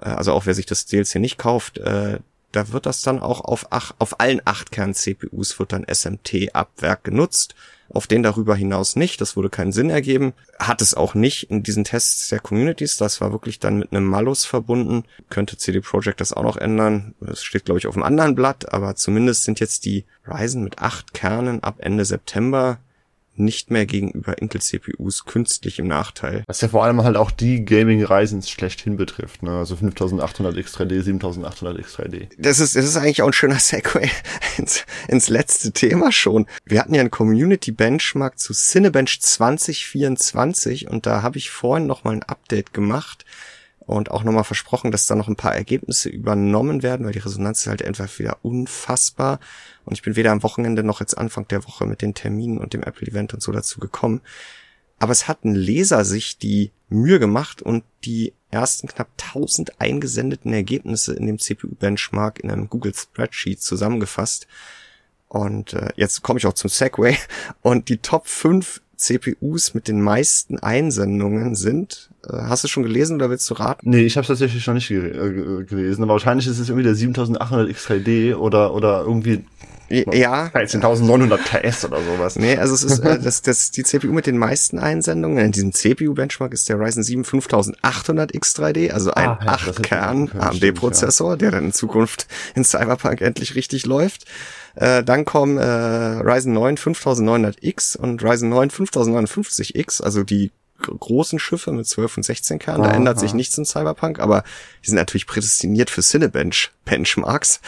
äh, 0.00 0.04
also 0.04 0.32
auch 0.32 0.46
wer 0.46 0.54
sich 0.54 0.66
das 0.66 0.86
DLC 0.86 1.16
nicht 1.16 1.38
kauft, 1.38 1.78
äh, 1.78 2.18
da 2.52 2.72
wird 2.72 2.86
das 2.86 3.02
dann 3.02 3.20
auch 3.20 3.42
auf, 3.42 3.68
ach, 3.70 3.92
auf 4.00 4.18
allen 4.18 4.42
acht 4.44 4.72
Kern 4.72 4.92
CPUs 4.92 5.58
wird 5.60 5.72
dann 5.72 5.86
SMT 5.88 6.52
ab 6.52 6.70
Werk 6.78 7.04
genutzt 7.04 7.54
auf 7.92 8.06
den 8.06 8.22
darüber 8.22 8.54
hinaus 8.54 8.96
nicht. 8.96 9.20
Das 9.20 9.36
würde 9.36 9.50
keinen 9.50 9.72
Sinn 9.72 9.90
ergeben. 9.90 10.32
Hat 10.58 10.80
es 10.80 10.94
auch 10.94 11.14
nicht 11.14 11.50
in 11.50 11.62
diesen 11.62 11.84
Tests 11.84 12.28
der 12.28 12.40
Communities. 12.40 12.96
Das 12.96 13.20
war 13.20 13.32
wirklich 13.32 13.58
dann 13.58 13.78
mit 13.78 13.92
einem 13.92 14.06
Malus 14.06 14.44
verbunden. 14.44 15.04
Könnte 15.28 15.56
CD 15.56 15.80
Projekt 15.80 16.20
das 16.20 16.32
auch 16.32 16.42
noch 16.42 16.56
ändern. 16.56 17.14
Das 17.20 17.42
steht, 17.42 17.64
glaube 17.64 17.78
ich, 17.78 17.86
auf 17.86 17.96
einem 17.96 18.04
anderen 18.04 18.34
Blatt, 18.34 18.72
aber 18.72 18.94
zumindest 18.94 19.44
sind 19.44 19.60
jetzt 19.60 19.84
die 19.84 20.04
Ryzen 20.26 20.62
mit 20.62 20.78
acht 20.78 21.14
Kernen 21.14 21.62
ab 21.62 21.76
Ende 21.78 22.04
September 22.04 22.78
nicht 23.36 23.70
mehr 23.70 23.86
gegenüber 23.86 24.38
Intel-CPUs 24.38 25.24
künstlich 25.24 25.78
im 25.78 25.86
Nachteil. 25.86 26.44
Was 26.46 26.60
ja 26.60 26.68
vor 26.68 26.84
allem 26.84 27.02
halt 27.02 27.16
auch 27.16 27.30
die 27.30 27.64
Gaming-Reisen 27.64 28.42
schlechthin 28.42 28.96
betrifft, 28.96 29.42
ne? 29.42 29.58
Also 29.58 29.76
5800 29.76 30.56
X3D, 30.56 31.02
7800 31.02 31.78
X3D. 31.78 32.28
Das 32.38 32.60
ist, 32.60 32.76
das 32.76 32.84
ist 32.84 32.96
eigentlich 32.96 33.22
auch 33.22 33.28
ein 33.28 33.32
schöner 33.32 33.58
Segway 33.58 34.10
ins, 34.58 34.84
ins 35.08 35.28
letzte 35.28 35.72
Thema 35.72 36.12
schon. 36.12 36.46
Wir 36.64 36.80
hatten 36.80 36.94
ja 36.94 37.00
einen 37.00 37.10
Community-Benchmark 37.10 38.38
zu 38.38 38.52
Cinebench 38.52 39.20
2024 39.20 40.88
und 40.88 41.06
da 41.06 41.22
habe 41.22 41.38
ich 41.38 41.50
vorhin 41.50 41.86
noch 41.86 42.04
mal 42.04 42.12
ein 42.12 42.22
Update 42.22 42.74
gemacht 42.74 43.24
und 43.90 44.10
auch 44.10 44.22
nochmal 44.22 44.44
versprochen, 44.44 44.92
dass 44.92 45.08
da 45.08 45.16
noch 45.16 45.26
ein 45.26 45.36
paar 45.36 45.54
Ergebnisse 45.54 46.08
übernommen 46.08 46.84
werden, 46.84 47.04
weil 47.04 47.12
die 47.12 47.18
Resonanz 47.18 47.62
ist 47.62 47.66
halt 47.66 47.84
einfach 47.84 48.18
wieder 48.20 48.38
unfassbar. 48.42 49.40
Und 49.84 49.94
ich 49.94 50.02
bin 50.02 50.14
weder 50.14 50.30
am 50.30 50.44
Wochenende 50.44 50.84
noch 50.84 51.00
jetzt 51.00 51.18
Anfang 51.18 51.48
der 51.48 51.64
Woche 51.64 51.86
mit 51.86 52.00
den 52.00 52.14
Terminen 52.14 52.58
und 52.58 52.72
dem 52.72 52.84
Apple-Event 52.84 53.34
und 53.34 53.42
so 53.42 53.50
dazu 53.50 53.80
gekommen. 53.80 54.20
Aber 55.00 55.10
es 55.10 55.26
hat 55.26 55.44
ein 55.44 55.56
Leser 55.56 56.04
sich 56.04 56.38
die 56.38 56.70
Mühe 56.88 57.18
gemacht 57.18 57.62
und 57.62 57.82
die 58.04 58.32
ersten 58.52 58.86
knapp 58.86 59.08
1000 59.18 59.80
eingesendeten 59.80 60.52
Ergebnisse 60.52 61.14
in 61.14 61.26
dem 61.26 61.40
CPU-Benchmark 61.40 62.38
in 62.38 62.50
einem 62.52 62.68
Google 62.68 62.94
Spreadsheet 62.94 63.60
zusammengefasst. 63.60 64.46
Und 65.26 65.72
äh, 65.72 65.88
jetzt 65.96 66.22
komme 66.22 66.38
ich 66.38 66.46
auch 66.46 66.52
zum 66.52 66.70
Segway. 66.70 67.16
Und 67.62 67.88
die 67.88 67.98
Top 67.98 68.28
5 68.28 68.82
CPUs 69.00 69.74
mit 69.74 69.88
den 69.88 70.02
meisten 70.02 70.58
Einsendungen 70.58 71.54
sind. 71.54 72.10
Äh, 72.28 72.36
hast 72.36 72.64
du 72.64 72.68
schon 72.68 72.82
gelesen 72.82 73.16
oder 73.16 73.30
willst 73.30 73.48
du 73.48 73.54
raten? 73.54 73.88
Nee, 73.90 74.02
ich 74.02 74.16
habe 74.16 74.22
es 74.22 74.28
tatsächlich 74.28 74.66
noch 74.66 74.74
nicht 74.74 74.90
äh, 74.90 75.64
gelesen, 75.64 76.02
aber 76.02 76.12
wahrscheinlich 76.12 76.46
ist 76.46 76.58
es 76.58 76.68
irgendwie 76.68 76.84
der 76.84 76.94
7800 76.94 77.70
X3D 77.70 78.34
oder 78.34 78.74
oder 78.74 79.00
irgendwie 79.00 79.44
ja. 79.90 80.46
13.900 80.46 81.38
KS 81.38 81.84
oder 81.84 81.98
sowas. 82.02 82.36
Nee, 82.36 82.56
also 82.56 82.74
es 82.74 82.84
ist 82.84 83.00
äh, 83.00 83.18
das, 83.22 83.42
das 83.42 83.70
die 83.70 83.82
CPU 83.82 84.12
mit 84.12 84.26
den 84.26 84.38
meisten 84.38 84.78
Einsendungen. 84.78 85.38
In 85.38 85.52
diesem 85.52 85.72
CPU-Benchmark 85.72 86.52
ist 86.52 86.68
der 86.68 86.78
Ryzen 86.78 87.02
7 87.02 87.24
5800 87.24 88.32
X3D, 88.32 88.90
also 88.90 89.12
ein 89.12 89.28
ah, 89.28 89.38
ja, 89.44 89.56
8-Kern 89.56 90.30
AMD-Prozessor, 90.38 91.32
ja. 91.32 91.36
der 91.36 91.50
dann 91.50 91.64
in 91.66 91.72
Zukunft 91.72 92.26
in 92.54 92.64
Cyberpunk 92.64 93.20
endlich 93.20 93.54
richtig 93.54 93.86
läuft. 93.86 94.26
Äh, 94.74 95.02
dann 95.02 95.24
kommen 95.24 95.58
äh, 95.58 95.62
Ryzen 95.64 96.52
9 96.52 96.76
5900X 96.76 97.96
und 97.96 98.22
Ryzen 98.22 98.48
9 98.48 98.70
5950X, 98.70 100.02
also 100.02 100.22
die 100.22 100.52
großen 100.80 101.38
Schiffe 101.38 101.72
mit 101.72 101.86
12 101.86 102.18
und 102.18 102.22
16 102.22 102.58
Kernen. 102.58 102.84
Da 102.84 102.90
ändert 102.92 103.20
sich 103.20 103.34
nichts 103.34 103.56
in 103.58 103.66
Cyberpunk, 103.66 104.18
aber 104.18 104.44
die 104.82 104.88
sind 104.88 104.96
natürlich 104.96 105.26
prädestiniert 105.26 105.90
für 105.90 106.02
Cinebench 106.02 106.70
Benchmarks. 106.84 107.60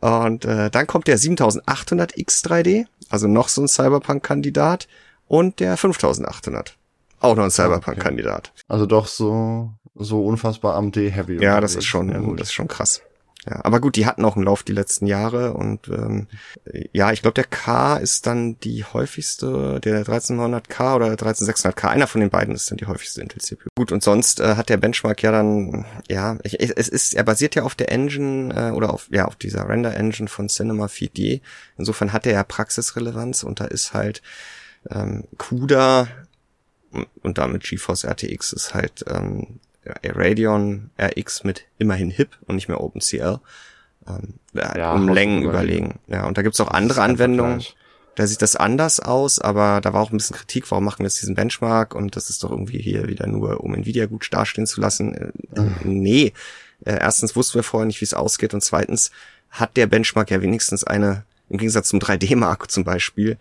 Und 0.00 0.44
äh, 0.44 0.70
dann 0.70 0.86
kommt 0.86 1.08
der 1.08 1.18
7800X 1.18 2.46
3D, 2.46 2.86
also 3.08 3.26
noch 3.26 3.48
so 3.48 3.62
ein 3.62 3.68
Cyberpunk-Kandidat, 3.68 4.86
und 5.28 5.58
der 5.58 5.76
5800, 5.76 6.76
auch 7.20 7.34
noch 7.34 7.44
ein 7.44 7.50
Cyberpunk-Kandidat. 7.50 8.52
Also 8.68 8.86
doch 8.86 9.08
so 9.08 9.72
so 9.98 10.24
unfassbar 10.24 10.74
AMD 10.76 10.96
Heavy. 10.96 11.42
Ja, 11.42 11.60
das 11.60 11.74
ist 11.74 11.86
schon, 11.86 12.10
ja, 12.10 12.20
das 12.36 12.48
ist 12.48 12.52
schon 12.52 12.68
krass. 12.68 13.00
Ja, 13.48 13.64
aber 13.64 13.80
gut, 13.80 13.94
die 13.94 14.06
hatten 14.06 14.24
auch 14.24 14.34
einen 14.34 14.44
Lauf 14.44 14.64
die 14.64 14.72
letzten 14.72 15.06
Jahre 15.06 15.54
und 15.54 15.86
ähm, 15.88 16.26
ja, 16.92 17.12
ich 17.12 17.22
glaube, 17.22 17.34
der 17.34 17.44
K 17.44 17.96
ist 17.96 18.26
dann 18.26 18.58
die 18.58 18.84
häufigste, 18.84 19.78
der 19.80 20.04
13900K 20.04 20.96
oder 20.96 21.06
13600K, 21.12 21.88
einer 21.88 22.08
von 22.08 22.20
den 22.20 22.30
beiden 22.30 22.56
ist 22.56 22.70
dann 22.70 22.78
die 22.78 22.86
häufigste 22.86 23.20
Intel-CPU. 23.20 23.68
Gut, 23.76 23.92
und 23.92 24.02
sonst 24.02 24.40
äh, 24.40 24.56
hat 24.56 24.68
der 24.68 24.78
Benchmark 24.78 25.22
ja 25.22 25.30
dann, 25.30 25.86
ja, 26.08 26.38
ich, 26.42 26.58
es 26.58 26.88
ist, 26.88 27.14
er 27.14 27.22
basiert 27.22 27.54
ja 27.54 27.62
auf 27.62 27.76
der 27.76 27.92
Engine 27.92 28.52
äh, 28.52 28.70
oder 28.72 28.92
auf, 28.92 29.08
ja, 29.12 29.26
auf 29.26 29.36
dieser 29.36 29.68
Render-Engine 29.68 30.28
von 30.28 30.48
Cinema 30.48 30.86
4D. 30.86 31.40
Insofern 31.78 32.12
hat 32.12 32.26
er 32.26 32.32
ja 32.32 32.42
Praxisrelevanz 32.42 33.44
und 33.44 33.60
da 33.60 33.66
ist 33.66 33.94
halt 33.94 34.22
ähm, 34.90 35.24
CUDA 35.38 36.08
und 37.22 37.38
damit 37.38 37.62
GeForce 37.62 38.04
RTX 38.04 38.52
ist 38.52 38.74
halt 38.74 39.04
ähm, 39.08 39.60
Radeon 40.04 40.90
RX 41.00 41.44
mit 41.44 41.64
immerhin 41.78 42.10
HIP 42.10 42.36
und 42.46 42.56
nicht 42.56 42.68
mehr 42.68 42.80
OpenCL. 42.80 43.40
Ähm, 44.08 44.34
ja, 44.52 44.92
um 44.92 45.08
Längen 45.08 45.42
überlegen. 45.42 45.98
Ja, 46.06 46.26
und 46.26 46.38
da 46.38 46.42
gibt's 46.42 46.60
auch 46.60 46.68
andere 46.68 47.02
Anwendungen. 47.02 47.62
Da 48.14 48.26
sieht 48.26 48.40
das 48.40 48.56
anders 48.56 48.98
aus, 48.98 49.38
aber 49.38 49.82
da 49.82 49.92
war 49.92 50.00
auch 50.00 50.10
ein 50.10 50.16
bisschen 50.16 50.36
Kritik, 50.36 50.70
warum 50.70 50.84
machen 50.84 51.00
wir 51.00 51.06
jetzt 51.06 51.20
diesen 51.20 51.34
Benchmark 51.34 51.94
und 51.94 52.16
das 52.16 52.30
ist 52.30 52.42
doch 52.42 52.50
irgendwie 52.50 52.78
hier 52.78 53.08
wieder 53.08 53.26
nur, 53.26 53.60
um 53.62 53.74
Nvidia 53.74 54.06
gut 54.06 54.28
dastehen 54.32 54.66
zu 54.66 54.80
lassen. 54.80 55.14
Äh, 55.14 55.60
mhm. 55.60 55.76
Nee. 55.84 56.32
Äh, 56.84 56.98
erstens 56.98 57.36
wussten 57.36 57.56
wir 57.56 57.62
vorher 57.62 57.86
nicht, 57.86 58.00
wie 58.00 58.06
es 58.06 58.14
ausgeht 58.14 58.54
und 58.54 58.62
zweitens 58.62 59.10
hat 59.50 59.76
der 59.76 59.86
Benchmark 59.86 60.30
ja 60.30 60.40
wenigstens 60.40 60.82
eine, 60.82 61.24
im 61.50 61.58
Gegensatz 61.58 61.88
zum 61.88 61.98
3D-Mark 61.98 62.70
zum 62.70 62.84
Beispiel, 62.84 63.36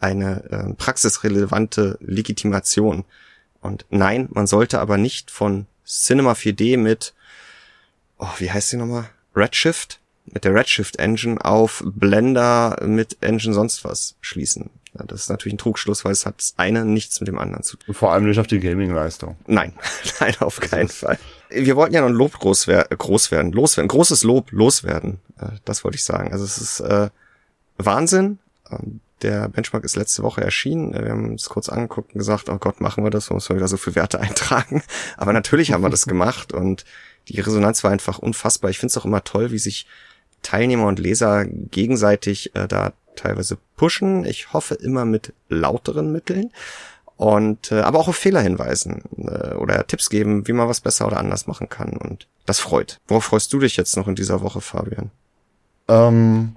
eine 0.00 0.44
äh, 0.50 0.74
praxisrelevante 0.74 1.98
Legitimation. 2.00 3.04
Und 3.60 3.84
nein, 3.90 4.28
man 4.32 4.46
sollte 4.46 4.80
aber 4.80 4.96
nicht 4.96 5.30
von 5.30 5.66
Cinema 5.86 6.32
4D 6.32 6.76
mit, 6.76 7.14
oh, 8.18 8.28
wie 8.38 8.50
heißt 8.50 8.72
die 8.72 8.76
nochmal? 8.76 9.08
Redshift? 9.34 10.00
Mit 10.26 10.44
der 10.44 10.54
Redshift 10.54 10.96
Engine 10.96 11.42
auf 11.44 11.84
Blender 11.86 12.76
mit 12.84 13.18
Engine 13.20 13.54
sonst 13.54 13.84
was 13.84 14.16
schließen. 14.20 14.70
Ja, 14.98 15.04
das 15.04 15.22
ist 15.22 15.28
natürlich 15.28 15.54
ein 15.54 15.58
Trugschluss, 15.58 16.04
weil 16.04 16.12
es 16.12 16.26
hat 16.26 16.38
das 16.38 16.54
eine 16.56 16.84
nichts 16.84 17.20
mit 17.20 17.28
dem 17.28 17.38
anderen 17.38 17.62
zu 17.62 17.76
tun. 17.76 17.94
Vor 17.94 18.12
allem 18.12 18.26
nicht 18.26 18.40
auf 18.40 18.46
die 18.46 18.58
Gaming-Leistung. 18.58 19.36
Nein, 19.46 19.74
nein, 20.20 20.34
auf 20.40 20.58
keinen 20.58 20.88
Fall. 20.88 21.18
Wir 21.50 21.76
wollten 21.76 21.94
ja 21.94 22.00
noch 22.00 22.08
ein 22.08 22.14
Lob 22.14 22.32
groß, 22.32 22.66
wer 22.66 22.84
groß 22.84 23.30
werden, 23.30 23.52
loswerden, 23.52 23.88
großes 23.88 24.24
Lob 24.24 24.50
loswerden. 24.50 25.20
Äh, 25.38 25.50
das 25.64 25.84
wollte 25.84 25.96
ich 25.96 26.04
sagen. 26.04 26.32
Also 26.32 26.44
es 26.44 26.58
ist 26.58 26.80
äh, 26.80 27.10
Wahnsinn. 27.78 28.38
Der 29.22 29.48
Benchmark 29.48 29.84
ist 29.84 29.96
letzte 29.96 30.22
Woche 30.22 30.42
erschienen. 30.42 30.92
Wir 30.92 31.10
haben 31.10 31.30
uns 31.30 31.48
kurz 31.48 31.68
angeguckt 31.68 32.14
und 32.14 32.18
gesagt, 32.18 32.48
oh 32.48 32.58
Gott, 32.58 32.80
machen 32.80 33.02
wir 33.02 33.10
das, 33.10 33.30
muss 33.30 33.48
wir 33.48 33.56
wieder 33.56 33.68
so 33.68 33.76
viele 33.76 33.96
Werte 33.96 34.20
eintragen. 34.20 34.82
Aber 35.16 35.32
natürlich 35.32 35.72
haben 35.72 35.82
wir 35.82 35.90
das 35.90 36.06
gemacht 36.06 36.52
und 36.52 36.84
die 37.28 37.40
Resonanz 37.40 37.82
war 37.82 37.90
einfach 37.90 38.18
unfassbar. 38.18 38.70
Ich 38.70 38.78
finde 38.78 38.90
es 38.90 38.98
auch 38.98 39.04
immer 39.04 39.24
toll, 39.24 39.50
wie 39.50 39.58
sich 39.58 39.86
Teilnehmer 40.42 40.86
und 40.86 40.98
Leser 40.98 41.44
gegenseitig 41.46 42.54
äh, 42.54 42.68
da 42.68 42.92
teilweise 43.16 43.58
pushen. 43.76 44.24
Ich 44.24 44.52
hoffe 44.52 44.74
immer 44.74 45.04
mit 45.04 45.32
lauteren 45.48 46.12
Mitteln 46.12 46.52
und 47.16 47.72
äh, 47.72 47.80
aber 47.80 47.98
auch 47.98 48.08
auf 48.08 48.16
Fehler 48.16 48.42
hinweisen 48.42 49.02
äh, 49.16 49.54
oder 49.54 49.86
Tipps 49.86 50.10
geben, 50.10 50.46
wie 50.46 50.52
man 50.52 50.68
was 50.68 50.80
besser 50.80 51.06
oder 51.06 51.16
anders 51.16 51.46
machen 51.46 51.68
kann 51.68 51.96
und 51.96 52.28
das 52.44 52.60
freut. 52.60 53.00
Worauf 53.08 53.24
freust 53.24 53.52
du 53.52 53.58
dich 53.58 53.76
jetzt 53.76 53.96
noch 53.96 54.06
in 54.06 54.14
dieser 54.14 54.42
Woche, 54.42 54.60
Fabian? 54.60 55.10
Ähm, 55.88 56.54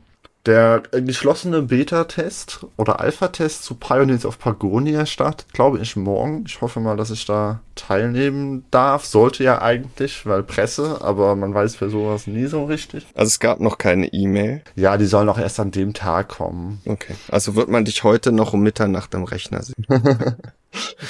der 0.50 0.82
geschlossene 0.92 1.62
Beta-Test 1.62 2.66
oder 2.76 3.00
Alpha-Test 3.00 3.64
zu 3.64 3.76
Pioneers 3.76 4.26
of 4.26 4.40
Pagonia 4.40 5.06
startet, 5.06 5.54
glaube 5.54 5.78
ich, 5.80 5.96
morgen. 5.96 6.44
Ich 6.48 6.60
hoffe 6.62 6.80
mal, 6.80 6.98
dass 6.98 7.12
ich 7.12 7.28
da 7.28 7.62
teilnehmen 7.76 8.66
darf. 8.72 9.06
Sollte 9.06 9.44
ja 9.44 9.62
eigentlich, 9.62 10.26
weil 10.26 10.42
Presse, 10.42 11.02
aber 11.02 11.36
man 11.36 11.54
weiß 11.54 11.76
für 11.76 11.92
sowas 11.92 12.26
nie 12.26 12.48
so 12.48 12.66
richtig. 12.66 13.06
Also 13.14 13.28
es 13.28 13.40
gab 13.40 13.60
noch 13.60 13.78
keine 13.78 14.12
E-Mail? 14.12 14.64
Ja, 14.76 14.98
die 14.98 15.06
sollen 15.06 15.30
auch 15.30 15.38
erst 15.38 15.60
an 15.60 15.70
dem 15.70 15.94
Tag 15.94 16.30
kommen. 16.30 16.82
Okay. 16.86 17.14
Also 17.30 17.56
wird 17.56 17.70
man 17.70 17.86
dich 17.86 18.04
heute 18.04 18.32
noch 18.32 18.54
um 18.54 18.62
Mitternacht 18.62 19.14
am 19.14 19.26
Rechner 19.26 19.62
sehen? 19.62 19.86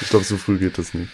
ich 0.02 0.10
glaube, 0.10 0.26
so 0.26 0.36
früh 0.36 0.60
geht 0.60 0.78
das 0.78 0.94
nicht. 0.94 1.10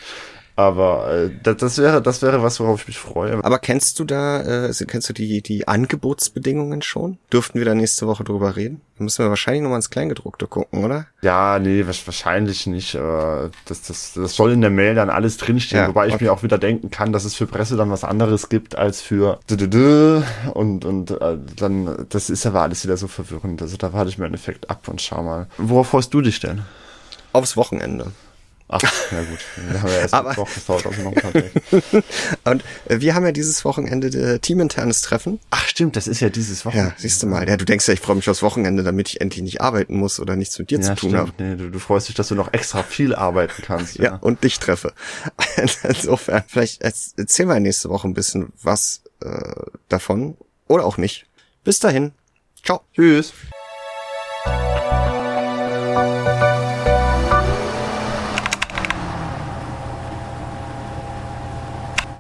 Aber 0.56 1.12
äh, 1.12 1.32
das, 1.43 1.58
das 1.58 1.78
wäre 1.78 2.01
das 2.01 2.22
wäre 2.22 2.41
was, 2.41 2.60
worauf 2.60 2.82
ich 2.82 2.88
mich 2.88 2.97
freue. 2.97 3.43
Aber 3.43 3.60
kennst 3.60 3.99
du 3.99 4.06
da, 4.06 4.68
äh, 4.68 4.74
kennst 4.88 5.10
du 5.10 5.14
die 5.14 5.41
die 5.41 5.68
Angebotsbedingungen 5.68 6.82
schon? 6.82 7.18
Dürften 7.32 7.60
wir 7.60 7.66
da 7.66 7.76
nächste 7.76 8.08
Woche 8.08 8.24
drüber 8.24 8.56
reden? 8.56 8.82
Da 8.97 9.03
müssen 9.03 9.26
wir 9.26 9.30
wahrscheinlich 9.30 9.64
nochmal 9.64 9.80
ins 9.80 9.89
Kleingedruckte 9.89 10.47
gucken, 10.47 10.86
oder? 10.86 11.08
Ja, 11.22 11.60
nee, 11.60 11.86
wahrscheinlich 11.86 12.66
nicht. 12.68 12.95
Das, 12.95 13.82
das, 13.82 14.14
das 14.14 14.36
soll 14.36 14.53
in 14.53 14.62
der 14.62 14.70
Mail 14.70 14.95
dann 14.95 15.10
alles 15.10 15.36
drinstehen, 15.36 15.82
ja, 15.82 15.88
wobei 15.89 16.08
ich 16.08 16.14
okay. 16.14 16.24
mir 16.26 16.32
auch 16.32 16.43
wieder 16.43 16.58
denken 16.58 16.89
kann, 16.89 17.12
dass 17.12 17.26
es 17.26 17.36
für 17.36 17.47
Presse 17.47 17.76
dann 17.76 17.91
was 17.91 18.06
anderes 18.06 18.47
gibt 18.47 18.78
als 18.78 19.01
für 19.01 19.39
und 20.53 20.86
und 20.86 21.12
äh, 21.12 21.38
dann 21.58 22.06
das 22.10 22.30
ist 22.30 22.45
aber 22.45 22.62
alles 22.62 22.86
wieder 22.86 22.95
so 22.95 23.08
verwirrend. 23.08 23.62
Also 23.62 23.76
da 23.76 23.91
warte 23.91 24.10
ich 24.10 24.18
mir 24.18 24.26
einen 24.26 24.36
Effekt 24.36 24.70
ab 24.70 24.88
und 24.88 25.01
schau 25.01 25.22
mal. 25.24 25.47
Worauf 25.58 25.89
freust 25.89 26.14
du 26.14 26.22
dich 26.22 26.39
denn? 26.39 26.62
Aufs 27.34 27.58
Wochenende. 27.58 28.12
Ach, 28.68 28.82
ja 29.11 29.20
gut. 29.24 29.39
Wir 29.70 29.82
haben 29.82 29.89
ja 29.89 29.97
erst 29.99 30.13
Aber, 30.13 30.30
Mittwoch, 30.30 30.84
noch 30.84 31.13
Und 32.45 32.63
äh, 32.86 32.99
wir 32.99 33.13
haben 33.13 33.26
ja 33.26 33.32
dieses 33.32 33.63
Wochenende 33.63 34.07
äh, 34.07 34.39
teaminternes 34.39 35.01
Treffen. 35.01 35.39
Ach 35.51 35.68
stimmt, 35.68 35.95
das 35.95 36.07
ist 36.07 36.20
ja 36.20 36.30
dieses 36.30 36.66
Wochenende. 36.66 36.91
Ja, 36.91 36.95
siehst 36.97 37.22
du 37.22 37.28
mal. 37.28 37.47
Ja, 37.47 37.57
du 37.57 37.66
denkst 37.66 37.88
ja, 37.88 37.93
ich 37.93 37.99
freue 37.99 38.16
mich 38.16 38.30
aufs 38.30 38.41
Wochenende, 38.41 38.84
damit 38.84 39.09
ich 39.09 39.22
endlich 39.22 39.43
nicht 39.43 39.61
arbeiten 39.61 39.97
muss 39.97 40.20
oder 40.20 40.36
nichts 40.36 40.57
mit 40.57 40.72
dir 40.72 40.80
ja, 40.80 40.84
zu 40.84 40.95
tun 40.95 41.16
habe. 41.16 41.32
Nee, 41.38 41.55
du, 41.55 41.70
du 41.70 41.80
freust 41.80 42.07
dich, 42.07 42.16
dass 42.16 42.30
du 42.30 42.36
noch 42.36 42.53
extra 42.53 42.82
viel 42.82 43.13
arbeiten 43.13 43.61
kannst. 43.61 43.97
ja. 43.97 44.03
ja, 44.03 44.16
und 44.16 44.43
dich 44.43 44.59
treffe. 44.59 44.93
Insofern, 45.84 46.43
vielleicht 46.47 46.82
erzählen 46.82 47.49
wir 47.49 47.59
nächste 47.59 47.89
Woche 47.89 48.07
ein 48.07 48.13
bisschen 48.13 48.51
was 48.61 49.03
äh, 49.22 49.53
davon 49.89 50.38
oder 50.68 50.86
auch 50.86 50.97
nicht. 50.97 51.28
Bis 51.63 51.80
dahin. 51.80 52.13
Ciao. 52.63 52.82
Tschüss. 52.95 53.34